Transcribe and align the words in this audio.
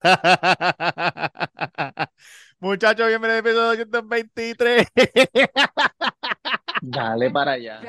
Muchachos, 2.60 3.08
bienvenidos 3.08 3.40
al 3.40 3.46
episodio 3.46 3.84
223. 3.86 4.86
Dale 6.82 7.30
para 7.30 7.52
allá. 7.52 7.80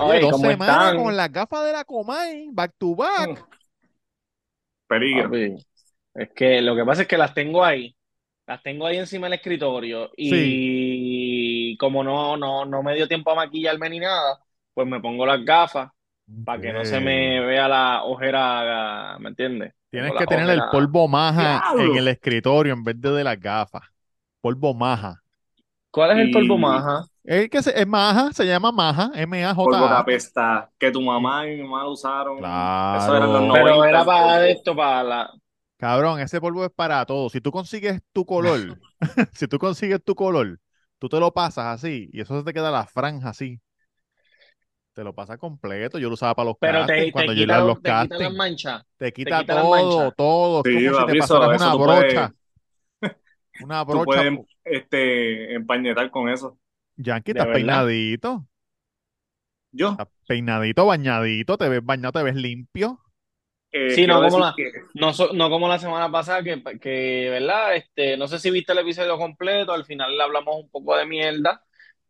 Oye, 0.00 0.20
dos 0.20 0.32
¿cómo 0.32 0.50
semanas 0.50 0.86
están? 0.86 1.02
con 1.02 1.16
las 1.16 1.32
gafas 1.32 1.64
de 1.64 1.72
la 1.72 1.84
Comay, 1.84 2.48
back 2.52 2.74
to 2.78 2.94
back. 2.94 3.30
Mm. 3.30 3.44
peligro. 4.86 5.22
Papi, 5.24 5.56
es 6.14 6.28
que 6.34 6.60
lo 6.60 6.76
que 6.76 6.84
pasa 6.84 7.02
es 7.02 7.08
que 7.08 7.18
las 7.18 7.34
tengo 7.34 7.64
ahí. 7.64 7.94
Las 8.46 8.62
tengo 8.62 8.86
ahí 8.86 8.98
encima 8.98 9.26
del 9.26 9.34
escritorio. 9.34 10.10
Y 10.16 11.76
como 11.78 12.04
no, 12.04 12.36
no, 12.36 12.64
no 12.64 12.82
me 12.82 12.94
dio 12.94 13.08
tiempo 13.08 13.30
a 13.30 13.36
maquillarme 13.36 13.88
ni 13.88 14.00
nada, 14.00 14.38
pues 14.74 14.86
me 14.86 15.00
pongo 15.00 15.24
las 15.24 15.44
gafas 15.44 15.90
para 16.44 16.60
que 16.60 16.72
no 16.72 16.84
se 16.84 17.00
me 17.00 17.40
vea 17.40 17.68
la 17.68 18.04
ojera, 18.04 19.16
¿me 19.18 19.30
entiendes? 19.30 19.72
Tienes 19.94 20.14
que 20.14 20.26
tener 20.26 20.50
el 20.50 20.64
polvo 20.64 21.08
maja 21.08 21.64
en 21.76 21.96
el 21.96 22.08
escritorio 22.08 22.72
en 22.74 22.84
vez 22.84 23.00
de 23.00 23.10
de 23.12 23.24
las 23.24 23.40
gafas. 23.40 23.82
Polvo 24.40 24.74
maja. 24.74 25.22
¿Cuál 25.90 26.10
es 26.12 26.18
el 26.18 26.30
polvo 26.30 26.58
maja? 26.58 27.06
Es 27.24 27.48
que 27.50 27.62
se- 27.62 27.78
es 27.80 27.86
maja, 27.86 28.32
se 28.32 28.44
llama 28.46 28.72
maja, 28.72 29.10
Polvo 29.62 29.88
que 29.88 29.94
M-A-J-A. 29.94 30.00
apesta, 30.00 30.70
que 30.78 30.90
tu 30.92 31.00
mamá 31.00 31.46
y 31.46 31.56
mi 31.56 31.62
mamá 31.62 31.82
lo 31.84 31.92
usaron. 31.92 32.38
Claro. 32.38 32.74
Eso 32.92 33.16
era 33.16 33.26
en 33.26 33.32
los 33.32 33.42
Pero 33.50 33.84
90, 33.84 33.84
era 33.84 34.04
el 34.04 34.04
para 34.04 34.46
polvo. 34.46 34.48
esto, 34.48 34.76
para 34.76 35.02
la... 35.02 35.30
Cabrón, 35.76 36.20
ese 36.20 36.40
polvo 36.40 36.64
es 36.64 36.70
para 36.70 37.04
todo. 37.06 37.28
Si 37.30 37.40
tú 37.40 37.50
consigues 37.52 38.00
tu 38.12 38.24
color, 38.24 38.78
si 39.34 39.48
tú 39.48 39.58
consigues 39.58 40.02
tu 40.02 40.14
color, 40.14 40.60
tú 40.98 41.08
te 41.08 41.20
lo 41.20 41.32
pasas 41.32 41.66
así 41.66 42.08
y 42.12 42.20
eso 42.20 42.38
se 42.38 42.44
te 42.44 42.52
queda 42.54 42.70
la 42.70 42.86
franja 42.86 43.30
así. 43.30 43.60
Te 44.94 45.02
lo 45.02 45.12
pasas 45.12 45.38
completo. 45.38 45.98
Yo 45.98 46.08
lo 46.08 46.14
usaba 46.14 46.34
para 46.34 46.46
los 46.50 46.56
Pero 46.60 46.86
te, 46.86 46.86
castings, 46.86 47.06
te 47.06 47.12
cuando 47.12 47.32
yo 47.32 47.40
quita, 47.40 47.52
iba 47.52 47.56
a 47.56 47.60
lo- 47.60 47.66
los 47.66 47.76
te 47.76 47.80
quita 47.82 47.94
las 48.00 48.08
castings. 48.08 48.34
manchas. 48.36 48.84
Te 48.96 49.12
quita 49.12 49.40
quita 49.40 49.54
las 49.54 49.62
todo, 49.64 50.12
todo. 50.12 50.62
Sí, 50.64 50.70
como 50.86 51.00
si 51.00 51.12
te 51.12 51.18
eso- 51.18 51.34
pasaras 51.34 51.56
eso 51.56 51.64
una 51.64 51.72
tú 51.72 51.84
puedes- 51.84 52.14
brocha. 52.14 52.34
Una 53.62 53.84
Tú 53.84 53.90
brocha. 53.92 54.04
puedes 54.04 54.38
este, 54.64 55.54
empañetar 55.54 56.10
con 56.10 56.28
eso. 56.28 56.58
Yankee, 56.96 57.32
¿De 57.32 57.40
estás 57.40 57.54
peinadito. 57.54 58.46
Yo, 59.72 59.90
Estás 59.90 60.08
peinadito, 60.28 60.86
bañadito. 60.86 61.58
Te 61.58 61.68
ves 61.68 61.84
bañado, 61.84 62.12
te 62.12 62.22
ves 62.22 62.36
limpio. 62.36 63.00
eh, 63.72 63.90
Sí, 63.90 64.06
no, 64.06 64.22
como 64.22 64.38
la- 64.38 64.54
que 64.56 64.70
No, 64.94 65.12
so- 65.12 65.32
no 65.32 65.50
como 65.50 65.66
la 65.66 65.80
semana 65.80 66.08
pasada, 66.08 66.44
que, 66.44 66.62
que, 66.80 67.28
¿verdad? 67.30 67.74
Este, 67.74 68.16
no 68.16 68.28
sé 68.28 68.38
si 68.38 68.52
viste 68.52 68.70
el 68.72 68.78
episodio 68.78 69.18
completo, 69.18 69.72
al 69.72 69.84
final 69.84 70.16
le 70.16 70.22
hablamos 70.22 70.54
un 70.62 70.70
poco 70.70 70.96
de 70.96 71.04
mierda. 71.06 71.64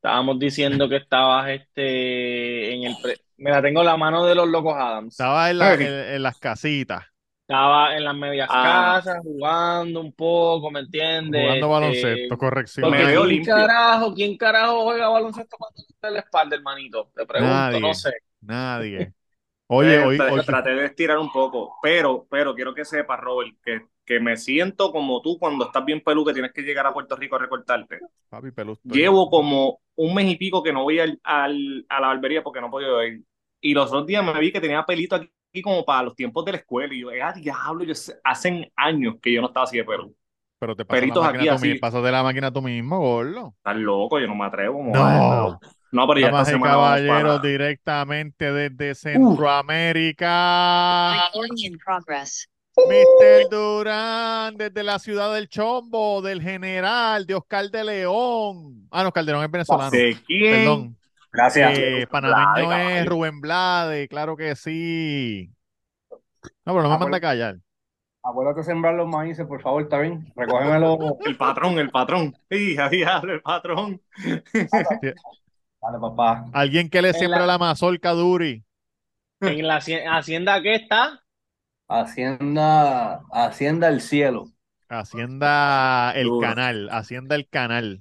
Estábamos 0.05 0.39
diciendo 0.39 0.87
que 0.87 0.97
estabas 0.97 1.49
este, 1.49 2.75
en 2.75 2.85
el... 2.85 2.97
pre- 3.03 3.17
Mira, 3.39 3.63
tengo 3.63 3.83
la 3.83 3.97
mano 3.97 4.27
de 4.27 4.35
los 4.35 4.47
locos 4.47 4.75
Adams. 4.77 5.15
Estaba 5.15 5.51
en, 5.51 5.59
la- 5.59 5.75
en- 5.75 5.83
en 6.15 6.23
las 6.23 6.39
casitas, 6.39 7.05
Estaba 7.49 7.97
en 7.97 8.05
las 8.05 8.15
medias 8.15 8.49
Ah. 8.53 9.01
casas, 9.03 9.19
jugando 9.23 10.01
un 10.03 10.13
poco, 10.13 10.71
¿me 10.71 10.81
entiendes? 10.81 11.41
jugando 11.43 11.67
Este, 11.67 11.67
baloncesto, 11.67 12.37
corrección. 12.39 12.85
Porque 12.85 13.03
Me 13.03 13.11
veo 13.13 13.25
¿quién 13.25 13.45
carajo, 13.47 14.15
quién 14.15 14.37
carajo 14.37 14.83
juega 14.83 15.09
baloncesto 15.09 15.57
cuando 15.59 15.83
está 15.89 16.09
en 16.09 16.15
la 16.15 16.21
espalda, 16.21 16.57
hermanito? 16.57 17.11
Te 17.17 17.25
pregunto, 17.25 17.55
Nadie. 17.55 17.81
no 17.81 17.95
sé. 17.95 18.13
Nadie. 18.43 19.13
Oye, 19.69 19.95
eh, 19.95 20.05
hoy- 20.05 20.45
traté 20.45 20.71
de 20.75 20.85
estirar 20.85 21.17
un 21.17 21.33
poco, 21.33 21.79
pero, 21.83 22.27
pero 22.31 22.55
quiero 22.55 22.75
que 22.75 22.85
sepas, 22.85 23.19
Robert, 23.21 23.57
que, 23.65 23.81
que 24.05 24.21
me 24.21 24.37
siento 24.37 24.93
como 24.93 25.21
tú 25.23 25.39
cuando 25.39 25.65
estás 25.67 25.85
bien 25.85 26.01
pelú, 26.03 26.25
que 26.25 26.33
tienes 26.33 26.53
que 26.53 26.63
llegar 26.63 26.87
a 26.87 26.93
Puerto 26.93 27.17
Rico 27.17 27.37
a 27.37 27.39
recortarte. 27.39 28.01
papi, 28.29 28.51
pelú, 28.51 28.73
estoy- 28.73 28.99
Llevo 28.99 29.31
como 29.31 29.81
un 29.97 30.15
mes 30.15 30.31
y 30.31 30.37
pico 30.37 30.63
que 30.63 30.73
no 30.73 30.83
voy 30.83 30.99
al, 31.01 31.19
al- 31.23 31.87
a 31.89 32.01
la 32.01 32.09
barbería 32.09 32.43
porque 32.43 32.61
no 32.61 32.71
puedo 32.71 33.03
ir. 33.05 33.23
Y 33.61 33.75
los 33.75 33.87
otros 33.89 34.07
días 34.07 34.25
me 34.25 34.39
vi 34.41 34.53
que 34.53 34.61
tenía 34.61 34.85
pelito 34.85 35.17
aquí, 35.17 35.63
como 35.63 35.85
para 35.85 36.05
los 36.05 36.15
tiempos 36.15 36.45
de 36.45 36.53
la 36.53 36.59
escuela. 36.59 36.93
Y 36.95 37.01
yo, 37.01 37.09
ah, 37.23 37.33
diablo, 37.33 37.85
yo 37.85 37.95
sé- 37.95 38.19
hacen 38.25 38.71
años 38.77 39.15
que 39.23 39.33
yo 39.33 39.41
no 39.41 39.49
estaba 39.49 39.65
así 39.65 39.79
de 39.79 39.85
pelo. 39.85 40.11
pero 40.59 40.77
te 40.77 40.85
pasas 40.85 41.01
la 41.01 41.01
pelitos 41.01 41.25
máquina 41.25 41.55
así. 41.55 41.75
pasas 41.79 42.03
de 42.03 42.13
la 42.13 42.23
máquina 42.23 42.53
tú 42.53 42.63
mismo, 42.63 42.99
gordo. 42.99 43.55
Estás 43.59 43.77
loco, 43.77 44.19
yo 44.19 44.27
no 44.27 44.35
me 44.35 44.45
atrevo. 44.47 44.83
No. 44.83 45.61
no, 45.93 46.09
pero 46.09 46.21
ya 46.21 46.27
esta 46.27 46.37
Damas 46.37 46.49
semana 46.49 46.77
vamos 46.77 46.89
caballeros, 46.89 47.39
para... 47.41 47.49
directamente 47.49 48.53
desde 48.53 48.95
Centroamérica. 48.95 51.31
Mr. 52.77 53.49
Durán, 53.51 54.57
desde 54.57 54.83
la 54.83 54.99
ciudad 54.99 55.33
del 55.35 55.49
Chombo, 55.49 56.21
del 56.23 56.43
general, 56.43 57.25
de 57.27 57.35
Oscar 57.35 57.71
de 57.71 57.85
León. 57.85 58.89
Ah, 58.91 59.05
no, 59.05 59.13
Calderón 59.13 59.45
es 59.45 59.51
venezolano. 59.51 59.91
¿De 59.91 60.17
quién? 60.27 60.53
Perdón. 60.53 60.97
Gracias. 61.33 61.79
Eh, 61.79 62.07
panameño 62.11 62.67
Blade, 62.69 63.01
es. 63.01 63.07
Rubén 63.07 63.41
Blade, 63.41 64.09
claro 64.09 64.37
que 64.37 64.55
sí. 64.57 65.51
No, 66.65 66.73
pero 66.75 66.83
no 66.83 66.91
me 66.91 66.99
manda 66.99 67.17
a 67.19 67.21
callar. 67.21 67.57
Acuérdate 68.23 68.61
de 68.61 68.65
sembrar 68.65 68.95
los 68.95 69.07
maíces, 69.09 69.47
por 69.47 69.61
favor, 69.61 69.83
está 69.83 69.99
bien. 69.99 70.33
Recógemelo. 70.35 71.19
El 71.27 71.37
patrón, 71.37 71.79
el 71.79 71.91
patrón. 71.91 72.35
Sí, 72.51 72.75
el 72.79 73.43
patrón. 73.43 74.01
Dale, 74.53 75.99
papá. 76.01 76.47
Alguien 76.53 76.89
que 76.89 77.03
le 77.03 77.09
En 77.09 77.15
siembra 77.15 77.41
la- 77.41 77.47
la 77.47 77.59
mazorca, 77.59 78.13
Duri. 78.13 78.65
¿En 79.41 79.67
la 79.67 79.79
haci- 79.79 80.03
hacienda 80.11 80.63
qué 80.63 80.75
está? 80.77 81.21
Hacienda, 81.89 83.23
Hacienda 83.33 83.89
el 83.89 84.01
cielo. 84.03 84.47
Hacienda 84.89 86.13
el 86.15 86.27
Duro. 86.27 86.39
canal, 86.39 86.89
Hacienda 86.91 87.35
el 87.37 87.47
canal. 87.49 88.01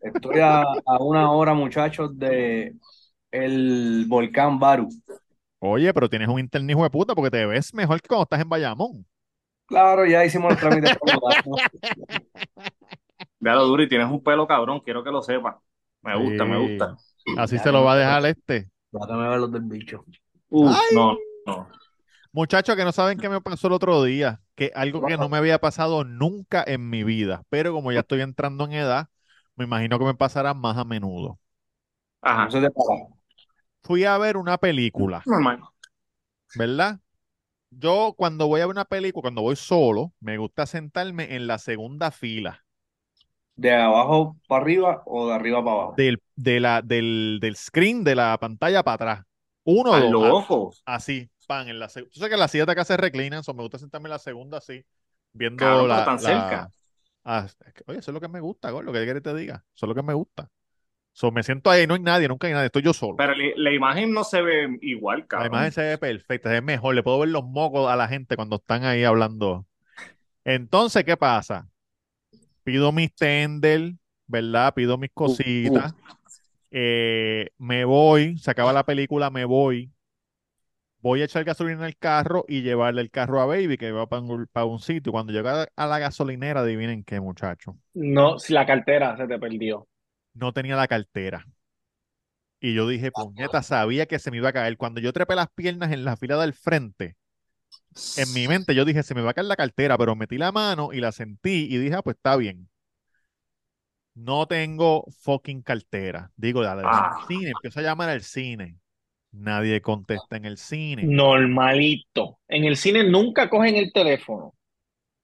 Estoy 0.00 0.40
a, 0.40 0.62
a 0.62 0.98
una 1.02 1.30
hora, 1.30 1.54
muchachos, 1.54 2.18
de 2.18 2.74
el 3.30 4.06
volcán 4.08 4.58
Baru. 4.58 4.88
Oye, 5.58 5.92
pero 5.94 6.08
tienes 6.08 6.28
un 6.28 6.38
internet 6.40 6.70
hijo 6.76 6.82
de 6.84 6.90
puta 6.90 7.14
porque 7.14 7.30
te 7.30 7.46
ves 7.46 7.72
mejor 7.74 8.00
que 8.00 8.08
cuando 8.08 8.24
estás 8.24 8.40
en 8.40 8.48
Bayamón. 8.48 9.06
Claro, 9.66 10.04
ya 10.04 10.24
hicimos 10.24 10.50
los 10.52 10.60
trámites. 10.60 10.96
para 10.98 11.18
mudarnos. 11.18 11.60
Ya 13.40 13.54
lo 13.54 13.64
duro 13.66 13.82
y 13.82 13.88
tienes 13.88 14.08
un 14.10 14.22
pelo 14.22 14.46
cabrón, 14.46 14.80
quiero 14.80 15.02
que 15.04 15.10
lo 15.10 15.22
sepas. 15.22 15.56
Me 16.02 16.16
gusta, 16.16 16.44
me 16.44 16.58
gusta. 16.58 16.96
Así 17.36 17.56
Ya 17.56 17.62
se 17.62 17.72
lo 17.72 17.84
va 17.84 17.94
a 17.94 17.96
dejar 17.96 18.26
este. 18.26 18.70
Déjame 18.92 19.28
ver 19.28 19.38
los 19.40 19.52
del 19.52 19.62
bicho. 19.62 20.04
Uh, 20.50 20.68
Ay. 20.68 20.94
no, 20.94 21.16
no. 21.46 21.68
Muchachos 22.32 22.76
que 22.76 22.84
no 22.84 22.92
saben 22.92 23.18
qué 23.18 23.28
me 23.28 23.40
pasó 23.40 23.66
el 23.66 23.72
otro 23.72 24.02
día, 24.04 24.40
que 24.54 24.70
algo 24.74 25.04
que 25.04 25.16
no 25.18 25.28
me 25.28 25.36
había 25.36 25.58
pasado 25.60 26.04
nunca 26.04 26.62
en 26.66 26.88
mi 26.88 27.02
vida, 27.02 27.42
pero 27.48 27.72
como 27.72 27.90
ya 27.92 28.00
estoy 28.00 28.20
entrando 28.20 28.64
en 28.64 28.72
edad, 28.72 29.08
me 29.56 29.64
imagino 29.64 29.98
que 29.98 30.04
me 30.04 30.14
pasará 30.14 30.54
más 30.54 30.76
a 30.76 30.84
menudo. 30.84 31.40
Ajá. 32.22 32.50
Se 32.50 32.60
te 32.60 32.70
para. 32.70 33.20
Fui 33.82 34.04
a 34.04 34.16
ver 34.16 34.38
una 34.38 34.56
película, 34.56 35.22
Normal. 35.24 35.60
¿verdad? 36.54 37.00
Yo 37.70 38.14
cuando 38.18 38.48
voy 38.48 38.60
a 38.62 38.66
ver 38.66 38.74
una 38.74 38.84
película, 38.86 39.22
cuando 39.22 39.42
voy 39.42 39.56
solo, 39.56 40.14
me 40.20 40.38
gusta 40.38 40.66
sentarme 40.66 41.36
en 41.36 41.46
la 41.48 41.58
segunda 41.58 42.10
fila 42.12 42.64
¿De 43.54 43.72
abajo 43.72 44.36
para 44.48 44.62
arriba 44.62 45.02
o 45.06 45.28
de 45.28 45.34
arriba 45.34 45.62
para 45.64 45.72
abajo? 45.82 45.96
del, 45.96 46.22
de 46.36 46.60
la, 46.60 46.82
del, 46.82 47.38
del 47.40 47.56
screen 47.56 48.04
de 48.04 48.14
la 48.14 48.38
pantalla 48.38 48.82
para 48.82 48.94
atrás. 48.94 49.26
Uno 49.64 49.92
o 49.96 50.12
dos, 50.14 50.44
loco. 50.44 50.70
así, 50.84 51.30
pan, 51.50 51.68
en 51.68 51.78
la 51.78 51.88
segunda. 51.88 52.12
Tú 52.12 52.20
sabes 52.20 52.32
que 52.32 52.38
las 52.38 52.50
sillas 52.50 52.66
de 52.66 52.72
acá 52.72 52.84
se 52.84 52.96
reclinan, 52.96 53.42
so 53.44 53.54
me 53.54 53.62
gusta 53.62 53.78
sentarme 53.78 54.08
en 54.08 54.12
la 54.12 54.18
segunda 54.18 54.58
así, 54.58 54.84
viendo 55.32 55.64
pero 55.64 55.86
la, 55.88 56.04
tan 56.04 56.18
la- 56.18 56.32
cerca. 56.34 56.70
Ah, 57.24 57.46
es 57.46 57.74
que, 57.74 57.84
oye, 57.86 57.98
eso 58.00 58.10
es 58.10 58.14
lo 58.14 58.20
que 58.20 58.28
me 58.28 58.40
gusta, 58.40 58.70
lo 58.70 58.84
que 58.92 58.92
quieres 59.04 59.14
que 59.14 59.20
te 59.20 59.34
diga. 59.34 59.64
Eso 59.74 59.86
es 59.86 59.88
lo 59.88 59.94
que 59.94 60.02
me 60.02 60.14
gusta. 60.14 60.50
So, 61.12 61.32
me 61.32 61.42
siento 61.42 61.70
ahí, 61.70 61.86
no 61.86 61.94
hay 61.94 62.00
nadie, 62.02 62.28
nunca 62.28 62.46
hay 62.48 62.54
nadie, 62.54 62.66
estoy 62.66 62.82
yo 62.82 62.92
solo. 62.94 63.16
Pero 63.16 63.34
la, 63.34 63.44
la 63.56 63.72
imagen 63.72 64.12
no 64.12 64.24
se 64.24 64.42
ve 64.42 64.78
igual, 64.82 65.26
La 65.28 65.28
cabrón. 65.28 65.46
imagen 65.46 65.72
se 65.72 65.82
ve 65.82 65.98
perfecta, 65.98 66.48
se 66.50 66.54
ve 66.54 66.60
mejor, 66.62 66.94
le 66.94 67.02
puedo 67.02 67.20
ver 67.20 67.28
los 67.30 67.44
mocos 67.44 67.90
a 67.90 67.96
la 67.96 68.08
gente 68.08 68.36
cuando 68.36 68.56
están 68.56 68.84
ahí 68.84 69.04
hablando. 69.04 69.66
Entonces, 70.44 71.04
¿qué 71.04 71.16
pasa? 71.16 71.68
Pido 72.64 72.92
mis 72.92 73.14
tender, 73.14 73.94
¿verdad? 74.26 74.74
Pido 74.74 74.98
mis 74.98 75.10
cositas. 75.12 75.94
eh, 76.72 77.50
me 77.58 77.84
voy, 77.84 78.38
se 78.38 78.50
acaba 78.50 78.72
la 78.72 78.84
película, 78.86 79.30
me 79.30 79.44
voy. 79.44 79.92
Voy 81.02 81.22
a 81.22 81.24
echar 81.24 81.44
gasolina 81.44 81.80
en 81.80 81.86
el 81.86 81.96
carro 81.96 82.44
y 82.48 82.62
llevarle 82.62 83.00
el 83.02 83.10
carro 83.10 83.40
a 83.40 83.46
Baby, 83.46 83.76
que 83.78 83.90
va 83.92 84.06
para 84.08 84.22
un, 84.22 84.46
para 84.52 84.66
un 84.66 84.80
sitio. 84.80 85.12
Cuando 85.12 85.32
llega 85.32 85.68
a 85.74 85.86
la 85.86 85.98
gasolinera, 85.98 86.60
adivinen 86.60 87.04
qué, 87.04 87.20
muchacho. 87.20 87.76
No, 87.94 88.38
si 88.40 88.52
la 88.52 88.66
cartera 88.66 89.16
se 89.16 89.28
te 89.28 89.38
perdió. 89.38 89.86
no 90.34 90.52
tenía 90.52 90.74
la 90.76 90.88
cartera. 90.88 91.46
Y 92.60 92.74
yo 92.74 92.86
dije, 92.88 93.10
puñeta, 93.12 93.62
sabía 93.62 94.06
que 94.06 94.18
se 94.18 94.30
me 94.30 94.36
iba 94.38 94.50
a 94.50 94.52
caer. 94.52 94.76
Cuando 94.76 95.00
yo 95.00 95.12
trepé 95.12 95.34
las 95.34 95.48
piernas 95.54 95.92
en 95.92 96.04
la 96.04 96.16
fila 96.16 96.36
del 96.40 96.52
frente, 96.54 97.16
en 98.16 98.32
mi 98.34 98.48
mente 98.48 98.74
yo 98.74 98.84
dije, 98.84 99.02
se 99.02 99.14
me 99.14 99.22
va 99.22 99.30
a 99.30 99.34
caer 99.34 99.46
la 99.46 99.56
cartera, 99.56 99.98
pero 99.98 100.16
metí 100.16 100.38
la 100.38 100.52
mano 100.52 100.90
y 100.92 101.00
la 101.00 101.12
sentí 101.12 101.66
y 101.70 101.78
dije, 101.78 101.96
ah, 101.96 102.02
pues 102.02 102.16
está 102.16 102.36
bien. 102.36 102.68
No 104.14 104.46
tengo 104.46 105.06
fucking 105.22 105.62
cartera. 105.62 106.30
Digo, 106.36 106.62
dale, 106.62 106.82
Ah. 106.84 107.10
al 107.20 107.26
cine, 107.28 107.50
empiezo 107.50 107.80
a 107.80 107.82
llamar 107.82 108.08
al 108.10 108.22
cine. 108.22 108.78
Nadie 109.32 109.80
contesta 109.80 110.36
en 110.36 110.44
el 110.44 110.56
cine. 110.56 111.04
Normalito. 111.04 112.38
En 112.48 112.64
el 112.64 112.76
cine 112.76 113.04
nunca 113.04 113.48
cogen 113.48 113.76
el 113.76 113.92
teléfono. 113.92 114.54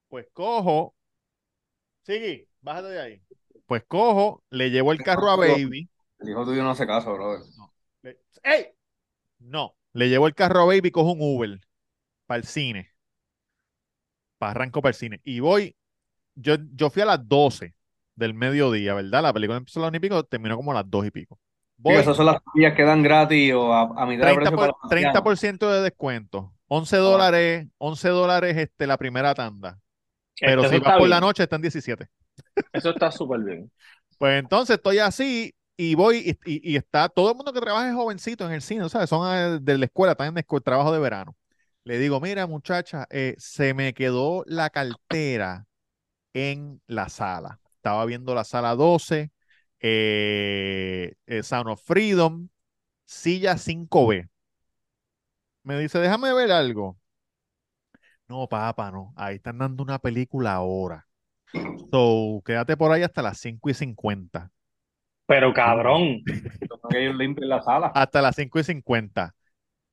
Pues 0.09 0.27
cojo. 0.33 0.95
Sigue, 2.03 2.47
bájate 2.61 2.87
de 2.87 3.01
ahí. 3.01 3.21
Pues 3.65 3.83
cojo, 3.85 4.43
le 4.49 4.69
llevo 4.71 4.93
el 4.93 5.03
carro 5.03 5.29
a 5.29 5.35
Baby. 5.35 5.89
El 6.19 6.29
hijo 6.29 6.45
tuyo 6.45 6.63
no 6.63 6.71
hace 6.71 6.87
caso, 6.87 7.13
brother. 7.13 7.41
Le- 8.01 8.17
¡Ey! 8.43 8.67
No, 9.39 9.75
le 9.93 10.09
llevo 10.09 10.27
el 10.27 10.35
carro 10.35 10.61
a 10.61 10.65
Baby, 10.65 10.91
cojo 10.91 11.11
un 11.11 11.19
Uber 11.21 11.59
para 12.27 12.39
el 12.39 12.45
cine. 12.45 12.91
Para 14.37 14.51
arranco 14.51 14.81
para 14.81 14.91
el 14.91 14.95
cine. 14.95 15.21
Y 15.23 15.39
voy, 15.39 15.75
yo, 16.35 16.55
yo 16.75 16.89
fui 16.89 17.03
a 17.03 17.05
las 17.05 17.27
12 17.27 17.75
del 18.15 18.33
mediodía, 18.33 18.93
¿verdad? 18.95 19.23
La 19.23 19.33
película 19.33 19.57
empezó 19.57 19.79
a 19.79 19.83
las 19.83 19.89
1 19.89 19.97
y 19.97 20.01
pico, 20.01 20.23
terminó 20.25 20.55
como 20.57 20.71
a 20.71 20.75
las 20.75 20.89
2 20.89 21.07
y 21.07 21.11
pico. 21.11 21.39
Sí, 21.85 21.93
esas 21.93 22.17
son 22.17 22.25
las 22.25 22.37
sillas 22.53 22.75
que 22.75 22.83
dan 22.83 23.01
gratis 23.03 23.53
o 23.53 23.73
a, 23.73 23.81
a 23.81 24.05
mitad 24.05 24.27
de 24.27 24.33
30%, 24.33 24.35
precio 24.35 24.57
para 24.57 24.67
por, 24.67 24.67
los 24.67 24.91
ancianos. 24.91 25.29
30% 25.29 25.71
de 25.71 25.81
descuento. 25.81 26.53
11 26.67 26.97
dólares, 26.97 27.67
11 27.77 28.09
dólares 28.09 28.57
este, 28.57 28.87
la 28.87 28.97
primera 28.97 29.33
tanda. 29.33 29.79
Pero 30.39 30.63
si 30.65 30.79
vas 30.79 30.93
por 30.93 30.99
bien. 30.99 31.09
la 31.11 31.19
noche, 31.21 31.43
están 31.43 31.61
17. 31.61 32.07
Eso 32.73 32.89
está 32.91 33.11
súper 33.11 33.39
bien. 33.41 33.71
Pues 34.17 34.39
entonces 34.39 34.77
estoy 34.77 34.97
así 34.97 35.53
y 35.77 35.93
voy 35.93 36.37
y, 36.45 36.51
y- 36.51 36.73
y 36.73 36.75
está 36.75 37.07
todo 37.07 37.29
el 37.29 37.35
mundo 37.35 37.53
que 37.53 37.61
trabaja 37.61 37.87
es 37.87 37.93
jovencito 37.93 38.45
en 38.47 38.51
el 38.53 38.63
cine, 38.63 38.89
¿sabes? 38.89 39.09
Son 39.09 39.27
eh, 39.27 39.59
de 39.61 39.77
la 39.77 39.85
escuela, 39.85 40.13
están 40.13 40.35
en 40.35 40.37
el 40.37 40.63
trabajo 40.63 40.91
de 40.91 40.99
verano. 40.99 41.35
Le 41.83 41.99
digo, 41.99 42.19
mira 42.19 42.47
muchacha, 42.47 43.05
eh, 43.11 43.35
se 43.37 43.75
me 43.75 43.93
quedó 43.93 44.43
la 44.47 44.71
cartera 44.71 45.67
en 46.33 46.81
la 46.87 47.09
sala. 47.09 47.59
Estaba 47.75 48.05
viendo 48.05 48.33
la 48.35 48.43
sala 48.43 48.75
12, 48.75 49.31
eh, 49.79 51.15
eh, 51.25 51.43
Sound 51.43 51.69
of 51.69 51.81
Freedom, 51.81 52.49
silla 53.05 53.57
5B. 53.57 54.29
Me 55.63 55.79
dice, 55.79 55.99
déjame 55.99 56.33
ver 56.33 56.51
algo. 56.51 56.97
No, 58.27 58.47
papá, 58.47 58.91
no. 58.91 59.13
Ahí 59.15 59.35
están 59.35 59.57
dando 59.57 59.83
una 59.83 59.99
película 59.99 60.53
ahora. 60.53 61.07
So, 61.91 62.41
quédate 62.45 62.75
por 62.75 62.91
ahí 62.91 63.03
hasta 63.03 63.21
las 63.21 63.37
5 63.39 63.69
y 63.69 63.73
50. 63.73 64.51
Pero 65.25 65.53
cabrón, 65.53 66.21
la 67.37 67.61
sala. 67.61 67.87
Hasta 67.87 68.21
las 68.21 68.35
5 68.35 68.59
y 68.59 68.63
50. 68.63 69.35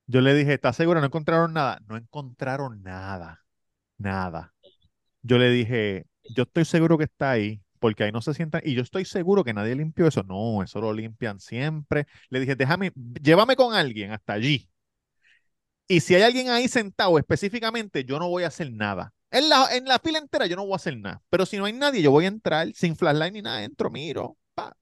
Yo 0.06 0.20
le 0.20 0.34
dije, 0.34 0.54
¿estás 0.54 0.76
seguro? 0.76 1.00
¿No 1.00 1.06
encontraron 1.06 1.52
nada? 1.52 1.80
No 1.88 1.96
encontraron 1.96 2.82
nada. 2.82 3.44
Nada. 3.98 4.52
Yo 5.22 5.38
le 5.38 5.50
dije, 5.50 6.06
yo 6.36 6.42
estoy 6.42 6.64
seguro 6.64 6.98
que 6.98 7.04
está 7.04 7.30
ahí, 7.30 7.62
porque 7.84 8.04
ahí 8.04 8.12
no 8.12 8.22
se 8.22 8.32
sientan. 8.32 8.62
Y 8.64 8.74
yo 8.74 8.80
estoy 8.80 9.04
seguro 9.04 9.44
que 9.44 9.52
nadie 9.52 9.74
limpió 9.74 10.06
eso. 10.06 10.22
No, 10.22 10.62
eso 10.62 10.80
lo 10.80 10.90
limpian 10.90 11.38
siempre. 11.38 12.06
Le 12.30 12.40
dije, 12.40 12.56
déjame, 12.56 12.92
llévame 13.22 13.56
con 13.56 13.74
alguien 13.74 14.10
hasta 14.10 14.32
allí. 14.32 14.70
Y 15.86 16.00
si 16.00 16.14
hay 16.14 16.22
alguien 16.22 16.48
ahí 16.48 16.66
sentado 16.66 17.18
específicamente, 17.18 18.02
yo 18.06 18.18
no 18.18 18.30
voy 18.30 18.44
a 18.44 18.46
hacer 18.46 18.72
nada. 18.72 19.12
En 19.30 19.50
la, 19.50 19.68
en 19.70 19.84
la 19.84 19.98
fila 19.98 20.18
entera 20.18 20.46
yo 20.46 20.56
no 20.56 20.64
voy 20.64 20.72
a 20.72 20.76
hacer 20.76 20.96
nada. 20.96 21.20
Pero 21.28 21.44
si 21.44 21.58
no 21.58 21.66
hay 21.66 21.74
nadie, 21.74 22.00
yo 22.00 22.10
voy 22.10 22.24
a 22.24 22.28
entrar 22.28 22.68
sin 22.72 22.96
flashlight 22.96 23.34
ni 23.34 23.42
nada, 23.42 23.62
entro, 23.62 23.90
miro. 23.90 24.38
pa. 24.54 24.74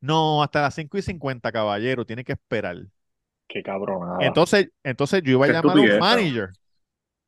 No, 0.00 0.42
hasta 0.42 0.62
las 0.62 0.74
5 0.74 0.96
y 0.96 1.02
50, 1.02 1.52
caballero, 1.52 2.06
tiene 2.06 2.24
que 2.24 2.32
esperar. 2.32 2.78
qué 3.46 3.62
cabronada. 3.62 4.26
Entonces, 4.26 4.70
entonces 4.82 5.22
yo 5.22 5.32
iba 5.32 5.44
a 5.44 5.48
Qué 5.48 5.52
llamar 5.52 5.76
a 5.76 5.80
un 5.82 5.98
manager, 5.98 6.48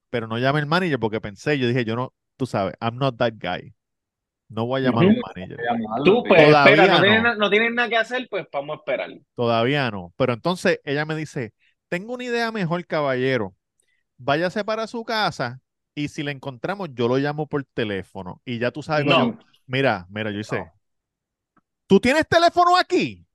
pero 0.08 0.26
no 0.28 0.38
llamé 0.38 0.60
al 0.60 0.66
manager 0.66 0.98
porque 0.98 1.20
pensé, 1.20 1.58
yo 1.58 1.68
dije, 1.68 1.84
yo 1.84 1.94
no, 1.94 2.14
tú 2.38 2.46
sabes, 2.46 2.74
I'm 2.80 2.96
not 2.96 3.18
that 3.18 3.34
guy. 3.38 3.74
No 4.48 4.66
voy 4.66 4.80
a 4.80 4.84
llamar 4.84 5.04
a 5.04 5.08
un 5.08 5.20
manager. 5.20 5.58
Tú, 6.04 6.22
pues, 6.26 6.44
Todavía 6.44 6.74
espera, 6.74 6.86
no, 6.86 6.98
no. 6.98 7.02
tienes, 7.02 7.22
na- 7.22 7.34
no 7.36 7.50
tienes 7.50 7.72
nada 7.74 7.88
que 7.88 7.96
hacer, 7.96 8.26
pues 8.30 8.46
vamos 8.52 8.74
a 8.74 8.78
esperar. 8.78 9.10
Todavía 9.34 9.90
no. 9.90 10.12
Pero 10.16 10.32
entonces 10.32 10.80
ella 10.84 11.04
me 11.04 11.16
dice, 11.16 11.52
tengo 11.88 12.14
una 12.14 12.24
idea 12.24 12.52
mejor, 12.52 12.86
caballero. 12.86 13.54
Váyase 14.16 14.64
para 14.64 14.86
su 14.86 15.04
casa 15.04 15.60
y 15.94 16.08
si 16.08 16.22
le 16.22 16.30
encontramos, 16.30 16.90
yo 16.94 17.08
lo 17.08 17.16
llamo 17.16 17.46
por 17.46 17.64
teléfono. 17.64 18.40
Y 18.44 18.58
ya 18.58 18.70
tú 18.70 18.82
sabes, 18.82 19.06
No. 19.06 19.38
mira, 19.66 20.06
mira, 20.10 20.30
yo 20.30 20.38
hice, 20.40 20.70
¿tú 21.86 22.00
tienes 22.00 22.26
teléfono 22.28 22.76
aquí? 22.76 23.26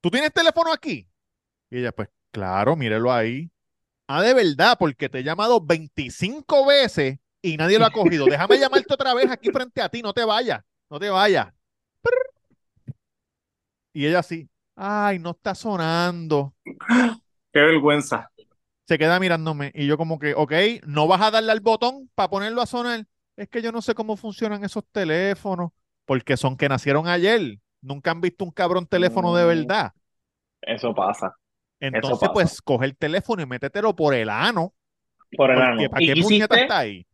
¿Tú 0.00 0.10
tienes 0.10 0.32
teléfono 0.32 0.72
aquí? 0.72 1.08
Y 1.70 1.78
ella, 1.78 1.92
pues 1.92 2.08
claro, 2.30 2.76
mírelo 2.76 3.12
ahí. 3.12 3.50
Ah, 4.06 4.22
de 4.22 4.34
verdad, 4.34 4.76
porque 4.78 5.08
te 5.08 5.18
he 5.18 5.22
llamado 5.24 5.60
25 5.60 6.66
veces 6.66 7.18
y 7.42 7.56
nadie 7.56 7.78
lo 7.78 7.86
ha 7.86 7.90
cogido. 7.90 8.26
Déjame 8.26 8.58
llamarte 8.58 8.92
otra 8.92 9.14
vez 9.14 9.30
aquí 9.30 9.50
frente 9.50 9.80
a 9.80 9.88
ti, 9.88 10.02
no 10.02 10.12
te 10.12 10.24
vayas, 10.24 10.62
no 10.90 10.98
te 10.98 11.08
vayas. 11.10 11.48
Y 13.92 14.06
ella 14.06 14.20
así, 14.20 14.48
ay, 14.76 15.18
no 15.18 15.30
está 15.30 15.54
sonando. 15.54 16.54
Qué 17.52 17.60
vergüenza. 17.60 18.30
Se 18.86 18.98
queda 18.98 19.18
mirándome 19.20 19.72
y 19.74 19.86
yo 19.86 19.98
como 19.98 20.18
que, 20.18 20.34
ok, 20.34 20.52
no 20.86 21.06
vas 21.06 21.20
a 21.20 21.30
darle 21.30 21.52
al 21.52 21.60
botón 21.60 22.10
para 22.14 22.30
ponerlo 22.30 22.62
a 22.62 22.66
sonar. 22.66 23.04
Es 23.36 23.48
que 23.48 23.60
yo 23.62 23.70
no 23.70 23.82
sé 23.82 23.94
cómo 23.94 24.16
funcionan 24.16 24.64
esos 24.64 24.84
teléfonos, 24.90 25.70
porque 26.06 26.36
son 26.36 26.56
que 26.56 26.68
nacieron 26.68 27.06
ayer. 27.06 27.58
Nunca 27.80 28.10
han 28.10 28.20
visto 28.20 28.44
un 28.44 28.50
cabrón 28.50 28.86
teléfono 28.86 29.34
de 29.34 29.44
Mm. 29.44 29.48
verdad. 29.48 29.92
Eso 30.62 30.94
pasa. 30.94 31.34
Entonces, 31.80 32.18
pasa. 32.18 32.32
pues, 32.32 32.60
coge 32.62 32.86
el 32.86 32.96
teléfono 32.96 33.42
y 33.42 33.46
métetelo 33.46 33.94
por 33.94 34.14
el 34.14 34.28
ano. 34.28 34.74
Por 35.36 35.50
el 35.50 35.60
ano. 35.60 35.88
¿para 35.90 36.02
¿Y 36.02 36.06
qué 36.14 36.20
puñeta 36.20 36.60
está 36.60 36.78
ahí? 36.78 37.06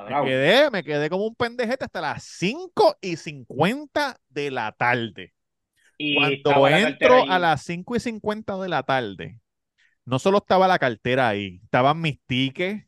Me 0.00 0.24
quedé, 0.24 0.70
me 0.70 0.82
quedé 0.82 1.10
como 1.10 1.26
un 1.26 1.34
pendejete 1.34 1.84
hasta 1.84 2.00
las 2.00 2.24
5 2.24 2.96
y 3.00 3.16
50 3.16 4.18
de 4.28 4.50
la 4.50 4.72
tarde. 4.72 5.32
Y 5.98 6.42
Cuando 6.42 6.68
la 6.68 6.80
entro 6.80 7.30
a 7.30 7.38
las 7.38 7.62
5 7.62 7.96
y 7.96 8.00
50 8.00 8.56
de 8.58 8.68
la 8.68 8.82
tarde, 8.82 9.40
no 10.04 10.18
solo 10.18 10.38
estaba 10.38 10.66
la 10.66 10.78
cartera 10.78 11.28
ahí, 11.28 11.60
estaban 11.62 12.00
mis 12.00 12.18
tickets 12.26 12.84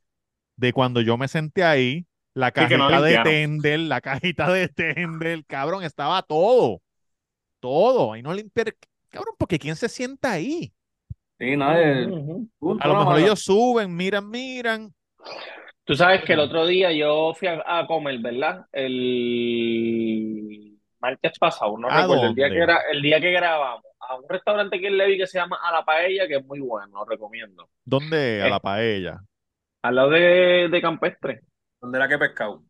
de 0.57 0.73
cuando 0.73 1.01
yo 1.01 1.17
me 1.17 1.29
senté 1.29 1.65
ahí, 1.65 2.07
la 2.33 2.49
Sí, 2.49 2.67
que 2.67 2.77
no 2.77 2.89
cajita 2.89 3.03
de 3.03 3.31
tender, 3.31 3.81
la 3.81 4.01
cajita 4.01 4.53
de 4.53 4.69
tender, 4.69 5.45
cabrón, 5.47 5.85
estaba 5.85 6.23
todo, 6.23 6.83
todo, 7.61 8.17
y 8.17 8.23
no 8.23 8.35
limpiar, 8.35 8.75
cabrón, 9.11 9.35
porque 9.39 9.59
¿quién 9.59 9.77
se 9.77 9.89
sienta 9.89 10.33
ahí? 10.33 10.73
Sí, 11.39 11.57
nadie. 11.57 12.05
A 12.81 12.89
lo 12.89 12.99
mejor 12.99 13.19
ellos 13.21 13.41
suben, 13.41 13.95
miran, 13.95 14.29
miran, 14.29 14.95
Tú 15.85 15.95
sabes 15.95 16.25
que 16.25 16.33
el 16.33 16.41
otro 16.41 16.67
día 16.67 16.93
yo 16.93 17.35
fui 17.35 17.49
a, 17.49 17.63
a 17.67 17.87
comer, 17.87 18.19
¿verdad? 18.21 18.67
El 18.73 20.79
martes 21.01 21.39
pasado, 21.39 21.77
no 21.79 21.89
¿A 21.89 21.91
recuerdo, 21.91 22.27
el 22.27 22.35
día 22.35 22.47
dónde? 22.47 22.51
que 22.51 22.59
era, 22.63 22.79
el 22.91 23.03
día 23.03 23.21
que 23.21 23.31
grabamos, 23.33 23.85
a 24.01 24.17
un 24.17 24.25
restaurante 24.29 24.77
aquí 24.77 24.87
en 24.87 24.97
Levi 24.99 25.19
que 25.19 25.27
se 25.27 25.39
llama 25.39 25.59
A 25.63 25.73
la 25.73 25.85
Paella, 25.85 26.27
que 26.27 26.37
es 26.37 26.45
muy 26.47 26.61
bueno, 26.61 26.99
lo 26.99 27.05
recomiendo. 27.05 27.69
¿dónde? 27.85 28.43
A 28.43 28.49
la 28.49 28.61
paella. 28.61 29.21
Al 29.83 29.95
lado 29.95 30.11
de, 30.11 30.69
de 30.71 30.81
Campestre, 30.83 31.41
¿Dónde 31.81 31.99
era 31.99 32.09
que 32.09 32.19
pescado? 32.19 32.63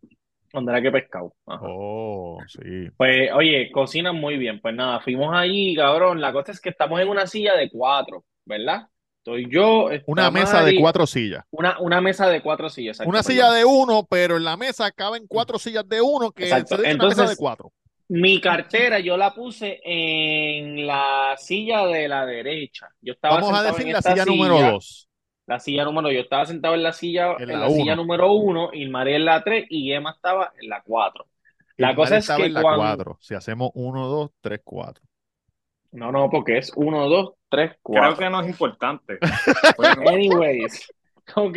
donde 0.53 0.71
era 0.73 0.83
que 0.83 0.91
pescado. 0.93 1.33
Ajá. 1.47 1.61
Oh, 1.61 2.39
sí. 2.47 2.89
Pues, 2.97 3.31
oye, 3.33 3.71
cocinan 3.73 4.15
muy 4.17 4.37
bien. 4.37 4.61
Pues 4.61 4.75
nada, 4.75 5.01
fuimos 5.01 5.35
allí, 5.35 5.75
cabrón. 5.75 6.21
La 6.21 6.33
cosa 6.33 6.53
es 6.53 6.61
que 6.61 6.69
estamos 6.71 7.01
en 7.01 7.09
una 7.09 7.27
silla 7.27 7.57
de 7.57 7.71
cuatro, 7.71 8.25
¿verdad? 8.45 8.87
Estoy 9.25 9.47
yo, 9.51 9.89
Una 10.05 10.31
mesa 10.31 10.63
de 10.63 10.77
cuatro 10.77 11.07
sillas. 11.07 11.45
Una, 11.51 11.79
una 11.81 12.03
mesa 12.03 12.29
de 12.29 12.43
cuatro 12.43 12.69
sillas, 12.69 12.97
exacto, 12.97 13.09
Una 13.09 13.23
silla 13.23 13.51
de 13.53 13.65
uno, 13.65 14.07
pero 14.09 14.37
en 14.37 14.45
la 14.45 14.59
mesa 14.59 14.93
caben 14.93 15.27
cuatro 15.27 15.59
sillas 15.59 15.89
de 15.89 16.03
uno, 16.03 16.31
que 16.31 16.45
Exacto. 16.45 16.77
se 16.77 16.83
dice 16.83 16.95
una 16.95 17.07
mesa 17.07 17.27
de 17.27 17.33
Entonces, 17.33 17.37
cuatro. 17.39 17.73
Mi 18.09 18.39
cartera 18.39 18.99
yo 18.99 19.17
la 19.17 19.33
puse 19.35 19.81
en 19.83 20.87
la 20.87 21.35
silla 21.39 21.87
de 21.87 22.07
la 22.07 22.27
derecha. 22.27 22.89
Yo 23.01 23.15
estaba 23.15 23.37
Vamos 23.41 23.59
a 23.59 23.63
decir 23.63 23.89
la 23.89 24.03
silla 24.03 24.27
número 24.27 24.61
dos. 24.61 25.09
la 25.47 25.59
silla 25.59 25.85
número, 25.85 26.11
yo 26.13 26.21
estaba 26.21 26.45
sentado 26.47 26.75
en 26.75 26.83
la 26.83 26.93
silla, 26.93 27.33
En 27.39 27.51
en 27.51 27.61
la 27.61 27.61
la 27.61 27.71
silla 27.71 27.97
número 27.97 28.33
uno, 28.33 28.71
y 28.75 28.87
María 28.89 29.17
en 29.17 29.25
la 29.25 29.43
tres, 29.43 29.65
y 29.71 29.91
Emma 29.93 30.13
estaba 30.13 30.53
en 30.61 30.69
la 30.69 30.83
cuatro. 30.83 31.27
La 31.79 31.95
cosa 31.95 32.19
es 32.19 32.31
que 32.31 32.45
en 32.45 32.55
la 32.55 32.61
cuando, 32.63 32.79
cuatro. 32.83 33.19
Si 33.21 33.35
hacemos 33.35 33.71
uno, 33.75 34.07
dos, 34.09 34.31
tres, 34.43 34.61
cuatro. 34.65 35.03
no, 35.93 36.11
no, 36.13 36.29
porque 36.31 36.59
es 36.59 36.73
uno, 36.77 37.09
dos, 37.09 37.35
tres, 37.55 37.73
Creo 37.93 38.17
que 38.17 38.31
no 38.31 38.41
es 38.43 38.49
importante. 38.49 39.21
Bueno, 39.77 40.03
Anyways, 40.09 40.95
ok, 41.37 41.57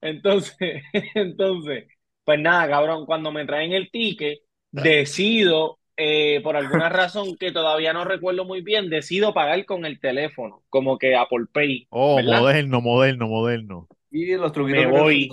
entonces, 0.00 0.82
entonces, 1.14 1.86
pues 2.24 2.40
nada, 2.40 2.68
cabrón, 2.68 3.06
cuando 3.06 3.32
me 3.32 3.46
traen 3.46 3.72
el 3.72 3.90
ticket, 3.90 4.40
decido, 4.70 5.78
eh, 5.96 6.40
por 6.42 6.56
alguna 6.56 6.88
razón 6.90 7.36
que 7.38 7.52
todavía 7.52 7.92
no 7.92 8.04
recuerdo 8.04 8.44
muy 8.44 8.62
bien, 8.62 8.90
decido 8.90 9.32
pagar 9.34 9.64
con 9.64 9.84
el 9.86 10.00
teléfono, 10.00 10.64
como 10.68 10.98
que 10.98 11.16
Apple 11.16 11.46
Pay, 11.52 11.88
Oh, 11.90 12.22
¿verdad? 12.22 12.22
moderno, 12.22 12.80
moderno, 12.80 13.26
moderno. 13.28 13.88
Y 14.10 14.34
los 14.36 14.52
truquitos 14.52 14.84
Me 14.84 14.86
voy, 14.86 15.30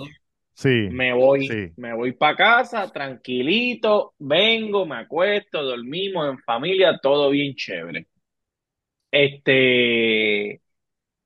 Sí, 0.54 0.90
me 0.90 1.12
voy, 1.14 1.60
sí. 1.66 1.76
me 1.76 1.94
voy 1.94 2.12
para 2.12 2.36
casa, 2.36 2.90
tranquilito, 2.92 4.14
vengo, 4.18 4.86
me 4.86 4.96
acuesto, 4.98 5.62
dormimos 5.62 6.28
en 6.30 6.38
familia, 6.40 6.98
todo 7.02 7.30
bien 7.30 7.54
chévere. 7.54 8.08
Este, 9.14 10.60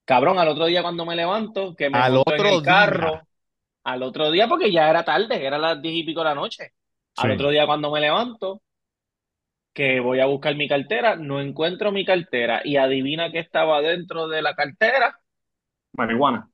cabrón, 0.04 0.38
al 0.38 0.48
otro 0.48 0.66
día 0.66 0.82
cuando 0.82 1.06
me 1.06 1.16
levanto, 1.16 1.74
que 1.76 1.90
me 1.90 1.98
Al 1.98 2.02
monto 2.04 2.34
en 2.34 2.44
otro 2.44 2.48
el 2.48 2.62
carro, 2.62 3.10
día. 3.10 3.26
al 3.84 4.02
otro 4.04 4.30
día, 4.30 4.48
porque 4.48 4.72
ya 4.72 4.90
era 4.90 5.04
tarde, 5.04 5.44
era 5.46 5.58
las 5.58 5.82
diez 5.82 5.94
y 5.96 6.04
pico 6.04 6.20
de 6.20 6.26
la 6.26 6.34
noche. 6.36 6.72
Al 7.16 7.30
Sí. 7.30 7.32
otro 7.32 7.50
día 7.50 7.66
cuando 7.66 7.90
me 7.92 8.00
levanto, 8.00 8.62
que 9.72 10.00
voy 10.00 10.20
a 10.20 10.26
buscar 10.26 10.54
mi 10.56 10.68
cartera, 10.68 11.16
no 11.16 11.40
encuentro 11.40 11.90
mi 11.92 12.04
cartera 12.04 12.60
y 12.64 12.76
adivina 12.76 13.30
qué 13.32 13.38
estaba 13.38 13.80
dentro 13.80 14.28
de 14.28 14.42
la 14.42 14.54
cartera. 14.54 15.20
Marihuana. 15.92 16.50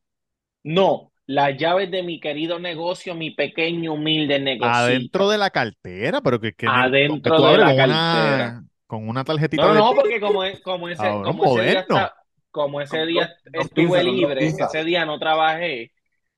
No, 0.65 1.13
las 1.27 1.57
llaves 1.57 1.91
de 1.93 2.03
mi 2.03 2.19
querido 2.21 2.59
negocio, 2.59 3.15
mi 3.15 3.31
pequeño 3.31 3.95
humilde 3.95 4.41
negocio. 4.41 4.99
Adentro 4.99 5.29
de 5.29 5.39
la 5.39 5.51
cartera, 5.51 6.21
pero 6.23 6.41
que, 6.41 6.55
que 6.55 6.67
Adentro 6.67 7.43
de 7.45 7.57
la 7.59 7.75
cartera. 7.75 8.65
Con 8.87 9.09
una 9.09 9.25
tarjetita 9.25 9.63
No, 9.63 9.73
de 9.75 9.79
no, 9.79 9.93
porque 9.95 10.21
como, 10.21 10.45
es- 10.45 10.61
como 10.61 10.89
ese, 10.89 11.03
como 11.03 11.45
ese 11.45 11.53
día 11.55 11.65
moderno. 11.65 11.83
está- 11.83 12.15
como 12.51 12.81
ese 12.81 13.07
día 13.07 13.29
Dos- 13.47 13.53
dos 13.53 13.65
estuve 13.67 14.05
libre, 14.05 14.47
ese 14.47 14.85
día 14.85 15.05
no 15.05 15.19
trabajé, 15.19 15.93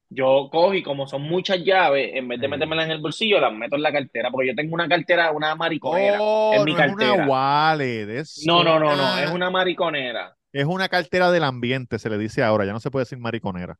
yo 0.09 0.49
cojo 0.51 0.73
y 0.75 0.83
como 0.83 1.07
son 1.07 1.23
muchas 1.23 1.59
llaves, 1.65 2.11
en 2.15 2.29
vez 2.29 2.41
de 2.41 2.49
metérmelas 2.49 2.87
en 2.87 2.93
el 2.93 3.01
bolsillo, 3.01 3.41
las 3.41 3.53
meto 3.53 3.77
en 3.77 3.83
la 3.83 3.93
cartera, 3.93 4.31
porque 4.31 4.49
yo 4.49 4.55
tengo 4.55 4.75
una 4.75 4.89
cartera, 4.89 5.31
una 5.33 5.55
mariconera, 5.57 6.19
Oh, 6.21 6.53
en 6.55 6.65
mi 6.65 6.73
no 6.73 6.79
es 6.79 6.87
una 6.87 6.97
cartera. 6.97 7.27
wallet, 7.29 8.09
es 8.21 8.43
No, 8.47 8.63
no, 8.65 8.79
no, 8.79 8.97
no, 8.97 9.19
es 9.19 9.31
una 9.31 9.51
mariconera. 9.51 10.35
es 10.53 10.65
una 10.65 10.89
cartera 10.89 11.31
del 11.31 11.45
ambiente, 11.45 11.99
se 11.99 12.09
le 12.09 12.17
dice 12.19 12.43
ahora, 12.43 12.65
ya 12.65 12.73
no 12.73 12.81
se 12.81 12.91
puede 12.91 13.03
decir 13.05 13.19
mariconera. 13.19 13.77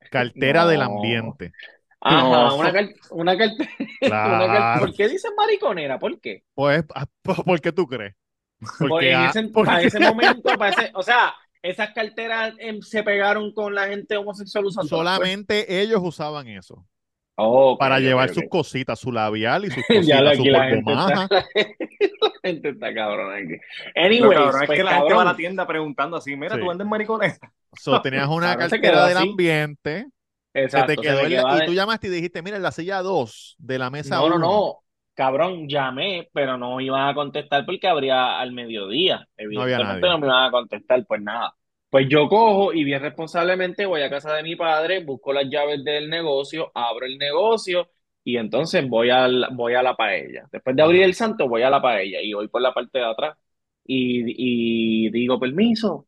Cartera 0.10 0.66
del 0.66 0.82
ambiente. 0.82 1.52
Ajá, 2.08 2.22
No. 2.22 2.56
una, 2.56 2.72
car- 2.72 2.94
una 3.10 3.36
cartera. 3.38 3.70
Claro. 4.00 4.80
¿Por 4.80 4.94
qué 4.94 5.08
dicen 5.08 5.32
mariconera? 5.36 5.98
¿Por 5.98 6.20
qué? 6.20 6.42
Pues, 6.54 6.84
ah, 6.94 7.06
¿por 7.22 7.60
qué 7.60 7.72
tú 7.72 7.86
crees? 7.86 8.14
Porque 8.78 8.88
Porque, 8.88 9.10
en 9.10 9.16
ah, 9.16 9.26
ese, 9.30 9.42
porque- 9.48 9.66
para 9.66 9.82
ese 9.82 10.00
momento, 10.00 10.56
para 10.58 10.70
ese- 10.70 10.90
o 10.94 11.02
sea, 11.02 11.34
esas 11.62 11.90
carteras 11.92 12.54
em, 12.58 12.80
se 12.80 13.02
pegaron 13.02 13.52
con 13.52 13.74
la 13.74 13.88
gente 13.88 14.16
homosexual 14.16 14.66
usando. 14.66 14.88
solamente 14.88 15.80
ellos 15.82 16.00
usaban 16.02 16.46
eso 16.48 16.86
Oh, 17.38 17.76
para 17.76 17.98
llevar 18.00 18.32
sus 18.32 18.44
cositas, 18.48 18.98
su 18.98 19.12
labial 19.12 19.66
y 19.66 19.70
sus 19.70 19.84
Ya 20.08 20.20
cositas, 20.22 20.36
su 20.38 20.44
la 20.50 20.64
gente 20.68 20.92
está, 20.92 21.28
la 21.30 22.30
gente 22.42 22.68
está 22.70 22.94
cabrón 22.94 23.34
aquí. 23.34 23.56
Lo 23.94 24.02
Anyways, 24.04 24.38
cabrón 24.38 24.62
es 24.62 24.66
pues, 24.68 24.78
que 24.78 24.84
la 24.84 24.94
gente 24.96 25.14
va 25.14 25.22
a 25.22 25.24
la 25.26 25.36
tienda 25.36 25.66
preguntando 25.66 26.16
así, 26.16 26.34
mira, 26.36 26.54
Sí. 26.54 26.60
tú 26.62 26.68
vendes 26.68 26.86
maricones. 26.86 27.38
So, 27.78 28.00
tenías 28.00 28.26
una 28.28 28.56
cartera 28.56 29.06
del 29.06 29.16
así. 29.18 29.28
ambiente, 29.28 30.06
se 30.66 30.84
exacto, 30.84 30.84
te 30.84 30.98
quedó 30.98 31.26
y 31.28 31.34
de- 31.36 31.62
tú 31.62 31.74
llamaste 31.74 32.08
y 32.08 32.10
dijiste, 32.10 32.42
mira, 32.42 32.56
en 32.56 32.62
la 32.62 32.72
silla 32.72 33.02
2 33.02 33.56
de 33.58 33.78
la 33.78 33.90
mesa 33.90 34.22
No, 34.22 34.28
no, 34.28 34.38
1. 34.38 34.38
no. 34.38 34.82
Cabrón, 35.14 35.68
llamé, 35.68 36.28
pero 36.32 36.58
no 36.58 36.80
iban 36.80 37.08
a 37.08 37.14
contestar 37.14 37.64
porque 37.64 37.88
abría 37.88 38.38
al 38.38 38.52
mediodía. 38.52 39.26
Evidentemente 39.36 40.06
nadie. 40.06 40.08
no 40.08 40.18
me 40.18 40.26
iban 40.26 40.44
a 40.48 40.50
contestar, 40.50 41.04
pues 41.06 41.22
nada. 41.22 41.54
Pues 41.88 42.06
yo 42.08 42.28
cojo 42.28 42.72
y 42.74 42.84
bien 42.84 43.00
responsablemente 43.00 43.86
voy 43.86 44.02
a 44.02 44.10
casa 44.10 44.34
de 44.34 44.42
mi 44.42 44.56
padre, 44.56 45.02
busco 45.04 45.32
las 45.32 45.46
llaves 45.48 45.82
del 45.84 46.10
negocio, 46.10 46.70
abro 46.74 47.06
el 47.06 47.16
negocio 47.18 47.88
y 48.22 48.36
entonces 48.36 48.86
voy 48.88 49.08
a 49.10 49.26
la, 49.28 49.48
voy 49.52 49.74
a 49.74 49.82
la 49.82 49.96
paella. 49.96 50.46
Después 50.52 50.76
de 50.76 50.82
abrir 50.82 51.02
el 51.02 51.14
santo, 51.14 51.48
voy 51.48 51.62
a 51.62 51.70
la 51.70 51.80
paella 51.80 52.20
y 52.20 52.34
voy 52.34 52.48
por 52.48 52.60
la 52.60 52.74
parte 52.74 52.98
de 52.98 53.04
atrás 53.06 53.36
y, 53.84 55.06
y 55.06 55.10
digo, 55.10 55.38
permiso, 55.40 56.06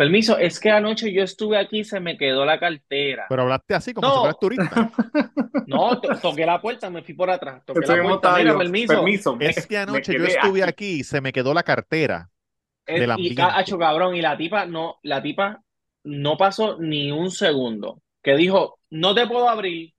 permiso, 0.00 0.38
es 0.38 0.58
que 0.58 0.70
anoche 0.70 1.12
yo 1.12 1.22
estuve 1.22 1.58
aquí 1.58 1.80
y 1.80 1.84
se 1.84 2.00
me 2.00 2.16
quedó 2.16 2.46
la 2.46 2.58
cartera. 2.58 3.26
Pero 3.28 3.42
hablaste 3.42 3.74
así 3.74 3.92
como 3.92 4.08
No. 4.08 4.14
si 4.14 4.18
fueras 4.20 4.38
turista. 4.40 4.90
No, 5.66 6.00
to- 6.00 6.16
toqué 6.20 6.46
la 6.46 6.60
puerta, 6.60 6.88
me 6.90 7.02
fui 7.02 7.14
por 7.14 7.30
atrás, 7.30 7.62
toqué 7.64 7.80
la 7.86 8.02
puerta, 8.02 8.34
mira, 8.38 8.56
permiso. 8.58 8.94
permiso. 8.94 9.36
Es 9.38 9.66
que 9.66 9.76
anoche 9.78 10.14
yo 10.18 10.24
estuve 10.24 10.62
aquí. 10.62 10.70
aquí 10.70 11.00
y 11.00 11.04
se 11.04 11.20
me 11.20 11.32
quedó 11.32 11.52
la 11.54 11.62
cartera. 11.62 12.28
Es- 12.86 12.98
del 13.00 13.08
y 13.10 13.12
ambiente. 13.12 13.42
acho, 13.42 13.78
cabrón, 13.78 14.16
y 14.16 14.22
la 14.22 14.36
tipa 14.36 14.64
no, 14.66 14.96
la 15.02 15.22
tipa 15.22 15.62
no 16.04 16.36
pasó 16.36 16.78
ni 16.80 17.12
un 17.12 17.30
segundo. 17.30 18.00
Que 18.22 18.34
dijo, 18.36 18.78
no 18.90 19.14
te 19.14 19.26
puedo 19.26 19.48
abrir, 19.48 19.92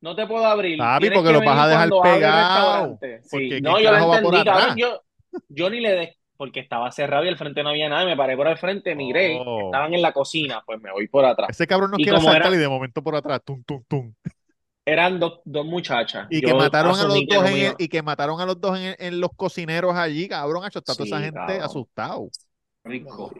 no 0.00 0.14
te 0.14 0.26
puedo 0.26 0.44
abrir. 0.44 0.78
Papi, 0.78 1.10
porque 1.10 1.28
que 1.28 1.32
lo 1.32 1.40
vas 1.44 1.58
a 1.58 1.68
dejar 1.68 1.88
pegado. 2.02 2.98
restaurante". 3.00 3.20
Sí, 3.24 3.60
no, 3.62 3.74
¿quién 3.76 3.84
yo 3.84 3.92
lo 3.92 4.14
entendí, 4.14 4.44
cabrón. 4.44 4.76
Yo, 4.76 5.02
yo 5.48 5.70
ni 5.70 5.80
le 5.80 5.90
de, 5.92 6.16
porque 6.36 6.60
estaba 6.60 6.90
cerrado 6.92 7.24
y 7.24 7.28
al 7.28 7.36
frente 7.38 7.62
no 7.62 7.70
había 7.70 7.88
nada. 7.88 8.04
Me 8.04 8.16
paré 8.16 8.36
por 8.36 8.46
el 8.48 8.56
frente, 8.58 8.94
miré, 8.94 9.38
Oh. 9.44 9.66
estaban 9.66 9.92
en 9.94 10.02
la 10.02 10.12
cocina, 10.12 10.62
pues 10.66 10.80
me 10.80 10.92
voy 10.92 11.08
por 11.08 11.24
atrás. 11.24 11.48
Ese 11.50 11.66
cabrón 11.66 11.90
no 11.90 11.96
Y 11.98 12.04
quiere 12.04 12.20
saltar 12.20 12.46
era- 12.46 12.54
y 12.56 12.58
de 12.58 12.68
momento 12.68 13.02
por 13.02 13.16
atrás, 13.16 13.40
tum, 13.44 13.62
tum, 13.64 13.82
tum. 13.88 14.14
Eran 14.84 15.18
dos, 15.18 15.40
dos 15.44 15.66
muchachas. 15.66 16.28
Y 16.30 16.40
que 16.40 16.54
mataron 16.54 16.94
a 16.98 17.04
los 17.04 17.26
dos 17.26 17.50
en 17.50 17.56
el- 17.66 17.74
y 17.78 17.88
que 17.88 18.02
mataron 18.02 18.40
a 18.40 18.46
los 18.46 18.60
dos 18.60 18.78
en, 18.78 18.94
en 18.98 19.20
los 19.20 19.30
cocineros 19.34 19.94
allí, 19.96 20.28
cabrón. 20.28 20.64
Hacho, 20.64 20.78
está 20.78 20.94
toda 20.94 21.06
Sí, 21.06 21.12
esa 21.12 21.20
gente 21.20 21.38
cabrón. 21.40 21.62
asustado. 21.62 22.28
Rico. 22.84 23.32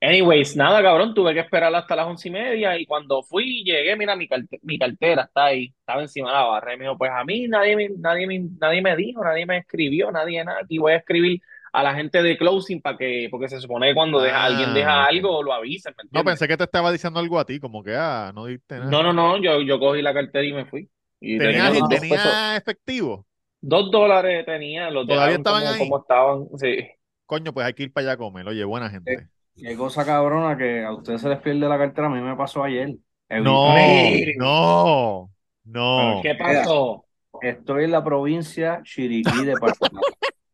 Anyways, 0.00 0.54
nada, 0.54 0.80
cabrón, 0.80 1.12
tuve 1.12 1.34
que 1.34 1.40
esperar 1.40 1.74
hasta 1.74 1.96
las 1.96 2.06
once 2.06 2.28
y 2.28 2.30
media 2.30 2.78
y 2.78 2.86
cuando 2.86 3.24
fui, 3.24 3.64
llegué, 3.64 3.96
mira, 3.96 4.14
mi, 4.14 4.28
carte- 4.28 4.60
mi 4.62 4.78
cartera 4.78 5.22
está 5.24 5.46
ahí, 5.46 5.74
estaba 5.80 6.02
encima 6.02 6.28
de 6.28 6.34
la 6.36 6.44
barra. 6.44 6.74
Y 6.74 6.76
me 6.76 6.84
dijo, 6.84 6.96
pues 6.96 7.10
a 7.12 7.24
mí 7.24 7.48
nadie 7.48 7.90
nadie 7.98 8.40
nadie 8.60 8.80
me 8.80 8.94
dijo, 8.94 9.24
nadie 9.24 9.44
me 9.44 9.58
escribió, 9.58 10.12
nadie 10.12 10.44
nada. 10.44 10.60
Aquí 10.62 10.78
voy 10.78 10.92
a 10.92 10.96
escribir 10.98 11.40
a 11.72 11.82
la 11.82 11.94
gente 11.94 12.22
de 12.22 12.36
closing 12.38 12.80
para 12.82 12.96
que, 12.98 13.28
porque 13.30 13.48
se 13.48 13.60
supone 13.60 13.88
que 13.88 13.94
cuando 13.94 14.20
deja, 14.20 14.44
Ah, 14.44 14.44
alguien 14.44 14.72
deja 14.72 15.04
ok. 15.04 15.06
algo, 15.06 15.42
lo 15.42 15.52
avisen, 15.52 15.94
¿me 15.96 16.04
No, 16.10 16.24
pensé 16.24 16.48
que 16.48 16.56
te 16.56 16.64
estaba 16.64 16.92
diciendo 16.92 17.20
algo 17.20 17.38
a 17.38 17.44
ti, 17.46 17.60
como 17.60 17.82
que, 17.82 17.94
ah, 17.96 18.32
no 18.34 18.46
diste 18.46 18.78
nada. 18.78 18.92
No, 18.92 19.02
no, 19.02 19.12
no, 19.12 19.38
yo, 19.42 19.60
yo 19.62 19.78
cogí 19.80 20.02
la 20.02 20.14
cartera 20.14 20.44
y 20.44 20.52
me 20.52 20.64
fui. 20.66 20.88
Y 21.20 21.40
¿Tenía, 21.42 21.70
tenía 21.70 21.70
dos 21.70 21.84
tenía 21.88 22.56
efectivo? 22.56 23.26
dos 23.60 23.90
dólares 23.90 24.44
tenía, 24.46 24.90
los 24.90 25.06
¿Todavía 25.06 25.36
estaban 25.36 25.66
como, 25.66 25.66
ahí? 25.66 25.98
como 25.98 25.98
estaban, 26.00 26.48
sí. 26.58 26.88
Coño, 27.26 27.52
pues 27.54 27.64
hay 27.66 27.74
que 27.74 27.84
ir 27.84 27.92
para 27.92 28.06
allá 28.08 28.12
a 28.14 28.16
comer. 28.16 28.48
Oye, 28.48 28.64
buena 28.64 28.90
gente. 28.90 29.28
Qué 29.56 29.76
cosa 29.76 30.04
cabrona 30.06 30.56
que 30.56 30.84
a 30.84 30.92
ustedes 30.94 31.20
se 31.22 31.28
les 31.28 31.40
pierde 31.40 31.68
la 31.68 31.78
cartera. 31.78 32.06
A 32.06 32.10
mí 32.10 32.20
me 32.20 32.36
pasó 32.36 32.62
ayer. 32.64 32.96
No, 33.36 34.14
no, 34.34 35.30
no. 35.64 35.98
¿Qué 36.22 36.34
pasó? 36.34 37.06
Estoy 37.40 37.84
en 37.84 37.92
la 37.92 38.04
provincia 38.04 38.80
Chiriquí 38.84 39.44
de 39.44 39.56
Panamá. 39.58 40.04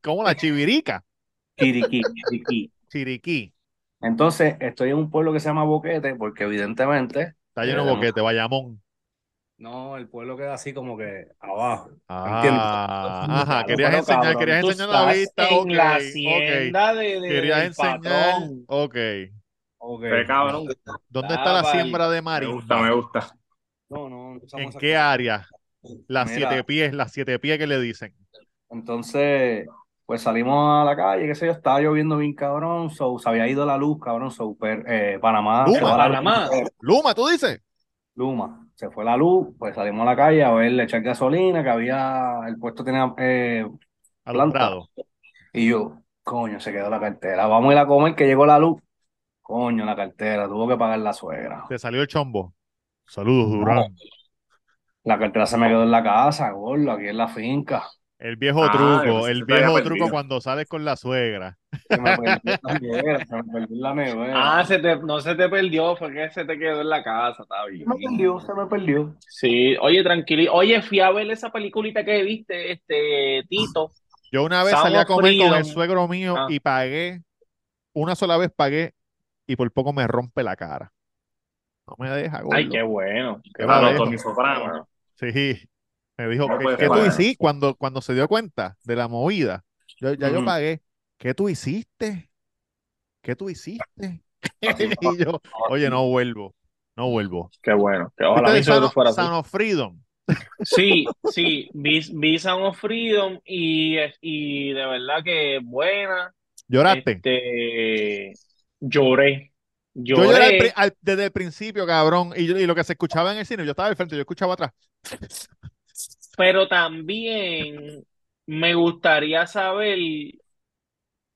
Como 0.05 0.23
la 0.23 0.37
chivirica, 0.37 1.05
Chiriquí, 1.59 2.01
Chiriquí. 2.15 2.71
chiriquí. 2.91 3.53
Entonces, 4.01 4.57
estoy 4.61 4.91
en 4.91 4.97
un 4.99 5.11
pueblo 5.11 5.33
que 5.33 5.41
se 5.41 5.49
llama 5.49 5.65
Boquete, 5.65 6.15
porque 6.17 6.45
evidentemente, 6.45 7.35
Está 7.49 7.65
lleno 7.65 7.85
de 7.85 7.91
Eh, 7.91 7.91
boquete, 7.91 8.21
Bayamón. 8.21 8.83
no, 9.59 9.97
el 9.97 10.09
pueblo 10.09 10.37
queda 10.37 10.55
así 10.55 10.75
como 10.75 10.97
que 10.97 11.29
abajo. 11.41 11.91
Ah, 12.09 13.27
ajá, 13.31 13.65
querías 13.65 13.93
pero, 13.93 13.95
enseñar, 13.95 14.37
cabrón, 14.37 14.37
querías 14.37 14.59
enseñar 14.61 14.89
la 14.91 15.05
vista, 15.07 15.51
en 15.51 15.53
ok, 15.53 15.75
la 15.77 15.95
ok. 16.23 16.51
hacienda 16.51 16.95
de, 16.95 17.21
de- 17.21 17.21
Querías 17.27 17.63
del 17.63 17.67
enseñar, 17.67 17.73
patrón. 17.75 18.69
ok. 18.69 18.97
Ok. 19.79 20.03
Qué 20.03 20.25
cabrón. 20.27 20.77
¿Dónde 21.09 21.35
está 21.35 21.53
la 21.53 21.65
siembra 21.65 22.09
de 22.11 22.23
Me 22.35 22.47
gusta, 22.47 22.81
me 22.83 22.95
gusta. 22.95 23.39
No, 23.89 24.09
no, 24.09 24.35
no 24.35 24.41
¿En 24.57 24.73
qué 24.75 24.97
área? 24.97 25.47
Las 26.09 26.31
Mira. 26.31 26.33
siete 26.33 26.65
pies, 26.65 26.95
las 26.95 27.13
siete 27.13 27.39
pies 27.39 27.59
que 27.59 27.67
le 27.69 27.81
dicen. 27.81 28.15
Entonces, 28.71 29.67
pues 30.07 30.23
salimos 30.23 30.83
a 30.83 30.85
la 30.85 30.97
calle, 30.97 31.27
qué 31.27 31.35
sé 31.35 31.47
yo, 31.47 31.53
estaba 31.53 31.81
lloviendo 31.81 32.17
bien 32.19 32.35
cabrón, 32.35 32.91
so, 32.91 33.19
se 33.19 33.29
había 33.29 33.49
ido 33.49 33.65
la 33.65 33.77
luz, 33.77 33.99
cabrón, 34.01 34.31
so, 34.31 34.55
per- 34.55 34.85
eh, 34.87 35.19
Panamá, 35.21 35.65
Luma. 35.67 35.81
luz. 35.81 35.91
Panamá. 35.91 36.49
Luma, 36.81 37.15
tú 37.15 37.27
dices. 37.29 37.61
Luma, 38.15 38.69
se 38.75 38.91
fue 38.91 39.05
la 39.05 39.17
luz, 39.17 39.49
pues 39.59 39.75
salimos 39.75 40.03
a 40.03 40.11
la 40.11 40.17
calle 40.17 40.45
a 40.45 40.53
ver, 40.53 40.79
echar 40.81 41.03
gasolina, 41.03 41.63
que 41.63 41.71
había, 41.71 42.41
el 42.47 42.59
puesto 42.59 42.85
tenía 42.85 43.13
eh. 43.19 43.67
Y 45.53 45.69
yo, 45.69 45.99
coño, 46.23 46.61
se 46.61 46.73
quedó 46.73 46.91
la 46.91 47.01
cartera. 47.01 47.47
Vamos 47.47 47.71
a 47.71 47.73
ir 47.73 47.79
a 47.79 47.87
comer 47.87 48.15
que 48.15 48.27
llegó 48.27 48.47
la 48.47 48.59
luz. 48.59 48.81
Coño, 49.41 49.85
la 49.85 49.95
cartera, 49.95 50.49
tuvo 50.49 50.67
que 50.67 50.77
pagar 50.77 50.99
la 50.99 51.13
suegra. 51.13 51.65
Te 51.69 51.79
salió 51.79 52.01
el 52.01 52.09
chombo. 52.09 52.55
Saludos, 53.07 53.51
Durán. 53.51 53.95
La 55.03 55.19
cartera 55.19 55.45
se 55.47 55.59
me 55.59 55.69
quedó 55.69 55.83
en 55.83 55.91
la 55.91 56.03
casa, 56.03 56.51
gordo, 56.53 56.93
aquí 56.93 57.09
en 57.09 57.19
la 57.19 57.29
finca. 57.29 57.85
El 58.19 58.37
viejo 58.37 58.63
Ah, 58.65 58.71
truco, 59.03 59.27
el 59.29 59.45
viejo 59.45 59.83
truco 59.83 60.09
cuando 60.09 60.41
sales 60.41 60.67
con 60.67 60.85
la 60.85 60.97
suegra. 60.97 61.59
Se 61.89 62.01
me 62.01 62.17
perdió 62.17 62.41
la 62.63 62.79
nevera, 62.79 63.27
se 63.27 63.37
me 63.37 63.43
perdió 63.45 63.77
en 63.77 63.81
la 63.83 63.95
nevera. 63.95 64.59
Ah, 64.59 64.65
se 64.65 64.79
te, 64.79 64.97
no 64.97 65.21
se 65.21 65.35
te 65.35 65.49
perdió, 65.49 65.97
fue 65.97 66.13
que 66.13 66.31
se 66.31 66.45
te 66.45 66.59
quedó 66.59 66.81
en 66.81 66.89
la 66.89 67.03
casa, 67.03 67.43
está 67.43 67.67
bien. 67.67 67.83
Se 67.85 67.89
me 67.89 67.97
perdió, 67.97 68.41
se 68.41 68.55
me 68.55 68.67
perdió. 68.67 69.15
Sí, 69.21 69.77
oye, 69.81 70.03
tranquilo. 70.05 70.53
Oye, 70.55 70.81
fui 70.81 71.01
a 71.01 71.11
ver 71.11 71.29
esa 71.31 71.51
peliculita 71.51 72.05
que 72.05 72.23
viste, 72.23 72.73
este, 72.73 73.43
Tito. 73.49 73.91
Yo 74.33 74.45
una 74.45 74.63
vez 74.63 74.71
Sound 74.73 74.85
salí 74.85 74.97
a 74.97 75.05
comer 75.05 75.37
con 75.39 75.55
el 75.59 75.65
suegro 75.65 76.09
mío 76.09 76.35
Ah. 76.39 76.47
y 76.49 76.61
pagué, 76.61 77.21
una 77.93 78.15
sola 78.15 78.37
vez 78.37 78.51
pagué 78.57 78.95
y 79.47 79.57
por 79.57 79.71
poco 79.73 79.93
me 79.93 80.07
rompe 80.07 80.43
la 80.43 80.57
cara. 80.57 80.93
No 81.87 81.97
me 81.99 82.09
deja, 82.11 82.41
gordo. 82.41 82.57
Ay, 82.57 82.69
qué 82.69 82.83
bueno. 82.83 83.43
Qué 83.55 83.65
bueno. 83.67 83.89
dejo. 83.89 84.05
Tony 84.05 84.19
Soprano. 84.19 84.89
Sí, 85.17 85.69
me 86.17 86.29
dijo, 86.29 86.49
No 86.49 86.59
¿qué, 86.77 86.89
tú 86.89 87.05
hiciste? 87.05 87.37
Cuando, 87.37 87.75
cuando 87.75 88.01
se 88.01 88.15
dio 88.15 88.29
cuenta 88.29 88.77
de 88.85 88.97
la 88.97 89.09
movida, 89.09 89.65
yo, 90.01 90.13
ya 90.15 90.29
yo 90.31 90.37
Ujú. 90.37 90.45
pagué. 90.47 90.83
¿Qué 91.19 91.35
tú 91.35 91.49
hiciste? 91.49 92.31
¿Qué 93.23 93.35
tú 93.37 93.49
hiciste? 93.51 93.85
y 95.01 95.17
yo, 95.25 95.41
oye, 95.71 95.89
no 95.91 96.07
vuelvo, 96.09 96.55
no 96.97 97.11
vuelvo. 97.11 97.51
Qué 97.63 97.73
bueno. 97.73 98.13
Que 98.17 98.25
ojalá 98.25 98.49
¿Viste 98.49 98.53
mi 98.53 98.59
de 98.59 98.65
suegro 98.65 98.81
Sound, 98.83 98.95
fuera 98.95 99.11
así. 99.11 99.21
Sound 99.21 99.35
of 99.35 99.51
Freedom? 99.51 100.01
Sí, 100.63 101.07
sí, 101.23 101.69
vi, 101.75 102.01
vi 102.13 102.39
Sound 102.39 102.65
of 102.67 102.79
Freedom 102.79 103.41
y, 103.45 103.97
y 104.21 104.73
de 104.73 104.87
verdad 104.87 105.23
que 105.25 105.61
buena. 105.63 106.35
¿Lloraste? 106.69 107.13
Este, 107.13 108.33
lloré. 108.81 109.53
Yo 109.95 110.17
lloré 110.25 110.37
al 110.45 110.57
Lloré. 110.57 110.73
al- 110.75 110.97
desde 111.01 111.25
el 111.27 111.33
principio, 111.33 111.87
cabrón, 111.87 112.33
y, 112.37 112.47
yo- 112.47 112.59
y 112.59 112.67
lo 112.67 112.75
que 112.75 112.85
se 112.85 112.95
escuchaba 112.95 113.33
en 113.33 113.39
el 113.39 113.47
cine, 113.47 113.65
yo 113.65 113.71
estaba 113.71 113.89
al 113.89 113.97
frente, 113.97 114.17
yo 114.17 114.21
escuchaba 114.23 114.55
atrás. 114.55 114.71
Pero 116.37 116.69
también 116.69 118.05
me 118.47 118.75
gustaría 118.75 119.47
saber, 119.47 119.99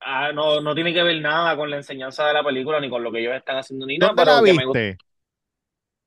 ah, 0.00 0.32
no, 0.32 0.60
no 0.60 0.74
tiene 0.74 0.92
que 0.94 1.02
ver 1.02 1.20
nada 1.20 1.56
con 1.56 1.70
la 1.70 1.76
enseñanza 1.76 2.26
de 2.26 2.34
la 2.34 2.44
película, 2.44 2.80
ni 2.80 2.90
con 2.90 3.02
lo 3.02 3.12
que 3.12 3.20
ellos 3.20 3.34
están 3.34 3.58
haciendo, 3.58 3.86
ni 3.86 3.98
nada, 3.98 4.12
¿Dónde 4.12 4.24
la 4.24 4.40
pero 4.40 4.42
que 4.42 4.54
me 4.54 4.64
gusta. 4.64 4.84
viste? 4.84 5.00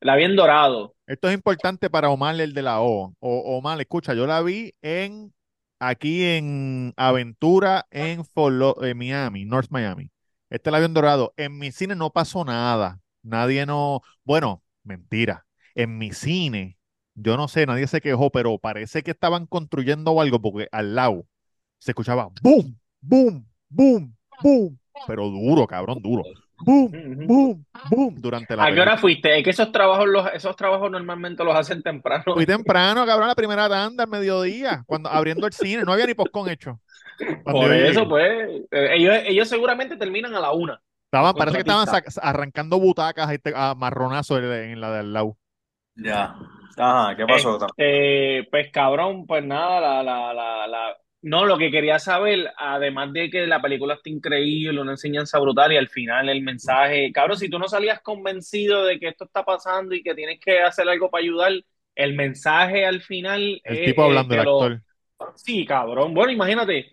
La 0.09 0.15
vi 0.17 0.25
en 0.25 0.35
Dorado. 0.35 0.93
Esto 1.07 1.27
es 1.27 1.33
importante 1.33 1.89
para 1.89 2.09
Omar, 2.09 2.39
el 2.39 2.53
de 2.53 2.61
la 2.61 2.81
O. 2.81 3.13
O 3.19 3.57
Omar, 3.57 3.79
escucha, 3.81 4.13
yo 4.13 4.25
la 4.27 4.41
vi 4.41 4.73
en 4.81 5.33
aquí 5.79 6.23
en 6.23 6.93
Aventura 6.97 7.87
en, 7.91 8.23
Fort 8.25 8.53
Lo- 8.55 8.83
en 8.83 8.97
Miami, 8.97 9.45
North 9.45 9.69
Miami. 9.71 10.11
Este 10.49 10.71
la 10.71 10.79
vi 10.79 10.85
en 10.85 10.93
Dorado. 10.93 11.33
En 11.37 11.57
mi 11.59 11.71
cine 11.71 11.95
no 11.95 12.11
pasó 12.11 12.45
nada. 12.45 12.99
Nadie 13.23 13.65
no. 13.65 14.01
Bueno, 14.23 14.63
mentira. 14.83 15.45
En 15.75 15.97
mi 15.97 16.11
cine, 16.13 16.77
yo 17.15 17.37
no 17.37 17.47
sé, 17.47 17.65
nadie 17.65 17.87
se 17.87 18.01
quejó, 18.01 18.29
pero 18.29 18.57
parece 18.57 19.03
que 19.03 19.11
estaban 19.11 19.45
construyendo 19.45 20.19
algo 20.19 20.41
porque 20.41 20.67
al 20.71 20.95
lado 20.95 21.25
se 21.79 21.91
escuchaba 21.91 22.29
boom, 22.41 22.79
boom, 23.01 23.45
boom, 23.69 24.15
boom. 24.41 24.79
Pero 25.07 25.29
duro, 25.29 25.67
cabrón, 25.67 26.01
duro. 26.01 26.23
Boom, 26.63 26.91
boom, 27.25 27.65
boom. 27.89 28.15
Durante 28.19 28.55
la 28.55 28.65
¿A 28.65 28.73
qué 28.73 28.81
hora 28.81 28.97
fuiste? 28.97 29.37
Es 29.37 29.43
que 29.43 29.49
esos 29.49 29.71
trabajos, 29.71 30.07
los, 30.07 30.27
esos 30.33 30.55
trabajos 30.55 30.91
normalmente 30.91 31.43
los 31.43 31.55
hacen 31.55 31.81
temprano. 31.81 32.23
Fui 32.33 32.45
temprano, 32.45 33.05
cabrón, 33.05 33.29
la 33.29 33.35
primera 33.35 33.67
tanda 33.67 34.03
al 34.03 34.09
mediodía, 34.09 34.83
cuando 34.85 35.09
abriendo 35.09 35.47
el 35.47 35.53
cine, 35.53 35.83
no 35.83 35.93
había 35.93 36.05
ni 36.05 36.13
postcón 36.13 36.49
hecho. 36.49 36.79
Cuando 37.43 37.61
Por 37.61 37.73
eso, 37.73 38.01
llegué. 38.01 38.09
pues, 38.09 38.61
eh, 38.71 38.89
ellos, 38.95 39.15
ellos 39.25 39.49
seguramente 39.49 39.97
terminan 39.97 40.35
a 40.35 40.39
la 40.39 40.51
una. 40.51 40.81
Estaban, 41.05 41.33
parece 41.35 41.57
que 41.57 41.69
estaban 41.69 41.87
arrancando 42.21 42.79
butacas 42.79 43.31
este, 43.31 43.53
a 43.55 43.75
marronazo 43.75 44.37
en, 44.37 44.71
en 44.71 44.81
la 44.81 44.91
del 44.91 45.13
lado. 45.13 45.37
Ya. 45.95 46.35
Ajá, 46.77 47.15
¿qué 47.15 47.25
pasó? 47.25 47.57
Este, 47.77 48.47
pues 48.51 48.71
cabrón, 48.71 49.25
pues 49.27 49.43
nada, 49.45 49.79
la, 49.79 50.03
la, 50.03 50.33
la, 50.33 50.67
la... 50.67 50.97
No, 51.23 51.45
lo 51.45 51.57
que 51.57 51.69
quería 51.69 51.99
saber, 51.99 52.51
además 52.57 53.13
de 53.13 53.29
que 53.29 53.45
la 53.45 53.61
película 53.61 53.93
está 53.93 54.09
increíble, 54.09 54.81
una 54.81 54.93
enseñanza 54.93 55.37
brutal 55.39 55.71
y 55.71 55.77
al 55.77 55.87
final 55.89 56.29
el 56.29 56.41
mensaje, 56.41 57.11
cabrón, 57.13 57.37
si 57.37 57.47
tú 57.49 57.59
no 57.59 57.67
salías 57.67 58.01
convencido 58.01 58.85
de 58.85 58.99
que 58.99 59.09
esto 59.09 59.25
está 59.25 59.45
pasando 59.45 59.93
y 59.93 60.01
que 60.01 60.15
tienes 60.15 60.39
que 60.39 60.61
hacer 60.61 60.89
algo 60.89 61.11
para 61.11 61.23
ayudar, 61.23 61.51
el 61.95 62.15
mensaje 62.15 62.85
al 62.85 63.01
final 63.01 63.61
El 63.63 63.75
es, 63.75 63.81
tipo 63.81 64.03
eh, 64.03 64.03
hablando, 64.03 64.33
el 64.35 64.39
te 64.39 64.43
lo- 64.43 64.59
actor. 64.59 64.81
Sí, 65.35 65.65
cabrón. 65.65 66.13
Bueno, 66.15 66.31
imagínate, 66.31 66.91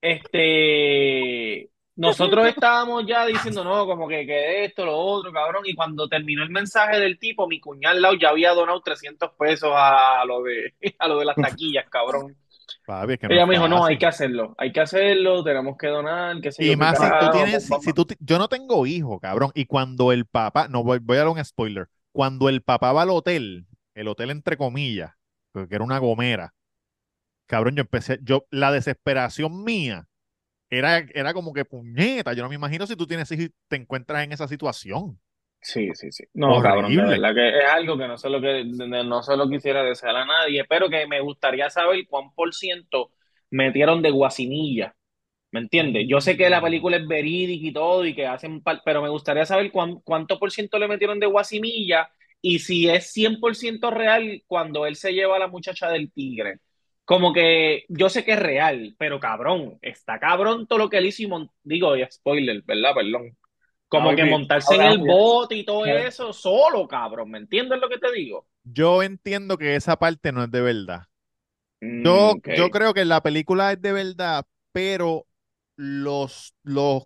este, 0.00 1.70
nosotros 2.00 2.46
estábamos 2.46 3.04
ya 3.06 3.26
diciendo, 3.26 3.62
no, 3.62 3.84
como 3.84 4.08
que, 4.08 4.24
que 4.24 4.64
esto, 4.64 4.86
lo 4.86 4.96
otro, 4.96 5.32
cabrón, 5.32 5.64
y 5.66 5.74
cuando 5.74 6.08
terminó 6.08 6.42
el 6.42 6.48
mensaje 6.48 6.98
del 6.98 7.18
tipo, 7.18 7.46
mi 7.46 7.60
cuñado 7.60 7.94
al 7.94 8.02
lado 8.02 8.14
ya 8.14 8.30
había 8.30 8.52
donado 8.52 8.80
300 8.80 9.32
pesos 9.38 9.70
a 9.74 10.24
lo 10.26 10.42
de, 10.42 10.74
a 10.98 11.08
lo 11.08 11.18
de 11.18 11.26
las 11.26 11.36
taquillas, 11.36 11.86
cabrón. 11.90 12.36
Papi, 12.86 13.12
es 13.12 13.18
que 13.18 13.28
no 13.28 13.34
Ella 13.34 13.46
me 13.46 13.54
dijo, 13.54 13.68
no, 13.68 13.84
hay 13.84 13.98
que 13.98 14.06
hacerlo, 14.06 14.54
hay 14.56 14.72
que 14.72 14.80
hacerlo, 14.80 15.44
tenemos 15.44 15.76
que 15.76 15.88
donar, 15.88 16.40
yo, 16.40 16.50
Y 16.58 16.74
más 16.74 16.98
si 16.98 17.04
tú 17.04 17.30
tienes, 17.32 17.66
si, 17.66 17.74
si 17.80 17.92
tú, 17.92 18.06
yo 18.18 18.38
no 18.38 18.48
tengo 18.48 18.86
hijo, 18.86 19.20
cabrón, 19.20 19.50
y 19.54 19.66
cuando 19.66 20.10
el 20.10 20.24
papá, 20.24 20.68
no 20.68 20.82
voy, 20.82 21.00
voy 21.00 21.16
a 21.16 21.20
dar 21.20 21.28
un 21.28 21.44
spoiler, 21.44 21.88
cuando 22.12 22.48
el 22.48 22.62
papá 22.62 22.92
va 22.92 23.02
al 23.02 23.10
hotel, 23.10 23.66
el 23.94 24.08
hotel 24.08 24.30
entre 24.30 24.56
comillas, 24.56 25.12
porque 25.52 25.74
era 25.74 25.84
una 25.84 25.98
gomera, 25.98 26.54
cabrón, 27.44 27.76
yo 27.76 27.82
empecé, 27.82 28.18
yo, 28.22 28.46
la 28.50 28.72
desesperación 28.72 29.64
mía 29.64 30.06
era, 30.70 30.98
era 30.98 31.34
como 31.34 31.52
que 31.52 31.64
puñeta, 31.64 32.32
yo 32.34 32.42
no 32.42 32.48
me 32.48 32.54
imagino 32.56 32.86
si 32.86 32.96
tú 32.96 33.06
tienes 33.06 33.30
y 33.32 33.50
te 33.68 33.76
encuentras 33.76 34.24
en 34.24 34.32
esa 34.32 34.48
situación. 34.48 35.20
Sí, 35.62 35.90
sí, 35.94 36.10
sí. 36.10 36.24
No, 36.32 36.60
cabrón, 36.62 36.94
Horrible. 36.94 37.06
verdad 37.06 37.34
que 37.34 37.48
es 37.58 37.64
algo 37.66 37.98
que 37.98 38.08
no 38.08 38.16
sé 38.16 38.30
lo 38.30 38.40
que 38.40 38.64
no 38.64 39.22
se 39.22 39.36
lo 39.36 39.48
quisiera 39.48 39.82
desear 39.84 40.16
a 40.16 40.24
nadie, 40.24 40.64
pero 40.64 40.88
que 40.88 41.06
me 41.06 41.20
gustaría 41.20 41.68
saber 41.68 42.06
cuán 42.08 42.32
por 42.34 42.54
ciento 42.54 43.12
metieron 43.50 44.00
de 44.02 44.10
guasimilla. 44.10 44.94
¿Me 45.52 45.60
entiendes? 45.60 46.06
Yo 46.08 46.20
sé 46.20 46.36
que 46.36 46.50
la 46.50 46.62
película 46.62 46.96
es 46.98 47.06
verídica 47.08 47.66
y 47.68 47.72
todo 47.72 48.06
y 48.06 48.14
que 48.14 48.26
hacen, 48.26 48.62
pero 48.84 49.02
me 49.02 49.08
gustaría 49.10 49.46
saber 49.46 49.72
cuán- 49.72 50.00
cuánto 50.02 50.38
por 50.38 50.50
ciento 50.52 50.78
le 50.78 50.88
metieron 50.88 51.20
de 51.20 51.26
guasimilla 51.26 52.10
y 52.42 52.60
si 52.60 52.88
es 52.90 53.12
100% 53.12 53.90
real 53.90 54.42
cuando 54.46 54.86
él 54.86 54.96
se 54.96 55.12
lleva 55.12 55.36
a 55.36 55.40
la 55.40 55.48
muchacha 55.48 55.90
del 55.90 56.12
tigre. 56.12 56.60
Como 57.10 57.32
que 57.32 57.86
yo 57.88 58.08
sé 58.08 58.24
que 58.24 58.34
es 58.34 58.38
real, 58.38 58.94
pero 58.96 59.18
cabrón, 59.18 59.80
está 59.82 60.20
cabrón 60.20 60.68
todo 60.68 60.78
lo 60.78 60.88
que 60.88 60.98
él 60.98 61.06
hizo 61.06 61.24
y 61.24 61.26
mon- 61.26 61.50
digo, 61.64 61.96
y 61.96 62.04
spoiler, 62.08 62.62
¿verdad? 62.62 62.94
Perdón. 62.94 63.36
Como 63.88 64.14
que 64.14 64.24
montarse 64.24 64.76
en 64.76 64.82
el 64.82 64.98
ya- 64.98 65.04
bote 65.04 65.56
y 65.56 65.64
todo 65.64 65.84
ya- 65.86 65.98
eso 66.06 66.32
solo, 66.32 66.86
cabrón. 66.86 67.32
¿Me 67.32 67.38
entiendes 67.38 67.80
lo 67.80 67.88
que 67.88 67.98
te 67.98 68.12
digo? 68.12 68.46
Yo 68.62 69.02
entiendo 69.02 69.58
que 69.58 69.74
esa 69.74 69.96
parte 69.96 70.30
no 70.30 70.44
es 70.44 70.52
de 70.52 70.60
verdad. 70.60 71.02
Mm, 71.80 72.04
Yo, 72.04 72.36
yo 72.56 72.70
creo 72.70 72.94
que 72.94 73.04
la 73.04 73.20
película 73.20 73.72
es 73.72 73.82
de 73.82 73.92
verdad, 73.92 74.46
pero 74.70 75.26
los, 75.74 76.54
los, 76.62 77.02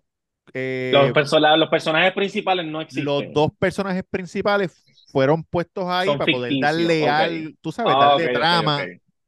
eh, 0.53 0.91
Los, 0.93 1.13
perso- 1.13 1.57
los 1.57 1.69
personajes 1.69 2.13
principales 2.13 2.63
no 2.67 2.77
los 2.79 2.85
existen. 2.85 3.33
dos 3.33 3.49
personajes 3.57 4.03
principales 4.07 4.83
fueron 5.11 5.43
puestos 5.43 5.85
ahí 5.87 6.05
Son 6.09 6.19
para 6.19 6.31
poder 6.31 6.59
darle 6.59 7.09
al, 7.09 7.57
tú 7.61 7.71
sabes, 7.71 7.95
Ah, 7.95 8.09
darle 8.19 8.27
trama. 8.33 8.85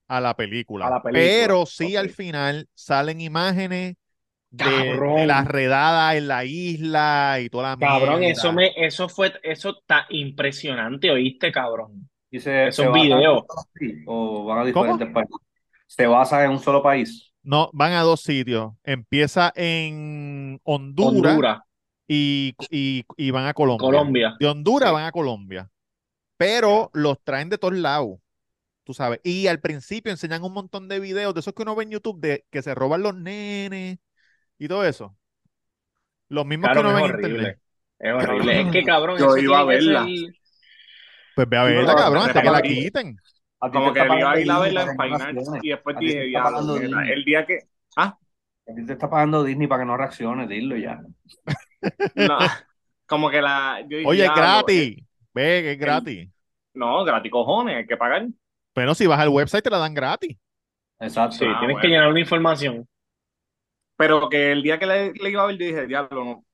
A 0.08 0.22
la 0.22 0.36
película. 0.36 0.88
A 0.88 0.90
la 0.92 1.02
película, 1.02 1.22
Pero 1.24 1.66
sí 1.66 1.96
al 1.96 2.10
final 2.10 2.70
salen 2.76 3.22
imágenes 3.22 3.96
de, 4.52 4.66
Cabrón. 4.66 5.16
de 5.16 5.28
las 5.28 5.48
redadas 5.48 6.16
en 6.16 6.28
la 6.30 6.46
isla 6.46 7.40
y 7.42 7.50
toda 7.50 7.72
la 7.72 7.78
Cabrón, 7.80 8.20
mierda. 8.20 8.32
eso 8.32 8.52
me, 8.54 8.72
eso 8.76 9.08
fue, 9.08 9.34
eso 9.44 9.70
está 9.80 10.08
impresionante, 10.10 11.12
¿oíste, 11.12 11.52
cabrón? 11.52 12.10
¿Y 12.32 12.40
se, 12.40 12.68
Esos 12.68 12.92
videos. 12.92 13.44
¿O 14.06 14.46
van 14.46 14.60
a 14.60 14.66
¿Cómo? 14.72 14.86
diferentes 14.86 15.10
países? 15.14 15.36
¿Se 15.88 16.08
basa 16.08 16.44
en 16.44 16.52
un 16.52 16.60
solo 16.60 16.82
país? 16.84 17.34
No, 17.44 17.70
van 17.74 17.94
a 17.94 18.02
dos 18.02 18.22
sitios. 18.22 18.74
Empieza 18.84 19.54
en 19.56 20.60
Honduras, 20.64 21.42
Honduras, 21.42 21.62
y, 22.08 22.56
y, 22.70 23.06
y 23.18 23.32
van 23.32 23.46
a 23.48 23.54
Colombia. 23.54 23.80
Colombia. 23.88 24.34
De 24.40 24.48
Honduras 24.48 24.90
Sí. 24.90 24.94
van 24.94 25.06
a 25.06 25.12
Colombia. 25.12 25.72
Pero 26.38 26.92
los 26.94 27.24
traen 27.24 27.50
de 27.50 27.58
todos 27.58 27.76
lados, 27.76 28.20
tú 28.88 28.94
sabes. 28.94 29.20
Y 29.22 29.48
al 29.48 29.60
principio 29.60 30.14
enseñan 30.14 30.44
un 30.44 30.54
montón 30.54 30.88
de 30.88 31.02
videos 31.02 31.34
de 31.34 31.42
esos 31.42 31.54
que 31.54 31.64
uno 31.64 31.76
ve 31.76 31.84
en 31.84 31.92
YouTube 31.92 32.22
de 32.22 32.46
que 32.50 32.62
se 32.62 32.74
roban 32.74 33.02
los 33.04 33.14
nenes 33.14 34.00
y 34.58 34.68
todo 34.70 34.86
eso. 34.86 35.18
Los 36.30 36.46
mismos 36.46 36.70
que 36.70 36.76
Cabrón, 36.76 36.94
uno 36.94 37.02
ve 37.04 37.10
en 37.10 37.14
horrible. 37.16 37.30
internet. 37.34 37.60
Es 38.00 38.14
horrible. 38.14 38.62
Es 38.62 38.72
que, 38.72 38.84
cabrón, 38.84 39.18
Yo 39.20 39.36
iba 39.38 39.60
a 39.60 39.62
que 39.64 39.68
verla. 39.68 40.06
ser- 40.06 40.34
Pues 41.36 41.50
ve 41.50 41.58
a 41.58 41.64
verla, 41.66 41.82
pero 41.86 41.98
cabrón, 41.98 42.24
hasta 42.24 42.42
que 42.42 42.50
la 42.50 42.62
quiten. 42.62 43.18
Como 43.60 43.94
que 43.94 44.00
iba 44.00 44.32
a 44.32 44.40
ir 44.40 44.52
a 44.52 44.60
verla 44.60 44.82
en 44.84 44.88
que 44.88 44.96
no 44.96 45.04
Finance 45.04 45.60
y 45.64 45.70
después 45.70 45.98
dije, 46.00 46.24
Disney. 46.24 47.12
el 47.12 47.26
día 47.26 47.46
que... 47.46 47.60
Ah, 47.98 48.18
A 48.70 48.74
ti 48.74 48.86
te 48.86 48.94
está 48.94 49.10
pagando 49.10 49.44
Disney 49.44 49.68
para 49.68 49.82
que 49.84 49.88
no 49.88 49.98
reacciones, 49.98 50.48
dilo 50.48 50.78
ya. 50.78 51.02
no, 52.16 52.38
como 53.06 53.30
que 53.30 53.42
la... 53.42 53.82
Yo 53.90 53.98
dije, 53.98 54.08
Oye, 54.08 54.26
es 54.26 54.34
diablo, 54.34 54.42
eh, 54.44 54.46
gratis. 54.46 55.06
Ve 55.34 55.62
que 55.62 55.72
es 55.74 55.80
gratis. 55.80 56.30
No, 56.74 57.04
gratis 57.04 57.32
cojones, 57.32 57.76
hay 57.78 57.88
que 57.88 57.98
pagar. 57.98 58.28
Pero 58.78 58.94
si 58.94 59.08
vas 59.08 59.20
al 59.20 59.30
website 59.30 59.64
te 59.64 59.72
la 59.72 59.80
dan 59.80 59.96
gratis. 59.96 60.38
Exacto. 61.00 61.36
Sí, 61.38 61.46
Ah, 61.48 61.60
tienes 61.60 61.78
que 61.82 61.88
llenar 61.88 62.10
una 62.10 62.20
información. 62.20 62.88
Pero 63.96 64.30
que 64.30 64.52
el 64.52 64.62
día 64.64 64.78
que 64.80 64.86
le, 64.86 65.14
le 65.14 65.30
iba 65.32 65.44
a 65.44 65.48
ver, 65.48 65.58
yo 65.58 65.66
dije, 65.66 65.88
diablo, 65.88 66.24
no. 66.24 66.46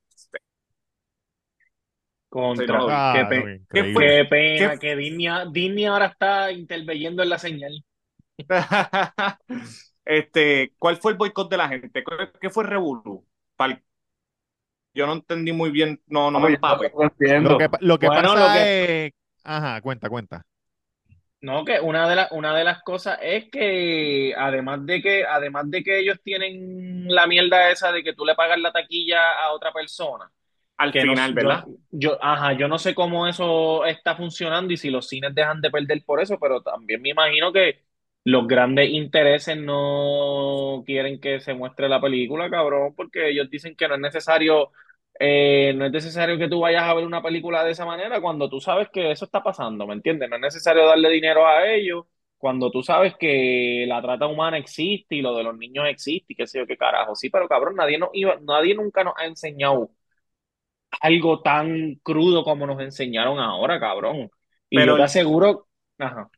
Contra. 2.30 2.78
no, 2.80 2.88
Ah, 2.90 3.14
qué, 3.14 3.26
pe- 3.26 3.62
qué 3.72 4.26
pena 4.30 4.72
¿Qué- 4.74 4.80
que 4.80 4.96
Disney, 4.96 5.28
Disney 5.52 5.86
ahora 5.86 6.08
está 6.08 6.52
interviniendo 6.52 7.22
en 7.24 7.30
la 7.30 7.38
señal. 7.40 7.84
este, 10.06 10.74
¿cuál 10.80 10.98
fue 10.98 11.12
el 11.14 11.18
boicot 11.18 11.50
de 11.50 11.58
la 11.58 11.68
gente? 11.70 12.04
¿Qué, 12.04 12.50
fue? 12.50 12.66
Pal- 13.58 13.84
Yo 14.94 15.08
no 15.08 15.14
entendí 15.14 15.52
muy 15.52 15.72
bien, 15.72 16.02
no, 16.08 16.30
no 16.32 16.40
me 16.40 16.48
Oye, 16.48 16.58
no 16.96 17.04
entiendo. 17.04 17.50
Lo 17.50 17.58
que, 17.58 17.70
pa- 17.70 17.78
lo 17.82 18.00
que 18.00 18.08
Bueno, 18.08 18.22
pasa 18.24 18.40
lo 18.40 18.50
es... 18.60 19.12
Ajá, 19.44 19.82
cuenta, 19.82 20.10
cuenta. 20.10 20.46
No, 21.44 21.66
que 21.66 21.80
una 21.82 22.10
de 22.10 22.16
las, 22.16 22.32
una 22.32 22.56
de 22.56 22.64
las 22.64 22.82
cosas 22.84 23.20
es 23.22 23.50
que 23.52 24.34
además 24.38 24.86
de 24.86 25.02
que, 25.02 25.26
además 25.26 25.70
de 25.70 25.84
que 25.84 26.00
ellos 26.00 26.18
tienen 26.24 27.08
la 27.14 27.28
mierda 27.28 27.70
esa 27.70 27.92
de 27.92 28.02
que 28.02 28.14
tú 28.14 28.24
le 28.26 28.34
pagas 28.36 28.58
la 28.60 28.72
taquilla 28.72 29.20
a 29.44 29.52
otra 29.52 29.74
persona, 29.74 30.32
Al 30.78 30.94
que 30.94 31.06
no- 31.06 31.16
final, 31.16 31.34
yo- 31.36 31.36
¿verdad? 31.36 31.66
Yo, 31.92 32.18
ajá, 32.24 32.54
yo 32.54 32.68
no 32.70 32.80
sé 32.80 32.96
cómo 32.96 33.28
eso 33.28 33.86
está 33.86 34.16
funcionando 34.16 34.74
y 34.74 34.78
si 34.78 34.90
los 34.90 35.08
cines 35.10 35.36
dejan 35.36 35.60
de 35.62 35.70
perder 35.72 36.04
por 36.06 36.22
eso, 36.22 36.40
pero 36.40 36.62
también 36.62 37.02
me 37.02 37.10
imagino 37.10 37.52
que 37.54 37.82
los 38.26 38.48
grandes 38.48 38.90
intereses 38.90 39.58
no 39.58 40.84
quieren 40.86 41.20
que 41.20 41.40
se 41.42 41.54
muestre 41.54 41.90
la 41.90 42.00
película, 42.02 42.50
cabrón, 42.50 42.96
porque 42.96 43.30
ellos 43.30 43.50
dicen 43.50 43.76
que 43.76 43.88
no 43.90 43.96
es 43.96 44.02
necesario, 44.02 44.72
eh, 45.20 45.74
no 45.76 45.86
es 45.86 45.92
necesario 45.92 46.38
que 46.38 46.48
tú 46.50 46.60
vayas 46.62 46.84
a 46.84 46.94
ver 46.94 47.06
una 47.06 47.22
película 47.22 47.64
de 47.64 47.72
esa 47.72 47.86
manera 47.86 48.22
cuando 48.22 48.50
tú 48.50 48.60
sabes 48.60 48.90
que 48.92 49.12
eso 49.12 49.26
está 49.26 49.44
pasando, 49.44 49.88
¿me 49.88 49.94
entiendes? 49.94 50.30
No 50.30 50.36
es 50.38 50.42
necesario 50.42 50.86
darle 50.86 51.10
dinero 51.10 51.46
a 51.48 51.68
ellos 51.68 52.06
cuando 52.38 52.72
tú 52.72 52.84
sabes 52.84 53.16
que 53.18 53.86
la 53.88 54.02
trata 54.02 54.28
humana 54.28 54.58
existe 54.58 55.16
y 55.16 55.22
lo 55.22 55.36
de 55.36 55.44
los 55.44 55.58
niños 55.58 55.86
existe 55.88 56.34
y 56.34 56.36
qué 56.36 56.48
sé 56.48 56.60
yo 56.60 56.68
qué 56.68 56.78
carajo. 56.78 57.16
Sí, 57.16 57.30
pero 57.30 57.48
cabrón, 57.48 57.76
nadie 57.76 57.98
nos 57.98 58.10
iba, 58.14 58.38
nadie 58.42 58.76
nunca 58.76 59.04
nos 59.04 59.14
ha 59.18 59.26
enseñado 59.26 59.92
algo 61.02 61.42
tan 61.42 61.96
crudo 62.04 62.44
como 62.44 62.66
nos 62.68 62.80
enseñaron 62.82 63.40
ahora, 63.40 63.80
cabrón. 63.80 64.30
Y 64.70 64.82
Pero 64.82 64.96
yo 64.96 64.96
te 64.96 65.04
aseguro, 65.04 65.68
ajá. 65.98 66.30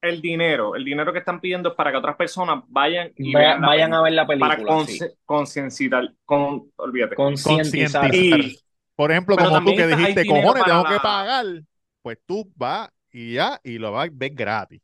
El 0.00 0.20
dinero, 0.20 0.74
el 0.76 0.84
dinero 0.84 1.12
que 1.12 1.18
están 1.20 1.40
pidiendo 1.40 1.70
es 1.70 1.74
para 1.74 1.90
que 1.90 1.96
otras 1.96 2.16
personas 2.16 2.62
vayan 2.68 3.12
y 3.16 3.32
Vaya- 3.32 3.48
vean 3.48 3.60
la 3.62 3.66
vayan 3.66 3.94
a 3.94 4.02
ver 4.02 4.12
la 4.12 4.26
para 4.26 4.56
película. 4.56 4.86
sí. 4.86 4.98
conci- 5.00 5.14
concienciar, 5.24 6.14
con, 6.24 6.70
olvídate. 6.76 7.16
Concientizar. 7.16 8.14
Y- 8.14 8.58
Por 8.94 9.10
ejemplo, 9.10 9.36
Pero 9.36 9.48
como 9.50 9.70
tú 9.70 9.76
que 9.76 9.86
dijiste, 9.86 10.26
cojones, 10.26 10.62
para 10.62 10.64
tengo 10.64 10.84
que 10.84 11.00
pagar, 11.00 11.44
pues 12.02 12.18
tú 12.24 12.50
vas 12.56 12.88
y 13.12 13.34
ya, 13.34 13.60
y 13.64 13.78
lo 13.78 13.92
vas 13.92 14.08
a 14.08 14.10
ver 14.12 14.32
gratis. 14.32 14.80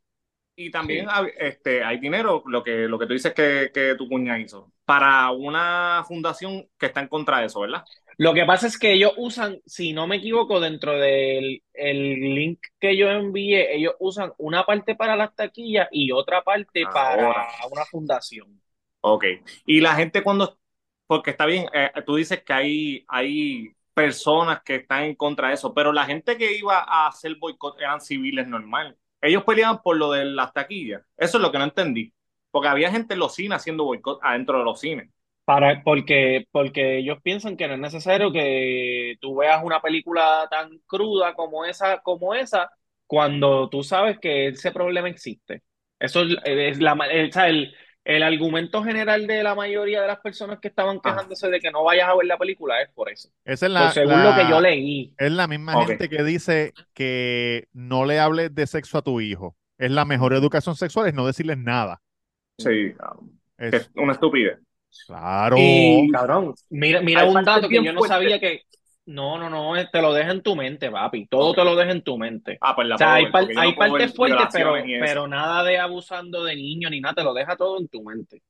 Y 0.55 0.71
también 0.71 1.07
hay- 1.09 1.31
este, 1.39 1.83
hay 1.83 1.99
dinero, 1.99 2.43
lo 2.47 2.63
que, 2.63 2.87
lo 2.89 2.99
que 2.99 3.07
tú 3.07 3.15
dices 3.15 3.33
que, 3.33 3.71
que 3.73 3.95
tu 3.97 4.07
cuña 4.09 4.39
hizo, 4.39 4.71
para 4.85 5.31
una 5.31 6.05
fundación 6.07 6.69
que 6.79 6.87
está 6.87 7.01
en 7.01 7.09
contra 7.09 7.39
de 7.39 7.47
eso, 7.47 7.61
¿verdad? 7.61 7.85
Lo 8.23 8.35
que 8.35 8.45
pasa 8.45 8.69
es 8.69 8.79
que 8.79 8.93
ellos 8.93 9.15
usan, 9.17 9.61
si 9.67 9.93
no 9.93 10.07
me 10.07 10.15
equivoco, 10.15 10.61
dentro 10.61 10.93
del 10.93 11.61
el 11.75 12.21
link 12.37 12.61
que 12.79 12.97
yo 12.97 13.11
envié, 13.11 13.75
ellos 13.75 13.95
usan 13.99 14.33
una 14.39 14.63
parte 14.63 14.95
para 14.95 15.17
las 15.17 15.35
taquillas 15.35 15.89
y 15.91 16.13
otra 16.13 16.45
parte 16.45 16.85
para 16.85 17.25
Ahora. 17.25 17.49
una 17.69 17.85
fundación. 17.85 18.63
Ok. 19.01 19.25
Y 19.67 19.81
la 19.81 19.97
gente 19.97 20.23
cuando, 20.23 20.57
porque 21.09 21.33
está 21.33 21.47
bien, 21.47 21.67
eh, 21.75 21.91
tú 22.07 22.15
dices 22.15 22.45
que 22.45 22.53
hay, 22.53 23.05
hay 23.09 23.75
personas 23.93 24.63
que 24.63 24.77
están 24.77 25.03
en 25.03 25.17
contra 25.17 25.49
de 25.49 25.55
eso, 25.55 25.75
pero 25.75 25.93
la 25.93 26.05
gente 26.05 26.39
que 26.39 26.57
iba 26.57 26.79
a 26.79 27.09
hacer 27.09 27.35
boicot 27.41 27.81
eran 27.81 28.01
civiles 28.01 28.47
normal. 28.47 28.97
Ellos 29.21 29.43
peleaban 29.43 29.83
por 29.83 29.97
lo 29.97 30.13
de 30.13 30.27
las 30.27 30.53
taquillas. 30.53 31.03
Eso 31.17 31.39
es 31.39 31.43
lo 31.43 31.51
que 31.51 31.59
no 31.59 31.65
entendí. 31.65 32.15
Porque 32.53 32.69
había 32.69 32.93
gente 32.93 33.15
en 33.15 33.19
los 33.19 33.35
cines 33.35 33.57
haciendo 33.57 33.83
boicot 33.83 34.21
adentro 34.23 34.59
de 34.59 34.65
los 34.65 34.79
cines. 34.79 35.11
Para, 35.45 35.83
porque, 35.83 36.47
porque 36.53 36.99
ellos 36.99 37.19
piensan 37.23 37.57
que 37.57 37.67
no 37.67 37.75
es 37.75 37.81
necesario 37.81 38.31
que 38.33 39.17
tú 39.21 39.37
veas 39.37 39.63
una 39.65 39.81
película 39.83 40.47
tan 40.51 40.79
cruda 40.87 41.35
como 41.35 41.65
esa, 41.65 41.99
como 42.01 42.35
esa, 42.35 42.71
cuando 43.07 43.69
tú 43.69 43.83
sabes 43.83 44.19
que 44.21 44.49
ese 44.49 44.71
problema 44.71 45.09
existe. 45.09 45.63
Eso 45.99 46.23
es, 46.23 46.37
es 46.45 46.79
la, 46.81 46.97
sea, 47.33 47.49
el, 47.49 47.75
el 48.05 48.23
argumento 48.23 48.83
general 48.85 49.27
de 49.27 49.43
la 49.43 49.55
mayoría 49.55 50.01
de 50.03 50.07
las 50.09 50.21
personas 50.21 50.61
que 50.61 50.69
estaban 50.69 51.01
quejándose 51.01 51.49
de 51.51 51.61
que 51.61 51.71
no 51.73 51.85
vayas 51.85 52.09
a 52.09 52.15
ver 52.17 52.27
la 52.27 52.39
película 52.39 52.81
es 52.81 52.91
por 52.91 53.11
eso. 53.11 53.29
Esa 53.45 53.67
es 53.67 53.73
la, 53.73 53.91
según 53.91 54.23
la- 54.23 54.37
lo 54.37 54.45
que 54.45 54.51
yo 54.51 54.61
leí. 54.61 55.13
es 55.19 55.33
la 55.33 55.47
misma 55.49 55.87
gente 55.87 56.09
que 56.09 56.23
dice 56.23 56.73
que 56.95 57.69
no 57.73 58.05
le 58.05 58.21
hables 58.21 58.55
de 58.55 58.67
sexo 58.67 58.99
a 58.99 59.03
tu 59.03 59.21
hijo. 59.21 59.57
Es 59.79 59.91
la 59.91 60.05
mejor 60.05 60.35
educación 60.35 60.77
sexual, 60.77 61.09
es 61.09 61.15
no 61.15 61.27
decirles 61.27 61.59
nada. 61.59 62.01
Sí, 62.59 62.93
Es- 63.59 63.75
es 63.75 63.91
una 63.95 64.13
estupidez. 64.13 64.59
Claro. 65.07 65.57
Y, 65.59 66.11
cabrón, 66.11 66.55
mira, 66.71 67.01
mira 67.01 67.25
un 67.25 67.45
dato 67.45 67.69
que 67.69 67.83
yo 67.83 67.93
no 67.93 68.03
sabía 68.03 68.39
que. 68.39 68.63
No, 69.05 69.37
no, 69.37 69.51
no, 69.51 69.75
te 69.91 70.01
lo 70.01 70.13
deja 70.13 70.31
en 70.31 70.43
tu 70.43 70.55
mente, 70.55 70.89
papi. 70.89 71.27
Todo 71.27 71.55
te 71.55 71.65
lo 71.65 71.75
deja 71.75 71.91
en 71.91 72.03
tu 72.03 72.17
mente. 72.17 72.59
Ah, 72.61 72.75
pues 72.75 72.87
la 72.87 72.95
O 72.95 72.99
sea, 72.99 73.15
hay, 73.15 73.27
par- 73.33 73.49
no 73.53 73.75
partes 73.75 74.15
fuertes, 74.15 74.47
pero, 74.53 74.75
pero 75.01 75.27
nada 75.27 75.65
de 75.65 75.79
abusando 75.79 76.45
de 76.45 76.55
niños 76.55 76.91
ni 76.93 77.01
nada, 77.01 77.17
te 77.17 77.25
lo 77.25 77.35
deja 77.35 77.57
todo 77.57 77.81
en 77.81 77.89
tu 77.89 78.03
mente. 78.05 78.43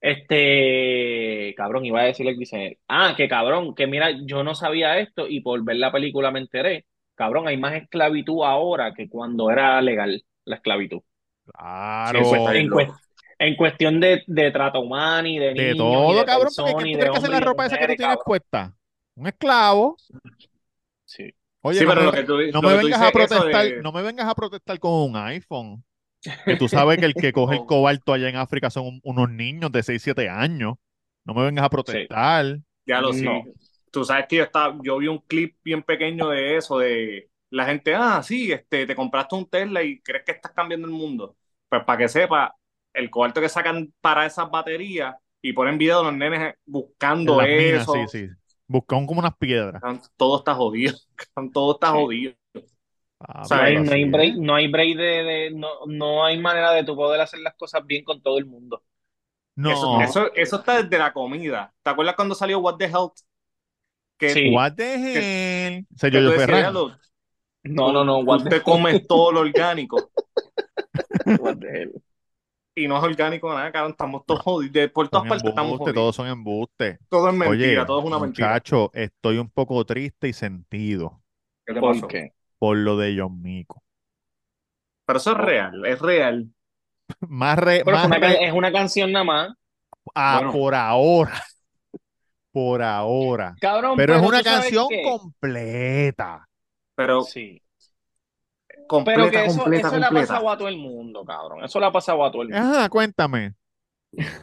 Este, 0.00 1.52
cabrón, 1.56 1.84
iba 1.84 2.00
a 2.00 2.04
decirle 2.04 2.34
que 2.34 2.38
dice, 2.38 2.78
ah, 2.86 3.14
que 3.16 3.28
cabrón, 3.28 3.74
que 3.74 3.88
mira, 3.88 4.10
yo 4.24 4.44
no 4.44 4.54
sabía 4.54 4.98
esto 5.00 5.26
y 5.28 5.40
por 5.40 5.64
ver 5.64 5.76
la 5.76 5.90
película 5.90 6.30
me 6.30 6.38
enteré. 6.38 6.86
Cabrón, 7.16 7.48
hay 7.48 7.56
más 7.56 7.74
esclavitud 7.74 8.44
ahora 8.44 8.94
que 8.94 9.08
cuando 9.08 9.50
era 9.50 9.80
legal 9.82 10.22
la 10.44 10.56
esclavitud. 10.56 11.00
Claro. 11.46 12.18
Sí, 12.18 12.24
eso 12.24 12.36
está 12.36 12.52
bien 12.52 12.64
En, 12.64 12.70
loco. 12.70 12.96
En 13.38 13.56
cuestión 13.56 14.00
de, 14.00 14.24
de 14.26 14.50
trata 14.50 14.78
humana 14.78 15.28
y 15.28 15.38
de 15.38 15.54
de 15.54 15.74
niños 15.74 16.06
y 16.06 16.14
todo, 16.14 16.14
de 16.14 16.24
cabrón, 16.24 16.54
porque 16.56 16.74
personas 16.74 16.74
¿quién 16.74 16.90
y 16.90 16.92
tú 16.92 16.98
de 16.98 17.00
crees 17.00 17.12
que 17.12 17.18
hace 17.18 17.28
la 17.28 17.40
y 17.40 17.40
ropa 17.40 17.66
esa 17.66 17.78
que 17.78 17.86
tú 17.88 17.96
tienes 17.96 18.18
cabrón. 18.18 18.24
puesta? 18.24 18.76
Un 19.14 19.26
esclavo. 19.26 20.00
Sí. 21.04 21.32
Oye, 21.62 21.78
Sí, 21.78 21.86
no 21.86 21.94
pero 21.94 22.02
me, 22.02 22.04
lo 22.04 22.12
que 22.12 22.22
tú, 22.24 22.38
no 22.48 22.62
lo 22.62 22.70
me 22.70 22.72
que 22.72 22.78
tú 22.78 22.88
vengas 22.88 23.00
a 23.02 23.12
protestar, 23.12 23.66
de- 23.66 23.82
no 23.82 23.92
me 23.92 24.02
vengas 24.02 24.26
a 24.28 24.34
protestar 24.34 24.78
con 24.78 24.92
un 25.10 25.16
iPhone. 25.16 25.84
Que 26.46 26.56
tú 26.56 26.68
sabes 26.68 26.98
que 26.98 27.06
el 27.06 27.16
que 27.16 27.32
coge 27.32 27.56
el 27.56 27.60
No. 27.60 27.66
cobalto 27.66 28.12
allá 28.14 28.28
en 28.28 28.36
África 28.36 28.70
son 28.70 28.86
un- 28.86 29.00
unos 29.04 29.30
niños 29.30 29.72
de 29.72 29.82
6, 29.84 30.02
7 30.02 30.28
años. 30.30 30.76
No 31.24 31.34
me 31.34 31.44
vengas 31.44 31.64
a 31.66 31.70
protestar. 31.70 32.60
Ya 32.86 33.00
lo 33.00 33.12
sí. 33.12 33.24
No. 33.24 33.44
Tú 33.90 34.04
sabes 34.04 34.26
que 34.28 34.36
yo 34.36 34.44
estaba, 34.44 34.76
yo 34.82 34.98
vi 34.98 35.08
un 35.08 35.18
clip 35.20 35.56
bien 35.64 35.82
pequeño 35.82 36.28
de 36.30 36.56
eso, 36.56 36.78
de 36.78 37.30
la 37.50 37.66
gente, 37.66 37.94
ah, 37.94 38.22
sí, 38.22 38.52
este, 38.52 38.86
te 38.86 38.94
compraste 38.94 39.34
un 39.34 39.48
Tesla 39.48 39.82
y 39.82 40.00
crees 40.00 40.24
que 40.24 40.32
estás 40.32 40.52
cambiando 40.52 40.86
el 40.86 40.92
mundo. 40.92 41.36
Pues 41.68 41.84
para 41.84 41.98
que 41.98 42.08
sepa, 42.08 42.54
el 42.92 43.10
cobalto 43.10 43.40
que 43.40 43.48
sacan 43.48 43.92
para 44.00 44.26
esas 44.26 44.50
baterías 44.50 45.14
y 45.40 45.52
ponen 45.52 45.78
videos 45.78 46.00
de 46.04 46.10
los 46.10 46.18
nenes 46.18 46.40
En 46.40 46.54
buscando 46.66 47.36
las 47.40 47.48
minas, 47.48 47.82
eso. 47.82 47.94
sí, 48.08 48.26
sí. 48.26 48.28
Buscan 48.66 49.06
como 49.06 49.20
unas 49.20 49.36
piedras. 49.36 49.80
Todo 50.16 50.38
está 50.38 50.54
jodido. 50.54 50.94
Todo 51.52 51.74
está 51.74 51.90
jodido. 51.90 52.34
Ah, 53.20 53.42
O 53.42 53.44
sea, 53.44 53.56
No 53.58 53.92
hay, 53.92 54.04
no 54.04 54.12
break, 54.16 54.34
no 54.36 54.54
hay 54.54 54.68
break 54.68 54.96
de, 54.96 55.02
de- 55.04 55.50
no, 55.52 55.68
no 55.86 56.24
hay 56.24 56.38
manera 56.38 56.72
de 56.72 56.84
tu 56.84 56.94
poder 56.94 57.20
hacer 57.20 57.40
las 57.40 57.54
cosas 57.54 57.84
bien 57.86 58.04
con 58.04 58.20
todo 58.22 58.38
el 58.38 58.46
mundo. 58.46 58.82
No. 59.56 59.72
Eso, 59.72 60.00
eso, 60.00 60.34
eso 60.34 60.56
está 60.56 60.82
desde 60.82 60.98
la 60.98 61.12
comida. 61.12 61.72
¿Te 61.82 61.90
acuerdas 61.90 62.14
cuando 62.14 62.34
salió 62.34 62.60
What 62.60 62.76
the 62.76 62.84
Health? 62.86 63.14
Que, 64.18 64.30
Sí. 64.30 64.50
What 64.54 64.74
the 64.74 64.94
hell? 64.94 65.86
O 65.94 65.98
sea, 65.98 66.10
que 66.10 66.16
yo, 66.22 66.30
decías, 66.30 66.46
Ferran. 66.46 66.60
"Diablo, 66.60 66.96
No, 67.64 67.92
no, 67.92 68.04
no, 68.04 68.18
what 68.18 68.44
the, 68.44 68.50
te 68.50 68.62
comes 68.62 69.06
todo 69.06 69.32
lo 69.32 69.40
orgánico. 69.40 70.10
what 71.40 71.56
the 71.58 71.68
hell. 71.68 71.92
Y 72.84 72.88
no 72.88 72.96
es 72.98 73.02
orgánico 73.04 73.52
nada, 73.52 73.70
cabrón, 73.72 73.92
estamos 73.92 74.24
todos 74.26 74.40
jodidos. 74.42 74.72
De- 74.72 74.88
Por 74.88 75.08
todas 75.08 75.26
partes 75.28 75.48
estamos 75.48 75.72
embustes, 75.72 75.94
jodidos. 75.94 75.94
todos 75.94 76.16
son 76.16 76.28
embustes. 76.28 76.98
Todo 77.08 77.28
es 77.28 77.34
mentira, 77.34 77.82
Oye, 77.82 77.86
todo 77.86 78.00
es 78.00 78.06
una 78.06 78.18
mentira. 78.18 78.48
muchacho, 78.48 78.90
estoy 78.94 79.38
un 79.38 79.50
poco 79.50 79.84
triste 79.84 80.28
y 80.28 80.32
sentido 80.32 81.22
¿Qué 81.66 81.74
te 81.74 81.80
¿Por 81.80 81.94
pasó? 81.94 82.06
qué? 82.08 82.32
por 82.58 82.76
lo 82.76 82.96
de 82.96 83.16
John 83.18 83.40
Mico. 83.42 83.82
Pero 85.06 85.18
eso 85.18 85.32
es 85.32 85.38
real, 85.38 85.86
es 85.86 85.98
real. 86.00 86.48
Más 87.20 87.58
re, 87.58 87.82
Pero 87.84 87.96
es 87.96 88.04
una, 88.04 88.16
re- 88.16 88.20
can- 88.20 88.42
es 88.44 88.52
una 88.52 88.72
canción 88.72 89.12
nada 89.12 89.24
más. 89.24 89.54
ah, 90.14 90.36
Bueno. 90.38 90.52
por 90.52 90.74
ahora. 90.74 91.32
Por 92.52 92.82
ahora. 92.82 93.54
Cabrón, 93.60 93.96
Pero 93.96 94.16
es 94.16 94.22
una 94.22 94.42
canción 94.42 94.88
completa. 95.04 96.48
Pero 96.94 97.22
Sí. 97.22 97.62
Completa, 98.86 99.28
Pero 99.28 99.30
que 99.30 99.44
eso, 99.44 99.60
completa, 99.60 99.88
eso 99.88 99.98
le 99.98 100.06
ha 100.06 100.08
completa. 100.08 100.34
pasado 100.34 100.50
a 100.50 100.58
todo 100.58 100.68
el 100.68 100.76
mundo, 100.78 101.24
cabrón. 101.24 101.64
Eso 101.64 101.80
le 101.80 101.86
ha 101.86 101.92
pasado 101.92 102.24
a 102.24 102.30
todo 102.30 102.42
el 102.42 102.50
mundo. 102.50 102.76
Ajá, 102.76 102.88
cuéntame. 102.88 103.54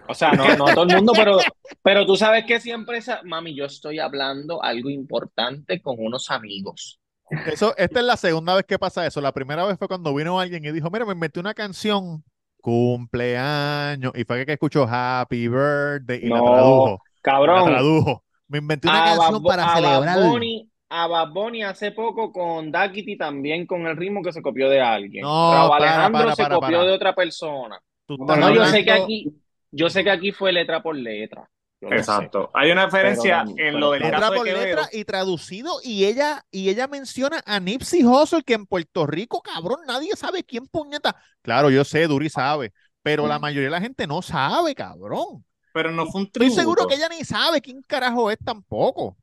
O 0.08 0.14
sea, 0.14 0.32
no, 0.34 0.56
no 0.56 0.68
a 0.68 0.74
todo 0.74 0.86
el 0.86 0.96
mundo, 0.96 1.14
pero, 1.16 1.38
pero 1.82 2.06
tú 2.06 2.16
sabes 2.16 2.46
que 2.46 2.60
siempre 2.60 2.98
esa, 2.98 3.22
mami, 3.24 3.56
yo 3.56 3.66
estoy 3.66 4.00
hablando 4.00 4.62
algo 4.64 4.90
importante 4.90 5.82
con 5.82 5.96
unos 6.00 6.30
amigos. 6.32 7.00
Eso, 7.46 7.76
esta 7.78 8.00
es 8.00 8.06
la 8.06 8.18
segunda 8.18 8.56
vez 8.56 8.66
que 8.66 8.78
pasa 8.80 9.06
eso. 9.08 9.20
La 9.22 9.32
primera 9.34 9.66
vez 9.66 9.78
fue 9.80 9.88
cuando 9.88 10.14
vino 10.14 10.40
alguien 10.40 10.64
y 10.66 10.72
dijo, 10.72 10.90
mira, 10.92 11.06
me 11.06 11.16
metí 11.16 11.40
una 11.40 11.54
canción, 11.56 12.24
cumpleaños, 12.62 14.12
y 14.16 14.24
fue 14.26 14.46
que 14.46 14.54
escuchó 14.54 14.86
Happy 14.90 15.48
Birthday 15.48 16.20
y 16.24 16.30
la 16.30 16.42
No, 16.42 16.44
tradujo. 16.44 17.02
La 17.02 17.22
cabrón. 17.22 17.66
tradujo. 17.66 18.24
Me 18.48 18.60
inventé 18.60 18.88
una 18.88 19.02
A 19.02 19.04
canción 19.04 19.44
para 19.46 19.66
Bad 19.66 19.76
celebrar. 19.76 20.20
Bunny, 20.20 20.70
a 20.90 21.08
Bad 21.08 21.30
Bunny 21.32 21.64
hace 21.64 21.92
poco 21.92 22.32
con 22.32 22.72
Daquiti 22.72 23.18
también 23.18 23.66
con 23.66 23.86
el 23.88 23.98
ritmo 23.98 24.22
que 24.22 24.32
se 24.32 24.42
copió 24.42 24.70
de 24.70 24.82
alguien. 24.82 25.24
No, 25.24 25.68
para, 25.70 25.94
Alejandro 25.94 26.22
para, 26.24 26.36
se 26.36 26.44
para, 26.44 26.56
copió 26.56 26.78
para. 26.78 26.90
de 26.90 26.94
otra 26.94 27.16
persona. 27.16 27.80
No, 28.08 28.54
yo 28.54 28.66
sé 28.66 28.84
que 28.84 28.92
aquí, 28.92 29.36
yo 29.72 29.90
sé 29.90 30.04
que 30.04 30.12
aquí 30.12 30.32
fue 30.32 30.52
letra 30.52 30.82
por 30.84 30.96
letra. 30.96 31.50
Exacto. 31.82 32.50
Hay 32.54 32.72
una 32.72 32.86
diferencia 32.86 33.44
Pero 33.46 33.68
en 33.68 33.74
pero 33.74 33.80
lo 33.80 33.92
del 33.92 34.02
letra 34.04 34.20
caso 34.20 34.32
de 34.32 34.38
por 34.38 34.46
Quevedo. 34.48 34.66
letra 34.66 34.90
y 34.92 35.06
traducido 35.06 35.72
y 35.84 36.06
ella 36.06 36.44
y 36.50 36.70
ella 36.70 36.88
menciona 36.88 37.42
a 37.46 37.60
Nipsey 37.60 38.04
Hussle 38.04 38.44
que 38.44 38.54
en 38.54 38.66
Puerto 38.66 39.06
Rico, 39.06 39.42
cabrón, 39.42 39.80
nadie 39.88 40.16
sabe 40.16 40.44
quién 40.44 40.68
puñeta. 40.68 41.16
Claro, 41.42 41.70
yo 41.70 41.84
sé, 41.84 42.08
Duri 42.08 42.30
sabe, 42.30 42.74
pero 43.04 43.28
la 43.28 43.38
mayoría 43.40 43.66
de 43.68 43.72
la 43.72 43.82
gente 43.82 44.08
no 44.08 44.22
sabe, 44.22 44.74
cabrón. 44.74 45.46
Pero 45.74 45.92
no 45.92 46.08
fue 46.08 46.22
un 46.22 46.28
Estoy 46.28 46.48
tributo. 46.50 46.62
seguro 46.62 46.88
que 46.88 46.96
ella 46.96 47.10
ni 47.10 47.24
sabe 47.24 47.62
quién 47.62 47.82
carajo 47.82 48.32
es 48.32 48.38
tampoco. 48.44 49.18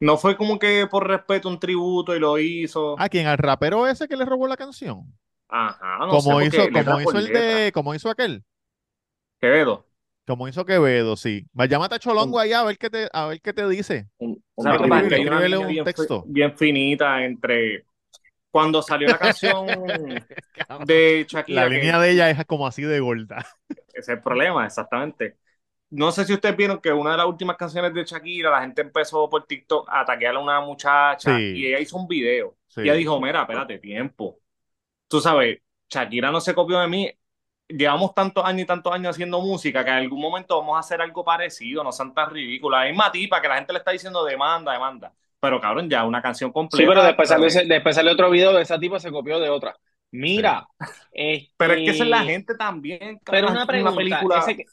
No 0.00 0.16
fue 0.18 0.36
como 0.36 0.58
que 0.58 0.86
por 0.90 1.06
respeto 1.08 1.48
un 1.48 1.58
tributo 1.58 2.14
y 2.14 2.18
lo 2.20 2.38
hizo. 2.38 2.98
¿A 2.98 3.08
quién? 3.08 3.26
¿Al 3.26 3.38
rapero 3.38 3.86
ese 3.88 4.08
que 4.08 4.16
le 4.16 4.24
robó 4.24 4.46
la 4.46 4.56
canción? 4.56 5.04
Ajá, 5.48 5.98
no 6.00 6.10
como 6.10 6.40
sé, 6.40 6.46
hizo, 6.46 6.68
como 6.72 7.00
hizo 7.00 7.18
el 7.18 7.24
letra. 7.24 7.40
de, 7.40 7.72
como 7.72 7.94
hizo 7.94 8.10
aquel, 8.10 8.44
Quevedo. 9.40 9.86
como 10.26 10.48
hizo 10.48 10.64
Quevedo, 10.64 11.16
sí. 11.16 11.46
Va, 11.58 11.66
llámate 11.66 11.94
a 11.96 11.98
Cholongo 11.98 12.38
allá 12.40 12.60
a 12.60 12.64
ver 12.64 12.78
qué 12.78 12.90
te, 12.90 13.08
a 13.12 13.26
ver 13.26 13.40
qué 13.40 13.52
te 13.52 13.68
dice. 13.68 14.08
Un- 14.18 14.42
O 14.54 14.62
sea, 14.62 14.76
que 14.76 14.84
una 14.84 15.02
un 15.02 15.08
bien, 15.48 15.84
texto. 15.84 16.24
bien 16.26 16.56
finita 16.56 17.24
entre 17.24 17.84
cuando 18.50 18.82
salió 18.82 19.08
la 19.08 19.18
canción 19.18 19.66
de 20.86 21.26
Shakira. 21.28 21.62
La 21.62 21.68
que- 21.68 21.74
línea 21.76 21.98
de 22.00 22.10
ella 22.10 22.30
es 22.30 22.44
como 22.46 22.66
así 22.66 22.82
de 22.82 23.00
gorda. 23.00 23.46
Ese 23.68 23.98
es 24.00 24.08
el 24.08 24.22
problema, 24.22 24.66
exactamente. 24.66 25.36
No 25.90 26.10
sé 26.10 26.24
si 26.24 26.32
ustedes 26.34 26.56
vieron 26.56 26.80
que 26.80 26.92
una 26.92 27.12
de 27.12 27.16
las 27.18 27.26
últimas 27.26 27.56
canciones 27.56 27.94
de 27.94 28.04
Shakira, 28.04 28.50
la 28.50 28.60
gente 28.60 28.82
empezó 28.82 29.28
por 29.30 29.46
TikTok 29.46 29.88
a 29.88 30.00
ataquear 30.00 30.34
a 30.34 30.40
una 30.40 30.60
muchacha 30.60 31.36
Sí. 31.36 31.52
y 31.56 31.66
ella 31.66 31.78
hizo 31.78 31.96
un 31.96 32.08
video. 32.08 32.56
Sí. 32.66 32.80
Y 32.80 32.84
ella 32.84 32.94
dijo, 32.94 33.20
mira, 33.20 33.42
espérate, 33.42 33.78
tiempo. 33.78 34.38
Tú 35.08 35.20
sabes, 35.20 35.60
Shakira 35.88 36.30
no 36.32 36.40
se 36.40 36.54
copió 36.54 36.80
de 36.80 36.88
mí. 36.88 37.10
Llevamos 37.68 38.14
tantos 38.14 38.44
años 38.44 38.62
y 38.62 38.66
tantos 38.66 38.92
años 38.92 39.10
haciendo 39.10 39.40
música 39.40 39.84
que 39.84 39.90
en 39.90 39.96
algún 39.96 40.20
momento 40.20 40.58
vamos 40.58 40.76
a 40.76 40.80
hacer 40.80 41.00
algo 41.00 41.24
parecido, 41.24 41.82
no 41.84 41.92
sean 41.92 42.14
tan 42.14 42.30
ridículas. 42.30 42.82
La 42.84 42.88
misma 42.90 43.10
tipa 43.12 43.40
que 43.40 43.48
la 43.48 43.56
gente 43.56 43.72
le 43.72 43.78
está 43.80 43.90
diciendo 43.92 44.24
demanda, 44.24 44.72
demanda. 44.72 45.12
Pero 45.40 45.60
cabrón, 45.60 45.88
ya 45.90 46.04
una 46.04 46.22
canción 46.22 46.50
completa. 46.52 46.82
Sí, 46.82 46.88
pero 46.88 47.02
después 47.04 47.30
ese- 47.30 47.66
después 47.66 47.94
salió 47.94 48.12
otro 48.12 48.30
video 48.30 48.52
de 48.52 48.62
esa 48.62 48.78
tipa 48.78 48.98
se 48.98 49.10
copió 49.12 49.38
de 49.38 49.50
otra. 49.50 49.76
Mira, 50.12 50.66
este, 51.12 51.52
Pero 51.56 51.72
es 51.74 51.78
que 51.80 51.90
esa 51.90 52.04
es 52.04 52.10
la 52.10 52.22
gente 52.24 52.54
también. 52.56 53.20
Pero 53.24 53.48
una 53.50 53.66
pregunta, 53.66 53.96
película. 53.96 54.38
ese, 54.38 54.56
que- 54.56 54.64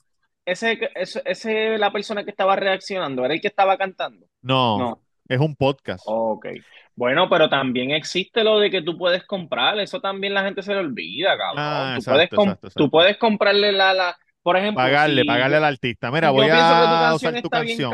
ese, 0.45 0.79
ese, 0.95 1.21
ese, 1.25 1.77
la 1.77 1.91
persona 1.91 2.23
que 2.23 2.32
estaba 2.32 2.56
reaccionando, 2.56 3.23
¿era 3.25 3.34
el 3.34 3.41
que 3.41 3.47
estaba 3.47 3.77
cantando? 3.77 4.25
No, 4.41 4.77
No. 4.77 4.99
es 5.27 5.39
un 5.39 5.56
podcast. 5.56 6.03
Ok. 6.06 6.47
Bueno, 6.95 7.27
pero 7.29 7.49
también 7.49 7.91
existe 7.91 8.43
lo 8.43 8.60
de 8.60 8.69
que 8.69 8.82
tú 8.82 8.97
puedes 8.97 9.23
comprar, 9.25 9.79
eso 9.79 9.99
también 9.99 10.34
la 10.34 10.43
gente 10.43 10.62
se 10.62 10.73
le 10.73 10.79
olvida, 10.79 11.38
cabrón. 11.38 11.56
Ah, 11.58 11.93
tú, 11.95 11.99
exacto, 12.01 12.36
puedes 12.36 12.53
exacto, 12.53 12.69
tú 12.75 12.89
puedes 12.91 13.17
comprarle 13.17 13.71
la, 13.71 13.93
la, 13.93 14.17
por 14.43 14.58
ejemplo, 14.58 14.84
Pagarle, 14.84 15.21
si 15.21 15.27
pagarle 15.27 15.58
al 15.58 15.65
artista. 15.65 16.12
Mira, 16.12 16.27
yo 16.27 16.34
voy 16.34 16.49
a 16.49 17.13
usar 17.15 17.41
tu 17.41 17.49
canción. 17.49 17.91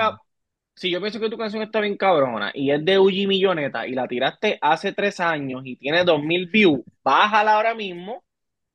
si 0.75 0.89
yo 0.89 0.99
pienso 1.01 1.19
que 1.19 1.29
tu 1.29 1.37
canción 1.37 1.61
está 1.63 1.79
bien 1.81 1.97
cabrona 1.97 2.51
y 2.53 2.71
es 2.71 2.83
de 2.83 2.99
Uji 2.99 3.27
Milloneta 3.27 3.87
y 3.87 3.91
la 3.93 4.07
tiraste 4.07 4.57
hace 4.61 4.93
tres 4.93 5.19
años 5.19 5.61
y 5.65 5.75
tiene 5.77 6.03
dos 6.03 6.21
mil 6.23 6.47
views, 6.47 6.81
bájala 7.03 7.53
ahora 7.53 7.73
mismo, 7.75 8.23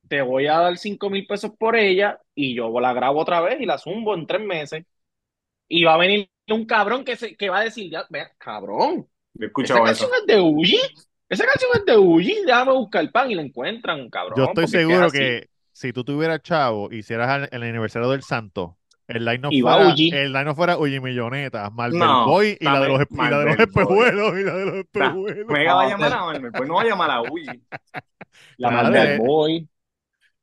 te 0.07 0.21
voy 0.21 0.47
a 0.47 0.57
dar 0.59 0.77
cinco 0.77 1.09
mil 1.09 1.25
pesos 1.27 1.51
por 1.57 1.75
ella 1.75 2.19
y 2.33 2.55
yo 2.55 2.79
la 2.79 2.93
grabo 2.93 3.19
otra 3.21 3.41
vez 3.41 3.59
y 3.59 3.65
la 3.65 3.77
zumbo 3.77 4.15
en 4.15 4.27
tres 4.27 4.41
meses. 4.41 4.85
Y 5.67 5.83
va 5.83 5.95
a 5.95 5.97
venir 5.97 6.29
un 6.49 6.65
cabrón 6.65 7.03
que, 7.03 7.15
se, 7.15 7.35
que 7.35 7.49
va 7.49 7.59
a 7.59 7.63
decir, 7.63 7.89
ya, 7.91 8.05
ve, 8.09 8.27
cabrón, 8.37 9.07
esa 9.35 9.45
escuchado 9.45 9.83
canción 9.83 10.09
eso. 10.11 10.21
es 10.21 10.27
de 10.27 10.39
Uji, 10.41 10.79
esa 11.29 11.45
canción 11.45 11.71
es 11.75 11.85
de 11.85 11.97
Uji, 11.97 12.35
déjame 12.45 12.71
buscar 12.73 13.01
el 13.01 13.11
pan 13.11 13.31
y 13.31 13.35
la 13.35 13.41
encuentran, 13.41 14.09
cabrón. 14.09 14.37
Yo 14.37 14.45
estoy 14.45 14.67
seguro 14.67 15.11
que 15.11 15.49
si 15.71 15.91
tú 15.91 16.03
tuvieras 16.03 16.41
chavo, 16.41 16.91
hicieras 16.91 17.49
el, 17.51 17.63
el 17.63 17.69
aniversario 17.69 18.09
del 18.09 18.21
santo, 18.23 18.77
el 19.07 19.25
line 19.25 19.39
no 19.39 19.51
fuera, 19.51 19.87
Uji. 19.89 20.09
el 20.11 20.31
line 20.33 20.45
no 20.45 20.55
fuera 20.55 20.77
Uji 20.77 20.99
Milloneta, 20.99 21.69
Marvel 21.71 21.99
No, 21.99 22.25
Boy 22.25 22.57
y 22.59 22.69
la 22.69 22.79
de 22.81 22.87
los, 22.89 22.99
dame 22.99 23.07
y 23.09 23.27
la 23.27 23.39
de 23.39 23.45
los 23.45 23.57
Marvel 23.57 23.69
Boy. 23.73 24.07
espejuelos, 24.07 24.39
y 24.39 24.43
la 24.43 24.53
de 24.55 24.65
los 24.65 24.75
espejuelos. 24.75 25.45
Mega 25.47 25.73
va 25.75 25.83
a 25.83 25.87
No, 25.87 25.89
llamar 25.89 26.13
a 26.13 26.25
Marvel, 26.25 26.51
pues 26.53 26.67
no 26.69 26.75
va 26.75 26.81
a 26.81 26.85
llamar 26.85 27.11
a 27.11 27.21
Uji. 27.21 27.63
La. 28.57 28.71
Marvel 28.71 29.09
Boy. 29.11 29.69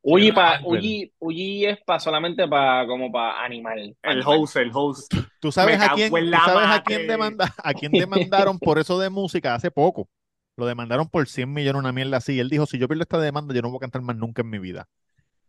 Uji, 0.03 0.33
pa. 0.33 0.61
Uji, 0.65 1.13
Uji 1.21 1.67
es 1.67 1.79
pa, 1.85 1.99
solamente 2.01 2.47
para 2.49 2.87
como 2.87 3.11
para 3.13 3.43
animal. 3.45 3.79
El 4.03 4.11
animal. 4.19 4.39
host, 4.41 4.57
el 4.57 4.71
host. 4.75 5.15
¿Tú 5.41 5.53
sabes 5.53 5.81
a 5.81 5.95
quién, 5.95 6.11
tú 6.11 6.31
sabes 6.45 6.69
a 6.69 6.83
quién 6.83 7.07
demanda, 7.07 7.55
a 7.63 7.73
quién 7.75 7.93
demandaron 7.93 8.59
por 8.59 8.79
eso 8.79 8.99
de 8.99 9.11
música 9.11 9.55
hace 9.55 9.71
poco? 9.71 10.09
Lo 10.57 10.67
demandaron 10.67 11.09
por 11.09 11.27
100 11.29 11.53
millones, 11.53 11.81
una 11.81 11.93
mierda 11.93 12.19
así. 12.19 12.39
Él 12.39 12.51
dijo, 12.51 12.67
si 12.67 12.79
yo 12.79 12.89
pierdo 12.89 13.03
esta 13.03 13.19
demanda, 13.21 13.55
yo 13.55 13.63
no 13.63 13.71
voy 13.71 13.77
a 13.79 13.81
cantar 13.81 14.03
más 14.03 14.17
nunca 14.17 14.43
en 14.43 14.51
mi 14.51 14.59
vida. 14.59 14.89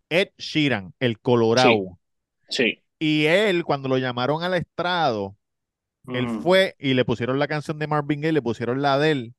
Ed 0.10 0.30
Sheeran, 0.38 0.94
el 1.00 1.20
Colorado. 1.20 2.00
Sí. 2.50 2.84
Y 3.00 3.26
él, 3.26 3.64
cuando 3.66 3.90
lo 3.90 3.98
llamaron 3.98 4.44
al 4.44 4.54
estrado, 4.54 5.36
él 6.08 6.28
Mm. 6.28 6.42
fue 6.42 6.76
y 6.80 6.94
le 6.94 7.06
pusieron 7.06 7.40
la 7.40 7.48
canción 7.48 7.80
de 7.80 7.88
Marvin 7.88 8.22
Gaye, 8.22 8.34
le 8.34 8.42
pusieron 8.42 8.82
la 8.82 8.98
de 9.00 9.12
él, 9.12 9.34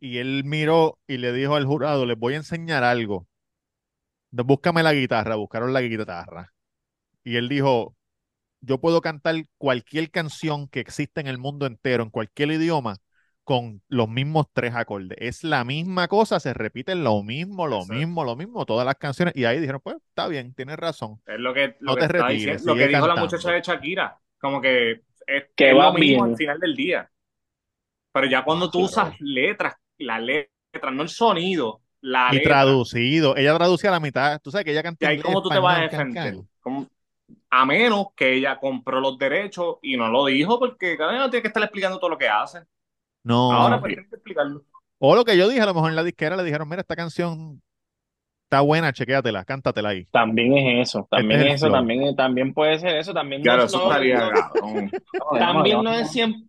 y 0.00 0.18
él 0.18 0.42
miró 0.44 0.98
y 1.06 1.18
le 1.18 1.32
dijo 1.32 1.56
al 1.56 1.66
jurado, 1.66 2.06
les 2.06 2.18
voy 2.18 2.34
a 2.34 2.38
enseñar 2.38 2.84
algo. 2.84 3.26
Búscame 4.30 4.82
la 4.82 4.92
guitarra, 4.92 5.36
buscaron 5.36 5.72
la 5.72 5.80
guitarra. 5.80 6.52
Y 7.24 7.36
él 7.36 7.48
dijo, 7.48 7.96
yo 8.60 8.80
puedo 8.80 9.00
cantar 9.00 9.36
cualquier 9.58 10.10
canción 10.10 10.68
que 10.68 10.80
exista 10.80 11.20
en 11.20 11.26
el 11.28 11.38
mundo 11.38 11.66
entero, 11.66 12.02
en 12.04 12.10
cualquier 12.10 12.50
idioma, 12.52 12.96
con 13.44 13.82
los 13.88 14.08
mismos 14.08 14.46
tres 14.52 14.74
acordes. 14.74 15.18
Es 15.20 15.44
la 15.44 15.64
misma 15.64 16.08
cosa, 16.08 16.40
se 16.40 16.54
repiten 16.54 17.04
lo 17.04 17.22
mismo, 17.22 17.66
lo 17.66 17.78
Exacto. 17.78 17.94
mismo, 17.94 18.24
lo 18.24 18.36
mismo, 18.36 18.66
todas 18.66 18.86
las 18.86 18.96
canciones. 18.96 19.34
Y 19.36 19.44
ahí 19.44 19.60
dijeron, 19.60 19.80
pues, 19.82 19.96
está 20.08 20.28
bien, 20.28 20.54
tienes 20.54 20.76
razón. 20.76 21.20
Es 21.26 21.38
lo 21.38 21.54
que, 21.54 21.76
lo 21.80 21.92
No 21.92 21.94
que 21.94 22.00
te 22.00 22.06
está 22.06 22.28
retires, 22.28 22.62
diciendo, 22.62 22.72
lo 22.74 22.76
que 22.76 22.88
dijo 22.88 23.06
la 23.06 23.16
muchacha 23.16 23.50
de 23.52 23.60
Shakira. 23.62 24.18
Como 24.40 24.60
que 24.60 25.02
es, 25.26 25.44
Que 25.56 25.70
es 25.70 25.76
va 25.76 25.86
lo 25.86 25.92
mismo 25.94 26.24
bien. 26.24 26.24
al 26.24 26.36
final 26.36 26.58
del 26.60 26.74
día. 26.74 27.10
Pero 28.12 28.26
ya 28.26 28.44
cuando 28.44 28.70
tú 28.70 28.80
usas 28.80 29.14
letras, 29.20 29.74
la 29.98 30.18
letra, 30.18 30.90
no 30.92 31.02
el 31.02 31.08
sonido, 31.08 31.82
la 32.00 32.28
Y 32.32 32.36
letra. 32.36 32.52
traducido. 32.62 33.36
Ella 33.36 33.56
traducía 33.56 33.90
la 33.90 34.00
mitad. 34.00 34.40
Tú 34.40 34.50
sabes 34.50 34.64
que 34.64 34.70
ella 34.72 34.80
Y 34.80 34.82
canta 34.84 35.08
ahí 35.08 35.16
inglés, 35.16 35.26
cómo 35.26 35.42
tú 35.42 35.48
te 35.48 35.58
vas 35.58 35.78
a 35.78 35.82
defender. 35.82 36.36
a 37.50 37.64
menos 37.66 38.06
que 38.16 38.34
ella 38.34 38.58
compró 38.58 39.00
los 39.00 39.18
derechos 39.18 39.76
y 39.82 39.96
no 39.96 40.08
lo 40.08 40.26
dijo, 40.26 40.58
porque 40.58 40.96
cada 40.96 41.12
uno 41.14 41.30
tiene 41.30 41.42
que 41.42 41.48
estar 41.48 41.62
explicando 41.62 41.98
todo 41.98 42.10
lo 42.10 42.18
que 42.18 42.28
hace. 42.28 42.60
No. 43.24 43.52
Ahora 43.52 43.80
pues 43.80 43.94
tiene 43.94 44.08
que 44.08 44.16
explicarlo. 44.16 44.62
O 44.98 45.14
lo 45.14 45.24
que 45.24 45.36
yo 45.36 45.48
dije, 45.48 45.60
a 45.60 45.66
lo 45.66 45.74
mejor 45.74 45.90
en 45.90 45.96
la 45.96 46.02
disquera 46.04 46.36
le 46.36 46.44
dijeron, 46.44 46.68
mira, 46.68 46.80
esta 46.80 46.96
canción 46.96 47.60
está 48.44 48.60
buena, 48.62 48.92
chequéatela, 48.92 49.44
cántatela 49.44 49.90
ahí. 49.90 50.06
También 50.10 50.56
es 50.56 50.88
eso, 50.88 51.06
también 51.10 51.40
Este 51.40 51.42
es 51.42 51.46
el 51.50 51.54
es 51.54 51.62
eso, 51.62 51.70
también, 51.70 52.16
también 52.16 52.54
puede 52.54 52.78
ser 52.78 52.96
eso, 52.96 53.12
también 53.12 53.42
Claro, 53.42 53.60
no, 53.60 53.64
eso 53.66 53.78
no- 53.78 53.84
estaría 53.84 54.18
no- 54.18 55.38
también 55.38 55.76
no, 55.78 55.82
no 55.84 55.90
no. 55.90 55.98
es 55.98 56.10
siempre. 56.12 56.42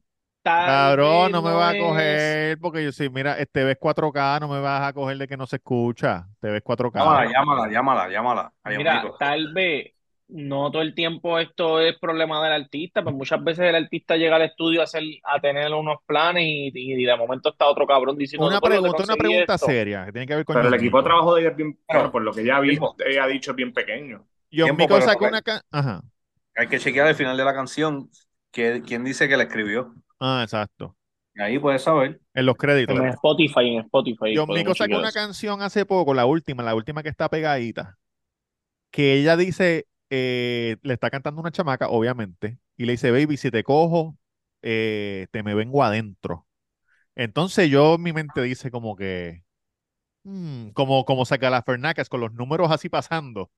Tal 0.44 0.66
Cabrón, 0.66 1.32
no 1.32 1.42
me 1.42 1.52
vas 1.54 1.74
a 1.74 1.78
coger, 1.78 2.58
porque 2.60 2.84
yo 2.84 2.92
sí, 2.92 3.10
mira, 3.10 3.38
este 3.40 3.64
ves 3.64 3.78
4K, 3.80 4.40
no 4.40 4.48
me 4.48 4.60
vas 4.60 4.88
a 4.88 4.94
coger 4.94 5.18
de 5.18 5.28
que 5.28 5.38
no 5.38 5.48
se 5.48 5.56
escucha. 5.58 6.28
Te 6.40 6.50
ves 6.50 6.62
4K. 6.64 7.00
Llámala, 7.00 7.32
llámala, 7.32 7.70
llámala, 7.72 8.10
llámala. 8.10 8.54
Ay, 8.64 8.78
Mira, 8.78 9.02
tal 9.18 9.54
vez 9.54 9.94
no 10.28 10.70
todo 10.70 10.82
el 10.84 10.94
tiempo 10.94 11.40
esto 11.40 11.80
es 11.80 11.98
problema 11.98 12.44
del 12.44 12.54
artista, 12.64 13.02
pues 13.02 13.16
muchas 13.16 13.44
veces 13.44 13.66
el 13.66 13.76
artista 13.76 14.16
llega 14.16 14.36
al 14.36 14.44
estudio 14.44 14.82
a 14.82 14.84
hacer, 14.84 15.02
a 15.24 15.40
tener 15.40 15.74
unos 15.74 15.98
planes 16.06 16.44
y, 16.46 16.72
y 16.76 17.04
de 17.04 17.16
momento 17.18 17.50
está 17.50 17.66
otro 17.68 17.88
cabrón 17.88 18.16
diciendo 18.18 18.46
Una 18.46 18.56
"No, 18.58 18.62
por 18.62 18.70
lo 18.70 18.76
que 18.76 18.80
pregunta, 18.80 19.04
una 19.06 19.18
pregunta 19.18 19.54
esto". 19.56 19.66
seria, 19.66 20.06
que 20.06 20.12
tiene 20.12 20.28
que 20.28 20.36
ver 20.36 20.46
con 20.46 20.56
Pero 20.58 20.68
el 20.68 20.74
equipo 20.76 20.98
de 20.98 21.04
trabajo 21.04 21.36
de 21.36 21.42
ella 21.42 21.50
es 21.52 21.56
bien, 21.58 21.74
Claro. 21.88 22.00
bueno, 22.02 22.12
por 22.12 22.22
lo 22.22 22.34
que 22.34 22.42
Tiempo. 22.42 22.96
ella 23.06 23.24
ha 23.24 23.28
dicho, 23.28 23.52
es 23.52 23.58
bien 23.58 23.74
pequeño. 23.74 24.28
Pero 24.52 25.02
sacó 25.02 25.26
una 25.26 25.42
Ajá. 25.72 26.02
Hay 26.56 26.68
que 26.68 26.80
chequear 26.80 27.08
al 27.08 27.16
final 27.16 27.38
de 27.38 27.44
la 27.46 27.54
canción 27.54 28.10
que, 28.52 28.82
quién 28.86 29.04
dice 29.04 29.28
que 29.30 29.38
la 29.38 29.44
escribió. 29.44 29.94
Ah, 30.20 30.42
exacto. 30.44 30.96
Y 31.36 31.42
ahí 31.42 31.60
puedes 31.60 31.82
saber. 31.84 32.20
En 32.34 32.46
los 32.46 32.56
créditos. 32.56 32.98
En 32.98 33.06
Spotify, 33.08 33.76
en 33.76 33.80
Spotify. 33.82 34.36
Podemos 34.36 34.58
Mico 34.58 34.76
sacó 34.76 34.98
una 34.98 35.12
canción 35.12 35.62
hace 35.62 35.86
poco, 35.86 36.14
la 36.14 36.26
última, 36.26 36.64
la 36.64 36.76
última 36.76 37.04
que 37.04 37.10
está 37.10 37.30
pegadita, 37.30 37.98
que 38.92 39.14
ella 39.14 39.38
dice, 39.38 39.88
eh, 40.10 40.78
le 40.82 40.94
está 40.94 41.10
cantando 41.10 41.40
una 41.40 41.52
chamaca, 41.52 41.88
obviamente, 41.90 42.60
y 42.76 42.86
le 42.86 42.94
dice, 42.94 43.12
baby, 43.12 43.38
si 43.38 43.52
te 43.52 43.64
cojo, 43.64 44.18
eh, 44.62 45.28
te 45.32 45.44
me 45.44 45.54
vengo 45.54 45.84
adentro. 45.84 46.46
Entonces 47.16 47.70
yo, 47.70 47.98
mi 47.98 48.14
mente 48.14 48.42
dice 48.42 48.72
como 48.72 48.96
que, 48.96 49.44
mm, 50.24 50.70
como, 50.72 51.06
como 51.06 51.26
saca 51.26 51.50
las 51.50 51.66
Fernacas 51.66 52.10
con 52.10 52.22
los 52.22 52.34
números 52.34 52.72
así 52.72 52.90
pasando. 52.90 53.52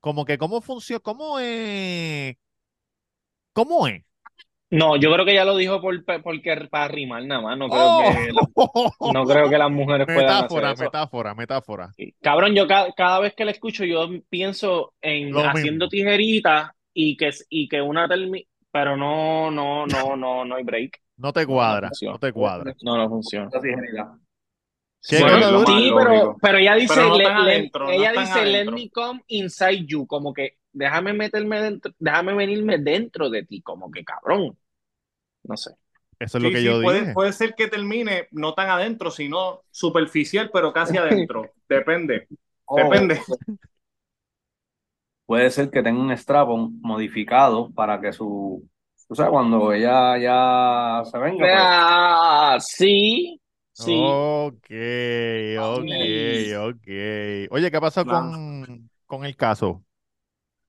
Como 0.00 0.24
que, 0.24 0.38
¿cómo 0.38 0.60
funciona? 0.62 1.00
¿Cómo 1.00 1.38
es? 1.40 2.36
¿Cómo 3.52 3.86
es? 3.86 4.02
No, 4.72 4.96
yo 4.96 5.12
creo 5.12 5.24
que 5.26 5.32
ella 5.32 5.44
lo 5.44 5.56
dijo 5.56 5.80
por, 5.82 6.02
porque 6.22 6.56
para 6.70 6.88
rimar 6.88 7.24
nada 7.26 7.42
más. 7.42 7.58
No 7.58 7.68
creo 7.68 7.98
que, 7.98 8.30
¡Oh! 8.54 9.12
no 9.12 9.24
creo 9.24 9.50
que 9.50 9.58
las 9.58 9.70
mujeres 9.70 10.06
puedan 10.06 10.24
hacer 10.24 10.36
Metáfora, 10.44 10.72
eso. 10.72 10.84
metáfora, 10.84 11.34
metáfora. 11.34 11.92
Sí. 11.94 12.14
Cabrón, 12.22 12.54
yo 12.54 12.66
ca- 12.66 12.90
cada 12.96 13.20
vez 13.20 13.34
que 13.34 13.44
la 13.44 13.50
escucho, 13.50 13.84
yo 13.84 14.08
pienso 14.30 14.94
en 15.02 15.30
Lo 15.30 15.40
haciendo 15.40 15.84
mismo. 15.86 15.88
tijeritas 15.90 16.70
y 16.94 17.16
que, 17.18 17.30
y 17.50 17.68
que 17.68 17.82
una 17.82 18.08
termine, 18.08 18.46
pero 18.70 18.96
no, 18.96 19.50
no, 19.50 19.86
no, 19.86 20.16
no, 20.16 20.44
no 20.46 20.54
hay 20.54 20.64
break. 20.64 21.00
No 21.18 21.32
te 21.34 21.42
no 21.42 21.48
cuadra, 21.48 21.90
no 22.02 22.18
te 22.18 22.32
cuadra. 22.32 22.74
No, 22.82 22.96
no 22.96 23.08
funciona. 23.10 23.50
Sí, 25.04 25.16
pero, 26.40 26.58
ella 26.58 26.74
dice, 26.76 26.94
Pero 26.94 27.08
no 27.08 27.16
le- 27.18 27.24
tan 27.24 27.44
le- 27.44 27.52
adentro, 27.52 27.84
no 27.86 27.90
ella 27.90 28.12
dice, 28.12 28.46
let 28.46 28.66
me 28.70 28.88
come 28.90 29.20
inside 29.26 29.84
you, 29.86 30.06
como 30.06 30.32
que 30.32 30.58
déjame 30.72 31.12
meterme 31.12 31.60
dentro, 31.60 31.92
déjame 31.98 32.34
venirme 32.34 32.78
dentro 32.78 33.28
de 33.28 33.44
ti, 33.44 33.60
como 33.62 33.90
que 33.90 34.04
cabrón. 34.04 34.56
No 35.44 35.56
sé. 35.56 35.72
Eso 36.18 36.38
es 36.38 36.42
Sí, 36.42 36.44
lo 36.44 36.50
que 36.50 36.62
sí, 36.62 36.64
yo 36.64 36.78
puede, 36.80 37.06
dije. 37.06 37.14
puede 37.14 37.32
ser 37.32 37.54
que 37.56 37.68
termine 37.68 38.28
no 38.32 38.54
tan 38.54 38.70
adentro, 38.70 39.10
sino 39.10 39.62
superficial, 39.70 40.50
pero 40.52 40.72
casi 40.72 40.98
adentro. 40.98 41.54
Depende. 41.68 42.28
O 42.66 42.78
Depende. 42.82 43.20
puede 45.26 45.50
ser 45.50 45.70
que 45.70 45.82
tenga 45.82 46.00
un 46.00 46.12
strap-on 46.12 46.80
modificado 46.80 47.70
para 47.72 48.00
que 48.00 48.12
su. 48.12 48.68
O 49.08 49.14
sea, 49.14 49.28
cuando 49.30 49.72
ella 49.72 50.16
ya 50.18 51.02
se 51.10 51.18
venga, 51.18 51.48
pues, 51.48 51.70
Ah, 51.74 52.56
sí, 52.60 53.40
sí. 53.72 54.22
Ok, 54.44 54.68
ok, 55.58 55.90
ok. 56.58 56.86
Oye, 57.50 57.70
¿qué 57.70 57.80
pasó 57.80 58.06
Claro. 58.06 58.36
con, 58.46 58.90
con 59.06 59.24
el 59.24 59.36
caso? 59.36 59.84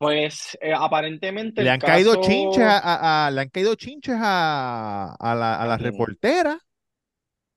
Pues 0.03 0.57
eh, 0.61 0.73
aparentemente 0.75 1.63
Le 1.63 1.69
han 1.69 1.79
caído 1.79 2.21
chinches 2.21 2.63
a, 2.63 3.27
a- 3.27 3.31
le 3.31 3.41
han 3.41 3.49
caído 3.49 3.75
chinches 3.75 4.15
a, 4.19 5.15
a 5.17 5.35
la, 5.35 5.61
a 5.61 5.65
la 5.65 5.77
reportera. 5.77 6.59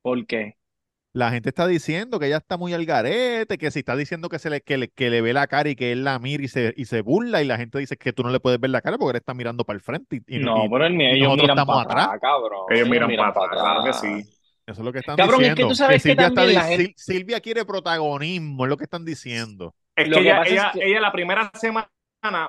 ¿Por 0.02 0.26
qué? 0.26 0.56
La 1.12 1.30
gente 1.30 1.48
está 1.48 1.66
diciendo 1.66 2.18
que 2.20 2.26
ella 2.26 2.36
está 2.36 2.56
muy 2.58 2.74
al 2.74 2.84
garete, 2.84 3.56
que 3.58 3.70
si 3.70 3.78
está 3.80 3.96
diciendo 3.96 4.28
que 4.28 4.38
se 4.38 4.50
le, 4.50 4.60
que 4.60 4.76
le, 4.76 4.88
que 4.90 5.08
le 5.10 5.22
ve 5.22 5.32
la 5.32 5.46
cara 5.46 5.70
y 5.70 5.74
que 5.74 5.90
él 5.90 6.04
la 6.04 6.18
mira 6.18 6.44
y 6.44 6.48
se, 6.48 6.74
y 6.76 6.84
se 6.84 7.00
burla, 7.00 7.40
y 7.42 7.46
la 7.46 7.56
gente 7.56 7.78
dice 7.78 7.96
que 7.96 8.12
tú 8.12 8.22
no 8.22 8.28
le 8.30 8.38
puedes 8.38 8.60
ver 8.60 8.70
la 8.70 8.82
cara 8.82 8.98
porque 8.98 9.12
él 9.16 9.20
está 9.22 9.32
mirando 9.34 9.64
para 9.64 9.76
el 9.76 9.80
frente 9.80 10.16
y, 10.26 10.36
y 10.36 10.38
No, 10.40 10.66
y 10.66 10.68
pero 10.68 10.86
el- 10.86 11.00
y 11.00 11.04
ellos 11.06 11.20
nosotros 11.36 11.42
miran 11.42 11.58
estamos 11.58 11.84
para 11.86 11.90
atrás. 12.02 12.06
atrás, 12.16 12.20
cabrón. 12.20 12.66
Ellos 12.70 12.88
miran 12.88 13.16
para 13.16 13.32
pa' 13.34 13.44
atrás, 13.46 13.60
claro 13.62 13.84
que 13.84 13.92
sí. 13.94 14.30
Eso 14.66 14.80
es 14.80 14.84
lo 14.84 14.92
que 14.92 14.98
están 14.98 15.16
Cabrón, 15.16 15.40
es 15.42 15.46
que 15.48 15.50
diciendo. 15.54 15.68
tú 15.68 15.74
sabes 15.74 16.02
que 16.02 16.08
Silvia, 16.10 16.26
está 16.26 16.34
también 16.34 16.48
di- 16.48 16.54
la 16.54 16.64
gente- 16.68 16.84
Sil- 16.92 16.94
Silvia 16.96 17.40
quiere 17.40 17.64
protagonismo, 17.64 18.64
es 18.64 18.68
lo 18.68 18.76
que 18.76 18.84
están 18.84 19.04
diciendo. 19.04 19.74
Es 19.96 20.10
que 20.10 20.20
ella, 20.20 20.36
pasa 20.36 20.46
es 20.48 20.52
ella, 20.52 20.70
que- 20.74 20.84
ella 20.90 21.00
la 21.00 21.12
primera 21.12 21.50
semana 21.54 21.88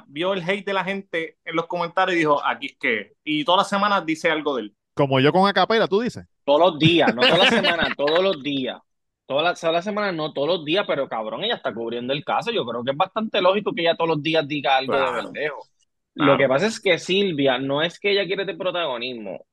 vio 0.07 0.33
el 0.33 0.41
hate 0.47 0.65
de 0.65 0.73
la 0.73 0.83
gente 0.83 1.37
en 1.43 1.55
los 1.55 1.67
comentarios 1.67 2.15
y 2.15 2.19
dijo, 2.19 2.43
aquí 2.45 2.67
es 2.67 2.77
que. 2.79 3.13
Y 3.23 3.43
todas 3.43 3.59
las 3.59 3.69
semanas 3.69 4.05
dice 4.05 4.29
algo 4.29 4.55
de 4.55 4.63
él. 4.63 4.75
Como 4.93 5.19
yo 5.19 5.31
con 5.31 5.47
Acapela, 5.47 5.87
tú 5.87 6.01
dices. 6.01 6.25
Todos 6.43 6.59
los 6.59 6.79
días, 6.79 7.13
no 7.13 7.21
todas 7.21 7.39
las 7.39 7.49
semanas, 7.49 7.89
todos 7.95 8.23
los 8.23 8.41
días. 8.41 8.79
toda 9.25 9.43
la, 9.43 9.53
toda 9.53 9.73
la 9.73 9.81
semana, 9.81 10.11
no 10.11 10.33
todos 10.33 10.47
los 10.47 10.65
días, 10.65 10.85
pero 10.87 11.07
cabrón, 11.07 11.43
ella 11.43 11.55
está 11.55 11.73
cubriendo 11.73 12.13
el 12.13 12.23
caso. 12.23 12.51
Yo 12.51 12.65
creo 12.65 12.83
que 12.83 12.91
es 12.91 12.97
bastante 12.97 13.41
lógico 13.41 13.73
que 13.73 13.81
ella 13.81 13.95
todos 13.95 14.09
los 14.09 14.23
días 14.23 14.47
diga 14.47 14.77
algo 14.77 14.95
de. 15.01 15.11
Verdejo. 15.11 15.67
Claro. 16.15 16.31
Lo 16.33 16.37
que 16.37 16.47
pasa 16.47 16.65
es 16.67 16.79
que 16.79 16.97
Silvia 16.97 17.59
no 17.59 17.81
es 17.83 17.99
que 17.99 18.11
ella 18.11 18.25
quiere 18.25 18.45
de 18.45 18.55
protagonismo, 18.55 19.45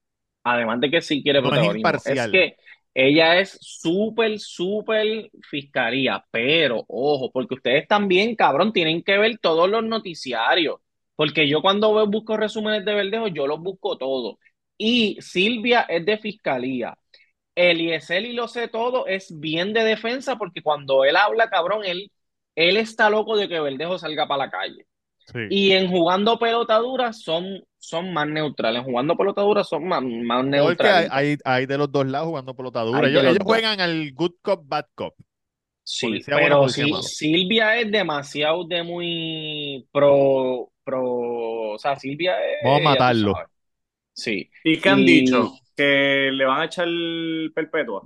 además 0.44 0.80
de 0.80 0.90
que 0.90 1.02
sí 1.02 1.22
quiere 1.22 1.42
No 1.42 1.48
es 1.52 1.52
protagonismo, 1.52 1.98
es 2.06 2.06
imparcial. 2.06 2.30
que 2.30 2.56
ella 2.94 3.38
es 3.40 3.58
súper, 3.60 4.38
súper 4.38 5.30
fiscalía, 5.50 6.24
pero 6.30 6.84
ojo, 6.88 7.30
porque 7.32 7.54
ustedes 7.54 7.88
también, 7.88 8.36
cabrón, 8.36 8.72
tienen 8.72 9.02
que 9.02 9.18
ver 9.18 9.38
todos 9.38 9.68
los 9.68 9.84
noticiarios, 9.84 10.80
porque 11.16 11.48
yo 11.48 11.60
cuando 11.62 11.92
veo- 11.94 12.06
busco 12.06 12.36
resúmenes 12.36 12.84
de 12.84 12.94
Verdejo, 12.94 13.28
yo 13.28 13.46
los 13.46 13.60
busco 13.60 13.98
todos. 13.98 14.36
Y 14.78 15.18
Silvia 15.20 15.82
es 15.88 16.04
de 16.06 16.18
fiscalía. 16.18 16.96
Eliezer 17.56 18.24
y 18.24 18.32
lo 18.32 18.48
sé 18.48 18.68
todo 18.68 19.06
es 19.06 19.38
bien 19.40 19.72
de 19.72 19.84
defensa 19.84 20.36
porque 20.36 20.62
cuando 20.62 21.04
él 21.04 21.16
habla, 21.16 21.48
cabrón, 21.50 21.84
él, 21.84 22.10
él 22.56 22.76
está 22.76 23.10
loco 23.10 23.36
de 23.36 23.48
que 23.48 23.60
Verdejo 23.60 23.98
salga 23.98 24.26
para 24.26 24.46
la 24.46 24.50
calle. 24.50 24.86
Sí. 25.32 25.40
Y 25.48 25.72
en 25.72 25.90
jugando 25.90 26.38
pelota 26.38 26.76
dura 26.78 27.12
son, 27.12 27.64
son 27.88 28.12
más 28.12 28.26
neutrales. 28.28 28.82
Jugando 28.84 29.16
pelota 29.16 29.42
dura 29.42 29.64
son 29.64 29.86
más, 29.86 30.02
más 30.02 30.44
Porque 30.60 30.88
hay, 30.88 31.04
neutrales. 31.04 31.10
hay, 31.12 31.36
hay 31.44 31.66
de 31.66 31.78
los 31.78 31.90
dos 31.90 32.06
lados 32.06 32.28
jugando 32.28 32.54
pelota 32.54 32.80
dura. 32.82 33.08
Ellos, 33.08 33.36
juegan 33.42 33.80
al 33.80 34.12
good 34.12 34.32
cop, 34.42 34.62
bad 34.66 34.86
cop. 34.94 35.14
Sí, 35.82 36.06
policía 36.06 36.36
pero 36.36 36.68
sí, 36.68 36.90
malo. 36.90 37.02
Silvia 37.02 37.78
es 37.78 37.90
demasiado 37.92 38.64
de 38.64 38.82
muy 38.82 39.86
pro, 39.92 40.72
pro, 40.82 41.72
o 41.72 41.78
sea, 41.78 41.96
Silvia 41.96 42.36
es, 42.38 42.64
Vamos 42.64 42.80
a 42.80 42.84
matarlo. 42.84 43.34
Sí. 44.12 44.50
¿Y 44.62 44.80
qué 44.80 44.88
han 44.88 45.00
Y- 45.00 45.06
dicho? 45.06 45.52
¿Que 45.76 46.30
le 46.32 46.44
van 46.44 46.60
a 46.62 46.64
echar 46.66 46.86
perpetua? 47.54 48.02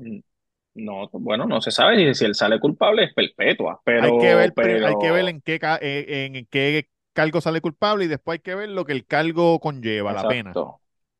No, 0.74 1.08
bueno, 1.12 1.44
no 1.46 1.60
se 1.60 1.70
sabe 1.70 1.96
si, 1.98 2.14
si 2.14 2.24
él 2.24 2.34
sale 2.34 2.58
culpable 2.60 3.04
es 3.04 3.14
perpetua, 3.14 3.80
pero, 3.84 4.04
hay 4.04 4.18
que 4.18 4.34
ver, 4.34 4.52
pero 4.54 4.86
hay 4.86 4.94
que 5.00 5.10
ver 5.10 5.28
en 5.28 5.40
qué, 5.40 5.60
eh, 5.82 6.30
en 6.34 6.46
qué 6.46 6.88
cargo 7.18 7.40
sale 7.40 7.60
culpable 7.60 8.04
y 8.04 8.08
después 8.08 8.36
hay 8.36 8.42
que 8.42 8.54
ver 8.54 8.68
lo 8.70 8.84
que 8.84 8.92
el 8.92 9.06
cargo 9.06 9.60
conlleva, 9.60 10.12
la 10.12 10.26
pena. 10.26 10.58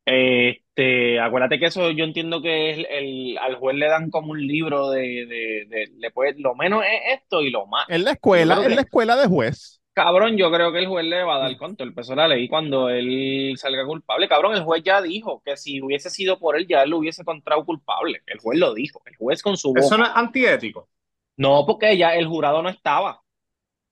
Este, 0.05 1.19
acuérdate 1.19 1.59
que 1.59 1.67
eso 1.67 1.91
yo 1.91 2.03
entiendo 2.03 2.41
que 2.41 2.71
es 2.71 2.87
el, 2.89 3.37
al 3.37 3.55
juez 3.57 3.75
le 3.77 3.87
dan 3.87 4.09
como 4.09 4.31
un 4.31 4.45
libro 4.47 4.89
de, 4.89 5.01
de, 5.27 5.65
de- 5.69 5.91
le 5.97 6.11
puede, 6.11 6.33
lo 6.39 6.55
menos 6.55 6.83
es 6.83 7.19
esto 7.21 7.41
y 7.43 7.51
lo 7.51 7.67
más. 7.67 7.87
En 7.87 8.05
la 8.05 8.11
escuela, 8.11 8.65
en 8.65 8.75
la 8.75 8.81
escuela 8.81 9.17
de 9.17 9.27
juez. 9.27 9.81
Cabrón, 9.93 10.37
yo 10.37 10.49
creo 10.51 10.71
que 10.71 10.79
el 10.79 10.87
juez 10.87 11.05
le 11.05 11.23
va 11.23 11.35
a 11.35 11.39
dar 11.39 11.57
cuánto, 11.57 11.83
el 11.83 11.93
peso 11.93 12.13
de 12.13 12.17
la 12.17 12.27
ley 12.29 12.47
cuando 12.47 12.89
él 12.89 13.55
salga 13.57 13.85
culpable. 13.85 14.29
Cabrón, 14.29 14.55
el 14.55 14.63
juez 14.63 14.81
ya 14.83 15.01
dijo 15.01 15.41
que 15.45 15.57
si 15.57 15.81
hubiese 15.81 16.09
sido 16.09 16.39
por 16.39 16.55
él, 16.57 16.67
ya 16.67 16.83
él 16.83 16.89
lo 16.91 16.99
hubiese 16.99 17.21
encontrado 17.21 17.65
culpable. 17.65 18.21
El 18.25 18.39
juez 18.39 18.57
lo 18.59 18.73
dijo, 18.73 19.01
el 19.05 19.15
juez 19.17 19.41
con 19.43 19.57
su 19.57 19.73
Eso 19.73 19.97
boca. 19.97 19.97
no 19.97 20.05
es 20.05 20.11
antiético. 20.13 20.89
No, 21.37 21.65
porque 21.65 21.97
ya 21.97 22.13
el 22.15 22.27
jurado 22.27 22.61
no 22.61 22.69
estaba. 22.69 23.23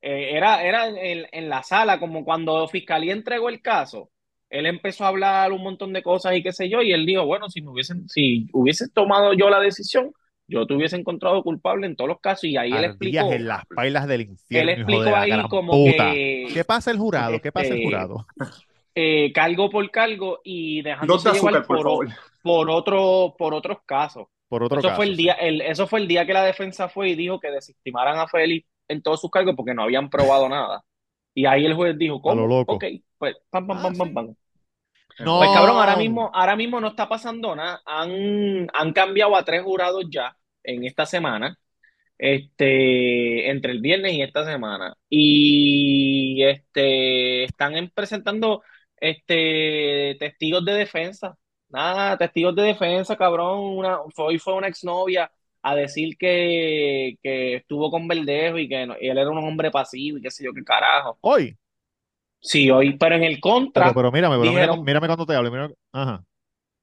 Eh, 0.02 0.30
era 0.36 0.64
era 0.64 0.88
en, 0.88 1.26
en 1.32 1.50
la 1.50 1.64
sala, 1.64 2.00
como 2.00 2.24
cuando 2.24 2.68
Fiscalía 2.68 3.14
entregó 3.14 3.50
el 3.50 3.62
caso. 3.62 4.10
Él 4.50 4.66
empezó 4.66 5.04
a 5.04 5.10
hablar 5.10 5.52
un 5.52 5.62
montón 5.64 5.92
de 5.94 6.02
cosas 6.04 6.36
y 6.36 6.44
qué 6.44 6.54
sé 6.54 6.70
yo, 6.70 6.82
y 6.82 6.94
él 6.94 7.06
dijo, 7.06 7.26
bueno, 7.26 7.50
si 7.50 7.62
me 7.62 7.72
hubiesen, 7.72 8.08
si 8.08 8.48
hubiese 8.54 8.90
tomado 8.90 9.34
yo 9.34 9.50
la 9.50 9.60
decisión, 9.60 10.14
yo 10.48 10.66
te 10.66 10.74
hubiese 10.74 10.96
encontrado 10.96 11.44
culpable 11.44 11.86
en 11.88 11.96
todos 11.98 12.08
los 12.10 12.20
casos. 12.22 12.46
Y 12.46 12.56
ahí 12.58 12.72
él 12.72 12.86
explicó, 12.86 13.32
en 13.34 13.48
las 13.48 13.66
pailas 13.76 14.08
del 14.08 14.22
él 14.50 14.70
infierno, 14.70 14.72
hijo 14.72 14.82
explicó 14.82 15.04
de 15.04 15.16
ahí 15.16 15.48
como 15.50 15.74
puta. 15.74 16.12
que 16.14 16.48
¿Qué 16.54 16.64
pasa 16.64 16.92
el 16.92 16.98
jurado? 16.98 17.42
¿Qué 17.42 17.52
pasa 17.52 17.74
el 17.74 17.82
este, 17.82 17.86
jurado? 17.86 18.26
eh, 18.96 19.32
cargo 19.34 19.70
por 19.70 19.90
cargo 19.92 20.40
y 20.44 20.82
dejándose 20.82 21.30
Dos 21.30 21.34
de 21.34 21.40
llevar 21.40 21.56
azúcar, 21.58 21.68
por 21.68 22.08
por, 22.42 22.70
otro, 22.70 23.36
por 23.38 23.54
otros 23.54 23.80
casos. 23.86 24.28
Por 24.48 24.64
otro 24.64 24.80
Eso 24.80 24.88
caso. 24.90 24.96
fue 24.96 25.06
el 25.06 25.18
día, 25.18 25.34
el, 25.34 25.62
eso 25.62 25.88
fue 25.88 26.00
el 26.00 26.08
día 26.08 26.26
que 26.26 26.34
la 26.34 26.44
defensa 26.44 26.88
fue 26.88 27.10
y 27.10 27.16
dijo 27.16 27.40
que 27.40 27.52
desestimaran 27.52 28.18
a 28.18 28.28
Félix 28.28 28.66
en 28.88 29.02
todos 29.02 29.22
sus 29.22 29.30
cargos 29.32 29.56
porque 29.56 29.74
no 29.74 29.84
habían 29.84 30.10
probado 30.10 30.50
nada. 30.50 30.84
Y 31.34 31.46
ahí 31.46 31.66
el 31.66 31.76
juez 31.76 31.98
dijo, 31.98 32.16
A 32.16 32.36
lo 32.36 32.44
¿cómo? 32.44 32.48
loco. 32.48 32.74
Ok, 32.76 32.86
pues 33.18 33.36
pam, 33.50 33.68
pam, 33.68 33.78
Ah, 33.78 33.82
pam, 33.84 33.98
pam, 33.98 34.08
sí. 34.08 34.14
pam. 34.14 34.36
No. 35.20 35.38
Pues 35.40 35.50
cabrón, 35.52 35.78
ahora 35.78 35.96
mismo, 35.96 36.30
ahora 36.34 36.56
mismo 36.56 36.80
no 36.80 36.88
está 36.90 37.10
pasando 37.10 37.56
nada. 37.56 37.82
Han, 37.86 38.68
han 38.74 38.94
cambiado 38.94 39.36
a 39.36 39.44
tres 39.44 39.64
jurados 39.64 40.06
ya 40.12 40.36
en 40.64 40.84
esta 40.86 41.06
semana, 41.08 41.58
este, 42.18 43.50
entre 43.50 43.72
el 43.74 43.82
viernes 43.82 44.14
y 44.14 44.22
esta 44.22 44.46
semana. 44.46 44.96
Y 45.10 46.44
este, 46.44 47.44
están 47.46 47.76
en- 47.78 47.90
presentando 47.90 48.64
este, 49.00 50.16
testigos 50.20 50.64
de 50.66 50.74
defensa. 50.74 51.38
Nada, 51.70 52.18
testigos 52.18 52.56
de 52.56 52.64
defensa, 52.64 53.16
cabrón. 53.18 53.60
Una, 53.60 54.00
hoy 54.18 54.38
fue 54.40 54.54
una 54.56 54.68
exnovia 54.68 55.32
a 55.62 55.76
decir 55.76 56.18
que, 56.18 57.16
que 57.22 57.56
estuvo 57.56 57.90
con 57.92 58.08
Verdejo 58.08 58.58
y 58.58 58.68
que 58.70 58.86
no- 58.86 58.96
y 59.00 59.10
él 59.10 59.18
era 59.18 59.30
un 59.30 59.38
hombre 59.40 59.72
pasivo 59.72 60.18
y 60.18 60.22
qué 60.22 60.32
sé 60.32 60.44
yo 60.46 60.54
qué 60.54 60.64
carajo. 60.64 61.18
Hoy. 61.22 61.58
Sí, 62.40 62.70
hoy, 62.70 62.98
pero 62.98 63.16
en 63.16 63.24
el 63.24 63.40
contra. 63.40 63.86
Pero, 63.86 63.96
pero 63.96 64.12
mírame, 64.12 64.38
pero 64.38 64.50
dijeron- 64.52 64.70
mírame, 64.80 64.86
mírame 64.86 65.08
cuando 65.08 65.26
te 65.26 65.36
hable. 65.36 65.50
mírame- 65.52 65.76
Ajá. 65.92 66.24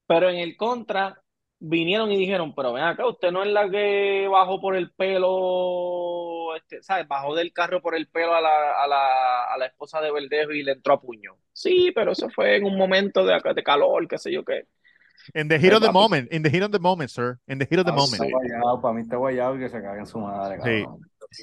Pero 0.07 0.29
en 0.29 0.37
el 0.37 0.55
contra 0.57 1.19
vinieron 1.59 2.11
y 2.11 2.17
dijeron, 2.17 2.53
pero 2.53 2.73
ven 2.73 2.83
acá, 2.83 3.07
usted 3.07 3.31
no 3.31 3.41
es 3.41 3.49
la 3.49 3.69
que 3.69 4.27
bajó 4.29 4.59
por 4.61 4.75
el 4.75 4.91
pelo, 4.91 6.55
este, 6.55 6.81
¿sabes? 6.83 7.07
Bajó 7.07 7.33
del 7.35 7.53
carro 7.53 7.81
por 7.81 7.95
el 7.95 8.07
pelo 8.07 8.35
a 8.35 8.41
la, 8.41 8.83
a 8.83 8.87
la, 8.87 9.45
a 9.53 9.57
la 9.57 9.65
esposa 9.65 10.01
de 10.01 10.11
Verdejo 10.11 10.51
y 10.51 10.63
le 10.63 10.73
entró 10.73 10.93
a 10.93 11.01
puño. 11.01 11.37
Sí, 11.53 11.91
pero 11.95 12.11
eso 12.11 12.29
fue 12.29 12.57
en 12.57 12.65
un 12.65 12.77
momento 12.77 13.25
de, 13.25 13.39
de 13.53 13.63
calor, 13.63 14.07
qué 14.07 14.17
sé 14.17 14.31
yo 14.31 14.43
qué. 14.43 14.65
In 15.33 15.47
the 15.47 15.57
heat 15.57 15.73
of 15.73 15.81
the 15.81 15.89
papi. 15.89 15.93
moment. 15.93 16.31
In 16.31 16.43
the 16.43 16.49
heat 16.49 16.63
of 16.63 16.71
the 16.71 16.79
moment, 16.79 17.09
sir. 17.09 17.39
In 17.47 17.57
the 17.59 17.65
heat 17.65 17.79
of 17.79 17.85
the 17.85 17.91
Ah, 17.91 17.95
moment. 17.95 18.21
sí. 18.21 18.27
Está 18.27 18.37
guayado, 18.37 18.81
para 18.81 18.93
mí 18.93 19.01
está 19.01 19.17
guayado 19.17 19.55
y 19.55 19.59
que 19.59 19.69
se 19.69 19.81
caguen 19.81 20.05
su 20.05 20.19
madre, 20.19 20.59
Sí. 20.63 20.85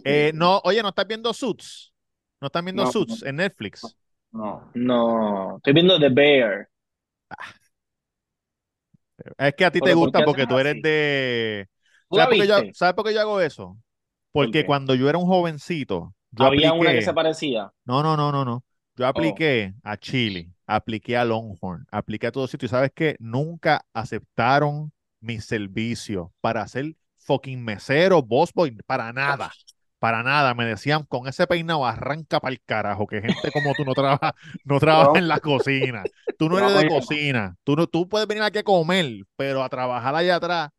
Eh, 0.05 0.33
no, 0.35 0.61
oye, 0.65 0.83
¿no 0.83 0.89
estás 0.91 1.07
viendo 1.07 1.33
Suits? 1.35 1.93
¿No 2.41 2.47
estás 2.47 2.65
viendo 2.65 2.85
No. 2.85 2.93
Suits 2.93 3.23
en 3.23 3.37
Netflix? 3.37 3.97
No. 4.33 4.71
No, 4.75 5.57
estoy 5.57 5.73
viendo 5.75 5.99
The 5.99 6.09
Bear. 6.09 6.69
Es 9.39 9.55
que 9.55 9.65
a 9.65 9.71
ti 9.71 9.79
te 9.79 9.85
Pero, 9.85 9.97
¿por 9.97 10.05
gusta 10.07 10.25
porque 10.25 10.47
tú 10.47 10.59
eres 10.59 10.73
así? 10.73 10.83
de... 10.83 11.69
¿Tú 12.09 12.17
la 12.17 12.25
¿Sabes 12.25 12.39
por, 12.39 12.47
qué 12.47 12.49
yo, 12.49 12.61
viste? 12.63 12.75
¿Sabes 12.75 12.95
por 12.95 13.05
qué 13.07 13.15
yo 13.15 13.21
hago 13.21 13.41
eso? 13.41 13.77
Porque 14.33 14.65
cuando 14.65 14.95
yo 14.95 15.09
era 15.09 15.19
un 15.19 15.27
jovencito, 15.27 16.15
yo 16.31 16.45
Había 16.45 16.73
una 16.73 16.93
que 16.93 17.03
se 17.03 17.13
parecía. 17.13 17.71
No, 17.85 18.03
no, 18.03 18.17
no, 18.17 18.33
no, 18.33 18.45
no. 18.45 18.55
Oh. 18.55 18.65
Yo 18.97 19.07
apliqué 19.07 19.75
a 19.83 19.97
Chile, 19.97 20.51
apliqué 20.75 21.17
a 21.17 21.25
Longhorn, 21.25 21.87
apliqué 21.91 22.29
a 22.29 22.33
todo 22.33 22.47
sitio. 22.47 22.67
Y 22.67 22.69
sabes 22.71 22.93
qué? 22.95 23.17
Nunca 23.19 23.85
aceptaron 23.93 24.93
mi 25.21 25.41
servicio 25.41 26.33
para 26.41 26.67
ser 26.69 26.97
fucking 27.19 27.63
mesero, 27.65 28.23
boss 28.23 28.53
boy, 28.53 28.77
para 28.87 29.13
nada. 29.13 29.53
Para 29.99 30.23
nada. 30.25 30.55
Me 30.55 30.65
decían, 30.67 31.05
con 31.05 31.29
ese 31.29 31.47
peinado 31.47 31.87
arranca 31.87 32.41
para 32.41 32.53
el 32.53 32.61
carajo, 32.65 33.07
que 33.07 33.21
gente 33.23 33.53
como 33.53 33.73
tú 33.75 33.85
no 33.85 33.95
trabaja, 33.95 34.35
no 34.65 34.81
trabaja 34.81 35.19
en 35.19 35.29
la 35.29 35.39
cocina. 35.39 36.03
Tú 36.37 36.49
no 36.49 36.59
eres 36.59 36.75
de 36.75 36.89
cocina. 36.89 37.57
Tú, 37.63 37.77
no, 37.77 37.87
tú 37.87 38.09
puedes 38.09 38.27
venir 38.27 38.43
aquí 38.43 38.59
a 38.59 38.65
comer, 38.65 39.07
pero 39.37 39.63
a 39.63 39.69
trabajar 39.69 40.15
allá 40.15 40.37
atrás 40.37 40.71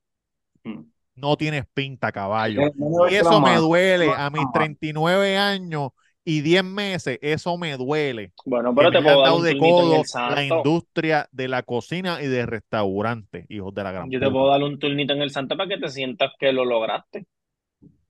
Mm. 0.63 0.81
no 1.15 1.37
tienes 1.37 1.65
pinta, 1.73 2.11
caballo. 2.11 2.61
Y 3.09 3.15
eso 3.15 3.41
me 3.41 3.55
duele 3.57 4.11
a 4.13 4.29
mis 4.29 4.43
no. 4.43 4.51
39 4.53 5.37
años 5.37 5.89
y 6.25 6.41
10 6.41 6.63
meses, 6.63 7.19
eso 7.21 7.57
me 7.57 7.75
duele. 7.75 8.31
Bueno, 8.45 8.73
pero 8.73 8.91
te 8.91 9.01
puedo 9.01 9.21
dar 9.21 9.33
un 9.33 9.43
de 9.43 9.57
codo 9.57 10.03
la 10.29 10.43
industria 10.43 11.27
de 11.31 11.47
la 11.47 11.63
cocina 11.63 12.21
y 12.21 12.27
de 12.27 12.45
restaurantes, 12.45 13.45
hijos 13.49 13.73
de 13.73 13.83
la 13.83 13.91
gran 13.91 14.09
Yo 14.09 14.19
te 14.19 14.29
puedo 14.29 14.49
dar 14.49 14.63
un 14.63 14.79
turnito 14.79 15.13
en 15.13 15.21
el 15.21 15.31
Santo 15.31 15.57
para 15.57 15.69
que 15.69 15.77
te 15.77 15.89
sientas 15.89 16.31
que 16.39 16.53
lo 16.53 16.65
lograste. 16.65 17.25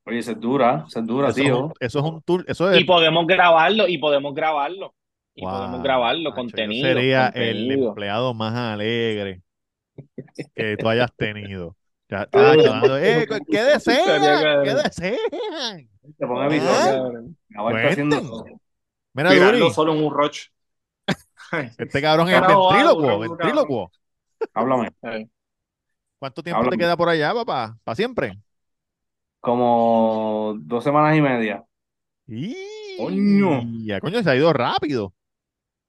Oye, 0.06 0.22
se 0.22 0.34
es 0.34 0.40
dura, 0.40 0.86
se 0.90 1.00
es 1.00 1.08
dura, 1.08 1.30
Eso 1.30 1.40
es 1.40 1.46
tío. 1.46 1.74
eso 1.80 2.00
es 2.00 2.06
un 2.06 2.22
tour, 2.22 2.44
eso 2.48 2.72
es, 2.72 2.82
Y 2.82 2.84
podemos 2.84 3.26
grabarlo, 3.26 3.88
y 3.88 3.98
podemos 3.98 4.36
grabarlo. 4.36 4.94
Y 5.34 5.42
Wow, 5.42 5.52
podemos 5.52 5.82
grabarlo, 5.82 6.30
macho, 6.30 6.36
yo 6.36 6.36
contenido, 6.36 6.88
sería 6.88 7.28
el 7.30 7.72
empleado 7.72 8.34
más 8.34 8.54
alegre 8.54 9.42
que 10.54 10.78
tú 10.78 10.90
hayas 10.90 11.12
tenido. 11.16 11.76
Ya, 12.14 12.28
tacho, 12.28 12.62
dando, 12.62 12.98
eh, 13.00 13.28
¿qué 13.50 13.64
desean? 13.64 14.22
¿Qué 14.22 14.28
cabrón. 14.28 14.84
desean? 14.84 15.90
Te 16.16 16.28
pongo 16.28 16.42
¿Ah? 16.42 16.46
episodio. 16.46 17.26
Ahora 17.56 17.78
está 17.80 17.92
haciendo. 17.92 18.46
Mira, 19.14 19.70
solo 19.72 19.96
en 19.96 20.04
un 20.04 20.14
roach. 20.14 20.50
este 21.80 22.02
cabrón 22.04 22.30
es 22.30 22.36
Carajo, 22.36 22.70
ventrílocuo, 22.70 23.20
ventrílocuo. 23.20 23.92
Háblame. 24.54 24.92
¿Cuánto 26.20 26.44
tiempo 26.44 26.70
te 26.70 26.78
queda 26.78 26.96
por 26.96 27.10
allá, 27.10 27.34
papá? 27.34 27.80
¿Para 27.84 27.96
siempre? 27.96 28.38
Como 29.40 30.54
dos 30.60 30.84
semanas 30.84 31.18
y 31.18 31.22
media. 31.22 31.64
Y... 32.28 32.56
Coño. 32.96 33.62
Ya, 33.86 34.00
coño, 34.00 34.22
se 34.22 34.30
ha 34.30 34.36
ido 34.36 34.54
rápido. 34.54 35.16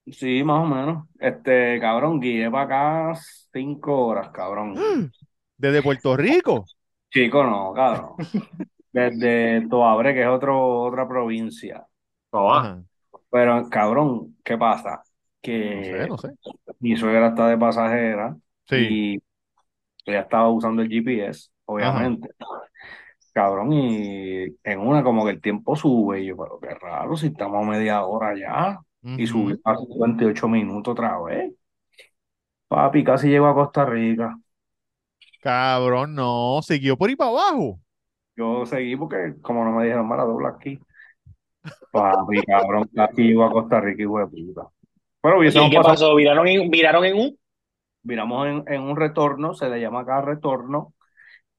Sí, 0.06 0.42
más 0.42 0.62
o 0.62 0.66
menos. 0.66 1.06
Este, 1.18 1.78
cabrón, 1.80 2.18
guié 2.18 2.50
para 2.50 3.10
acá 3.12 3.20
cinco 3.52 4.06
horas, 4.06 4.30
cabrón. 4.30 5.12
Desde 5.56 5.82
Puerto 5.82 6.16
Rico. 6.16 6.64
Chico, 7.10 7.44
no, 7.44 7.72
cabrón. 7.74 8.16
Desde 8.92 9.68
Toabre, 9.68 10.14
que 10.14 10.22
es 10.22 10.28
otro, 10.28 10.82
otra 10.82 11.08
provincia. 11.08 11.86
No. 12.32 12.54
Ajá. 12.54 12.84
Pero, 13.30 13.68
cabrón, 13.70 14.36
¿qué 14.44 14.56
pasa? 14.58 15.02
No 15.72 15.82
Que 15.82 15.82
sé, 15.84 16.06
no 16.06 16.18
sé. 16.18 16.28
mi 16.80 16.96
suegra 16.96 17.28
está 17.28 17.48
de 17.48 17.58
pasajera 17.58 18.36
Sí. 18.66 18.76
y 18.76 19.16
ella 20.06 20.20
estaba 20.22 20.50
usando 20.50 20.82
el 20.82 20.88
GPS, 20.90 21.50
obviamente. 21.66 22.30
cabrón, 23.32 23.72
y 23.72 24.44
en 24.62 24.78
una 24.80 25.02
como 25.02 25.24
que 25.24 25.32
el 25.32 25.40
tiempo 25.40 25.76
sube, 25.76 26.20
y 26.22 26.26
yo, 26.26 26.36
pero 26.36 26.58
qué 26.60 26.70
raro, 26.74 27.16
si 27.16 27.28
estamos 27.28 27.62
a 27.66 27.70
media 27.70 28.04
hora 28.04 28.36
ya, 28.38 28.78
y 29.16 29.26
subió 29.26 29.56
a 29.64 29.76
58 29.76 30.48
minutos 30.48 30.92
otra 30.92 31.20
vez. 31.22 31.52
Papi, 32.68 33.04
casi 33.04 33.28
llego 33.28 33.46
a 33.46 33.54
Costa 33.54 33.84
Rica. 33.86 34.38
Cabrón, 35.44 36.14
no, 36.16 36.60
siguió 36.62 36.96
por 36.96 37.08
ahí 37.08 37.14
para 37.16 37.30
abajo. 37.30 37.78
Yo 38.36 38.66
seguí 38.66 38.96
porque 38.96 39.34
como 39.42 39.64
no 39.64 39.72
me 39.72 39.84
dijeron, 39.84 40.06
mala 40.08 40.24
dobla 40.24 40.50
aquí. 40.50 40.78
Papi, 41.92 42.42
cabrón, 42.42 42.88
casi 42.94 43.22
llego 43.22 43.44
a 43.44 43.50
Costa 43.52 43.80
Rica, 43.80 44.02
de 44.02 44.26
puta. 44.26 44.68
Pero 45.22 45.38
¿Y 45.44 45.70
qué 45.70 45.80
pasado, 45.80 45.82
pasó? 45.82 46.14
¿Viraron 46.16 46.46
en, 46.48 46.70
viraron 46.70 47.04
en 47.04 47.16
un? 47.16 47.38
viramos 48.02 48.46
en, 48.48 48.64
en 48.68 48.82
un 48.82 48.96
retorno, 48.96 49.54
se 49.54 49.68
le 49.68 49.80
llama 49.80 50.00
acá 50.00 50.20
retorno, 50.22 50.94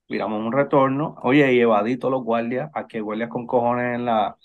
viramos 0.10 0.40
en 0.42 0.46
un 0.48 0.54
retorno, 0.54 1.16
oye, 1.24 1.54
y 1.54 1.62
evadí 1.62 1.98
todos 1.98 2.14
los 2.14 2.24
guardias, 2.24 2.72
aquí 2.76 2.98
hay 2.98 3.04
guardias 3.04 3.30
con 3.30 3.48
cojones 3.48 3.96
en 3.96 4.06
la, 4.06 4.38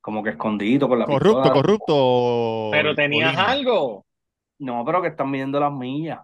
como 0.00 0.22
que 0.22 0.30
escondido 0.30 0.88
con 0.88 0.98
la 1.00 1.06
Corrupto, 1.06 1.50
pistola. 1.50 1.52
corrupto. 1.52 2.70
Pero 2.70 2.94
tenías 2.94 3.36
algo. 3.36 4.04
No, 4.58 4.84
pero 4.84 5.02
que 5.02 5.08
están 5.08 5.30
midiendo 5.30 5.60
las 5.60 5.72
millas, 5.72 6.20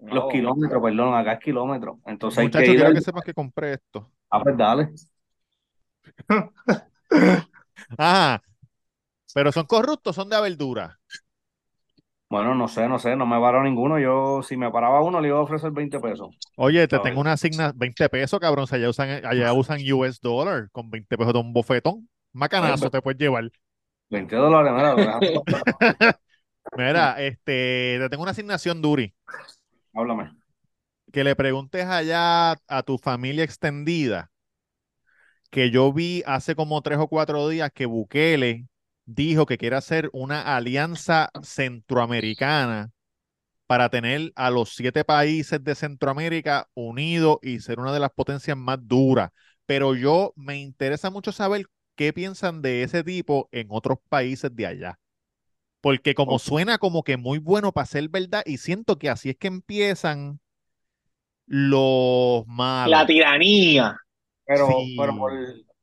los 0.00 0.26
kilómetros, 0.28 0.82
perdón, 0.82 1.14
acá 1.14 1.34
es 1.34 1.40
kilómetros. 1.40 1.98
Entonces 2.06 2.38
hay 2.38 2.50
que 2.52 2.52
Muchachos, 2.52 2.74
ir 2.74 2.76
quiero 2.76 2.90
al- 2.90 2.94
que 2.94 3.00
sepas 3.02 3.22
que 3.24 3.34
compré 3.34 3.74
esto. 3.74 4.10
Ah, 4.30 4.42
pues 4.42 4.56
dale. 4.56 4.92
Ajá. 7.96 8.42
Pero 9.34 9.52
son 9.52 9.66
corruptos, 9.66 10.16
son 10.16 10.28
de 10.30 10.40
verdura. 10.40 11.00
Bueno, 12.30 12.54
no 12.54 12.68
sé, 12.68 12.88
no 12.88 12.98
sé, 12.98 13.16
no 13.16 13.26
me 13.26 13.38
paró 13.40 13.62
ninguno. 13.62 13.98
Yo, 13.98 14.42
si 14.42 14.56
me 14.56 14.70
paraba 14.70 15.02
uno, 15.02 15.20
le 15.20 15.28
iba 15.28 15.38
a 15.38 15.42
ofrecer 15.42 15.70
20 15.70 15.98
pesos. 16.00 16.30
Oye, 16.56 16.86
te 16.88 16.98
A 16.98 17.00
tengo 17.00 17.20
ver. 17.20 17.20
una 17.20 17.32
asigna 17.32 17.72
20 17.74 18.08
pesos, 18.08 18.38
cabrón. 18.40 18.66
Allá 18.70 18.88
usan, 18.90 19.24
allá 19.24 19.52
usan 19.52 19.80
US 19.92 20.18
dollar 20.20 20.68
con 20.72 20.90
20 20.90 21.16
pesos 21.16 21.32
de 21.32 21.38
un 21.40 21.52
bofetón. 21.52 22.08
Macanazo 22.32 22.90
te 22.90 23.00
puedes 23.02 23.18
llevar. 23.18 23.50
20 24.10 24.36
dólares, 24.36 24.72
mira, 24.72 25.20
Mira, 26.74 27.16
este, 27.24 27.98
te 28.00 28.08
tengo 28.10 28.22
una 28.22 28.32
asignación, 28.32 28.82
Duri. 28.82 29.14
Háblame. 29.94 30.32
Que 31.12 31.24
le 31.24 31.34
preguntes 31.34 31.86
allá 31.86 32.52
a 32.52 32.82
tu 32.84 32.98
familia 32.98 33.44
extendida 33.44 34.30
que 35.50 35.70
yo 35.70 35.92
vi 35.92 36.22
hace 36.26 36.54
como 36.54 36.82
tres 36.82 36.98
o 36.98 37.08
cuatro 37.08 37.48
días 37.48 37.70
que 37.72 37.86
Bukele 37.86 38.66
dijo 39.06 39.46
que 39.46 39.58
quiere 39.58 39.76
hacer 39.76 40.10
una 40.12 40.56
alianza 40.56 41.30
centroamericana 41.42 42.90
para 43.66 43.90
tener 43.90 44.32
a 44.36 44.50
los 44.50 44.74
siete 44.74 45.04
países 45.04 45.62
de 45.62 45.74
Centroamérica 45.74 46.68
unidos 46.74 47.38
y 47.42 47.60
ser 47.60 47.80
una 47.80 47.92
de 47.92 48.00
las 48.00 48.10
potencias 48.10 48.56
más 48.56 48.78
duras. 48.82 49.30
Pero 49.66 49.94
yo 49.94 50.32
me 50.36 50.58
interesa 50.58 51.10
mucho 51.10 51.32
saber 51.32 51.66
qué 51.94 52.12
piensan 52.12 52.62
de 52.62 52.82
ese 52.82 53.04
tipo 53.04 53.48
en 53.52 53.68
otros 53.70 53.98
países 54.08 54.54
de 54.54 54.66
allá. 54.66 54.98
Porque 55.80 56.14
como 56.14 56.38
suena 56.38 56.78
como 56.78 57.02
que 57.04 57.16
muy 57.16 57.38
bueno 57.38 57.72
para 57.72 57.86
ser 57.86 58.08
verdad, 58.08 58.42
y 58.44 58.56
siento 58.58 58.98
que 58.98 59.08
así 59.10 59.30
es 59.30 59.36
que 59.36 59.46
empiezan 59.48 60.40
los 61.46 62.46
malos. 62.46 62.90
La 62.90 63.06
tiranía. 63.06 63.96
Pero, 64.44 64.66
Sí. 64.68 64.96
pero 64.98 65.16
por, 65.16 65.32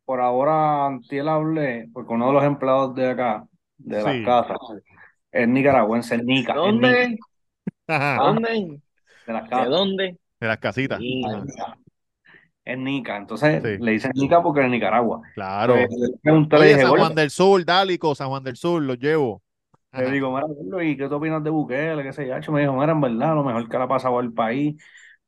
por 0.05 0.21
ahora, 0.21 0.87
antiel 0.87 1.27
hablé, 1.29 1.87
porque 1.93 2.13
uno 2.13 2.27
de 2.27 2.33
los 2.33 2.43
empleados 2.43 2.95
de 2.95 3.09
acá, 3.09 3.45
de 3.77 4.01
las 4.01 4.25
casas, 4.25 4.57
es 5.31 5.47
nicaragüense, 5.47 6.15
es 6.15 6.23
Nica, 6.23 6.53
es 6.53 6.57
Nica, 6.57 6.59
¿Dónde? 6.61 7.17
Ajá, 7.87 8.17
¿Dónde? 8.23 8.49
de 9.27 9.33
las 9.33 9.43
¿De 9.43 9.49
casas. 9.49 9.69
dónde? 9.69 10.17
de 10.39 10.47
las 10.47 10.57
casitas. 10.57 10.99
Sí. 10.99 11.23
Es 12.63 12.77
Nica, 12.79 13.17
entonces 13.17 13.61
Sí. 13.63 13.77
le 13.83 13.91
dicen 13.91 14.11
Nica 14.15 14.41
porque 14.41 14.61
es 14.61 14.65
de 14.65 14.71
Nicaragua. 14.71 15.21
Claro. 15.35 15.75
Pues, 15.75 15.89
le 16.23 16.57
Oye, 16.57 16.81
San 16.81 16.97
Juan 16.97 17.15
del 17.15 17.29
Sur, 17.29 17.63
Dálico, 17.63 18.15
San 18.15 18.29
Juan 18.29 18.43
del 18.43 18.55
Sur, 18.57 18.81
los 18.81 18.97
llevo. 18.97 19.43
Le 19.97 20.11
digo, 20.11 20.31
mira, 20.35 20.83
¿y 20.83 20.97
qué 20.97 21.07
tú 21.07 21.15
opinas 21.15 21.43
de 21.43 21.49
Bukele? 21.49 22.03
¿Qué 22.03 22.11
sé 22.13 22.27
yo? 22.27 22.51
Me 22.51 22.61
dijo, 22.61 22.73
mira, 22.73 22.91
en 22.91 23.01
verdad, 23.01 23.33
lo 23.35 23.43
mejor 23.43 23.69
que 23.69 23.77
le 23.77 23.83
ha 23.83 23.87
pasado 23.87 24.19
al 24.19 24.33
país, 24.33 24.75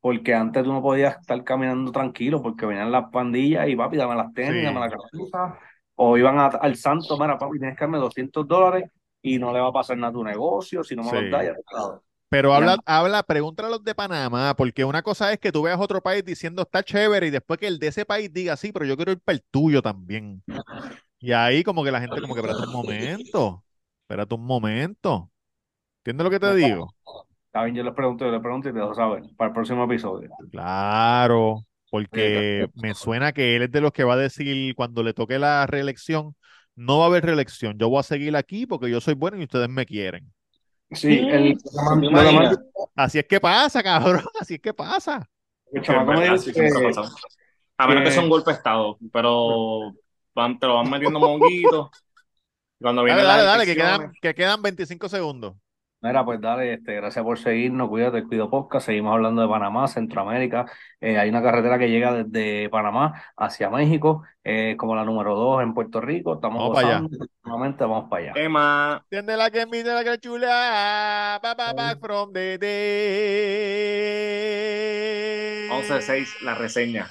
porque 0.02 0.34
antes 0.34 0.64
tú 0.64 0.74
no 0.74 0.82
podías 0.82 1.18
estar 1.20 1.42
caminando 1.46 1.92
tranquilo, 1.92 2.42
porque 2.42 2.66
venían 2.66 2.92
las 2.92 3.10
pandillas 3.10 3.68
y 3.70 3.76
papi, 3.78 3.96
dame 3.98 4.16
las 4.16 4.34
tenis, 4.34 4.62
Sí. 4.62 4.64
dame 4.64 4.82
la 4.82 4.92
camisa, 4.92 5.58
o 5.96 6.18
iban 6.18 6.38
a- 6.40 6.48
al 6.48 6.76
santo, 6.76 7.18
mira, 7.18 7.38
papi, 7.38 7.60
tienes 7.60 7.78
que 7.78 7.84
darme 7.86 7.98
200 7.98 8.46
dólares 8.48 8.90
y 9.22 9.38
no 9.40 9.54
le 9.54 9.60
va 9.62 9.70
a 9.70 9.74
pasar 9.74 9.98
nada 9.98 10.10
a 10.10 10.14
tu 10.14 10.24
negocio, 10.24 10.84
si 10.84 10.96
no 10.96 11.04
me 11.04 11.12
Sí. 11.12 11.16
los 11.16 11.30
ya 11.46 11.54
sabes. 11.72 12.02
Pero 12.30 12.54
habla, 12.54 12.82
habla, 12.86 13.24
pregúntale 13.24 13.68
a 13.70 13.72
los 13.72 13.84
de 13.86 13.96
Panamá, 13.96 14.56
porque 14.58 14.86
una 14.86 15.02
cosa 15.04 15.32
es 15.34 15.40
que 15.40 15.52
tú 15.52 15.64
veas 15.64 15.80
otro 15.80 16.02
país 16.02 16.26
diciendo 16.26 16.64
está 16.64 16.84
chévere 16.84 17.28
y 17.28 17.30
después 17.32 17.60
que 17.60 17.68
el 17.68 17.80
de 17.80 17.88
ese 17.88 18.06
país 18.06 18.34
diga 18.34 18.58
sí, 18.58 18.72
pero 18.74 18.86
yo 18.86 18.98
quiero 18.98 19.14
ir 19.14 19.20
para 19.22 19.36
el 19.38 19.44
tuyo 19.44 19.82
también. 19.82 20.44
Y 21.20 21.34
ahí 21.34 21.64
como 21.64 21.84
que 21.84 21.92
la 21.92 22.02
gente 22.02 22.22
como 22.22 22.36
que 22.36 22.42
espérate 22.42 22.64
un 22.64 22.72
momento, 22.72 23.66
espérate 24.08 24.36
un 24.36 24.46
momento. 24.46 25.30
¿Entiendes 26.00 26.24
lo 26.24 26.30
que 26.32 26.40
te 26.40 26.56
digo? 26.56 26.88
Está 27.48 27.64
bien, 27.66 27.76
yo 27.76 27.84
les 27.84 27.94
pregunto, 27.94 28.24
yo 28.24 28.32
les 28.32 28.42
pregunto 28.42 28.70
y 28.70 28.74
te 28.74 28.80
dejo 28.80 28.94
saber 28.94 29.24
para 29.36 29.50
el 29.50 29.54
próximo 29.54 29.84
episodio. 29.84 30.30
Claro, 30.50 31.66
porque 31.92 32.70
me 32.76 32.94
suena 32.94 33.34
que 33.34 33.58
él 33.58 33.64
es 33.64 33.72
de 33.72 33.82
los 33.82 33.92
que 33.92 34.06
va 34.06 34.14
a 34.14 34.18
decir 34.18 34.74
cuando 34.76 35.04
le 35.04 35.14
toque 35.14 35.38
la 35.38 35.68
reelección, 35.68 36.36
no 36.76 37.00
va 37.00 37.06
a 37.06 37.08
haber 37.08 37.26
reelección, 37.26 37.78
yo 37.78 37.90
voy 37.90 38.00
a 38.00 38.04
seguir 38.04 38.36
aquí 38.38 38.66
porque 38.66 38.90
yo 38.90 39.02
soy 39.02 39.16
bueno 39.16 39.38
y 39.38 39.44
ustedes 39.44 39.68
me 39.68 39.86
quieren. 39.86 40.32
Sí, 40.92 41.18
el, 41.18 41.58
Así 42.96 43.20
es 43.20 43.26
que 43.26 43.42
pasa, 43.42 43.84
cabrón, 43.84 44.22
así 44.40 44.54
es 44.54 44.62
que 44.62 44.74
pasa. 44.74 45.28
el 45.74 45.82
verdad 45.82 46.06
que-. 46.06 46.62
A 47.80 47.88
menos 47.88 48.04
que 48.04 48.06
que- 48.06 48.12
sea 48.12 48.24
un 48.24 48.30
golpe 48.30 48.52
de 48.52 48.58
estado, 48.58 48.98
pero 49.12 49.94
van, 50.34 50.58
te 50.58 50.66
lo 50.66 50.76
van 50.76 50.90
metiendo 50.90 51.20
monguitos. 51.20 51.90
Cuando 52.80 53.02
Dale, 53.02 53.14
vienen 53.14 53.26
dale, 53.28 53.44
las 53.44 53.52
dale, 53.54 53.66
que 53.66 53.76
quedan, 53.76 54.12
que 54.22 54.34
quedan 54.36 54.62
25 54.62 55.10
segundos. 55.10 55.56
Mira, 56.00 56.24
pues 56.24 56.40
dale, 56.40 56.74
este, 56.74 56.94
gracias 56.94 57.26
por 57.26 57.40
seguirnos, 57.40 57.90
cuídate, 57.90 58.24
cuido 58.24 58.52
podcast, 58.52 58.86
seguimos 58.86 59.14
hablando 59.16 59.42
de 59.42 59.48
Panamá, 59.48 59.88
Centroamérica, 59.88 60.68
Eh, 61.02 61.18
hay 61.18 61.28
una 61.30 61.42
carretera 61.42 61.80
que 61.80 61.90
llega 61.90 62.14
desde 62.24 62.70
Panamá 62.70 63.20
hacia 63.36 63.72
México, 63.72 64.22
eh, 64.44 64.76
como 64.78 64.96
la 64.96 65.04
número 65.04 65.34
2 65.36 65.64
en 65.64 65.74
Puerto 65.74 66.00
Rico, 66.00 66.36
estamos 66.36 66.60
Vamos 66.60 66.76
para 66.76 66.88
allá. 66.88 67.00
gozando, 67.00 67.26
nuevamente 67.44 67.84
vamos 67.84 68.10
para 68.12 68.24
allá. 68.26 68.34
Tema. 68.34 69.04
Tiende 69.10 69.36
la 69.36 69.50
que 69.50 69.66
mide 69.66 69.92
la 69.92 70.04
que 70.04 70.20
chula. 70.20 71.40
Ba, 71.42 71.56
ba, 71.56 71.74
back 71.74 72.00
from 72.00 72.32
the 72.32 72.60
dead. 72.60 72.78
11 75.72 75.94
de 75.96 76.02
6, 76.04 76.42
la 76.44 76.54
reseña. 76.54 77.08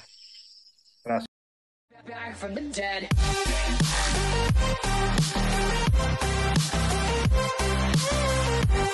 Back 1.03 2.35
from 2.37 2.53
the 2.55 2.61
dead. 2.61 3.09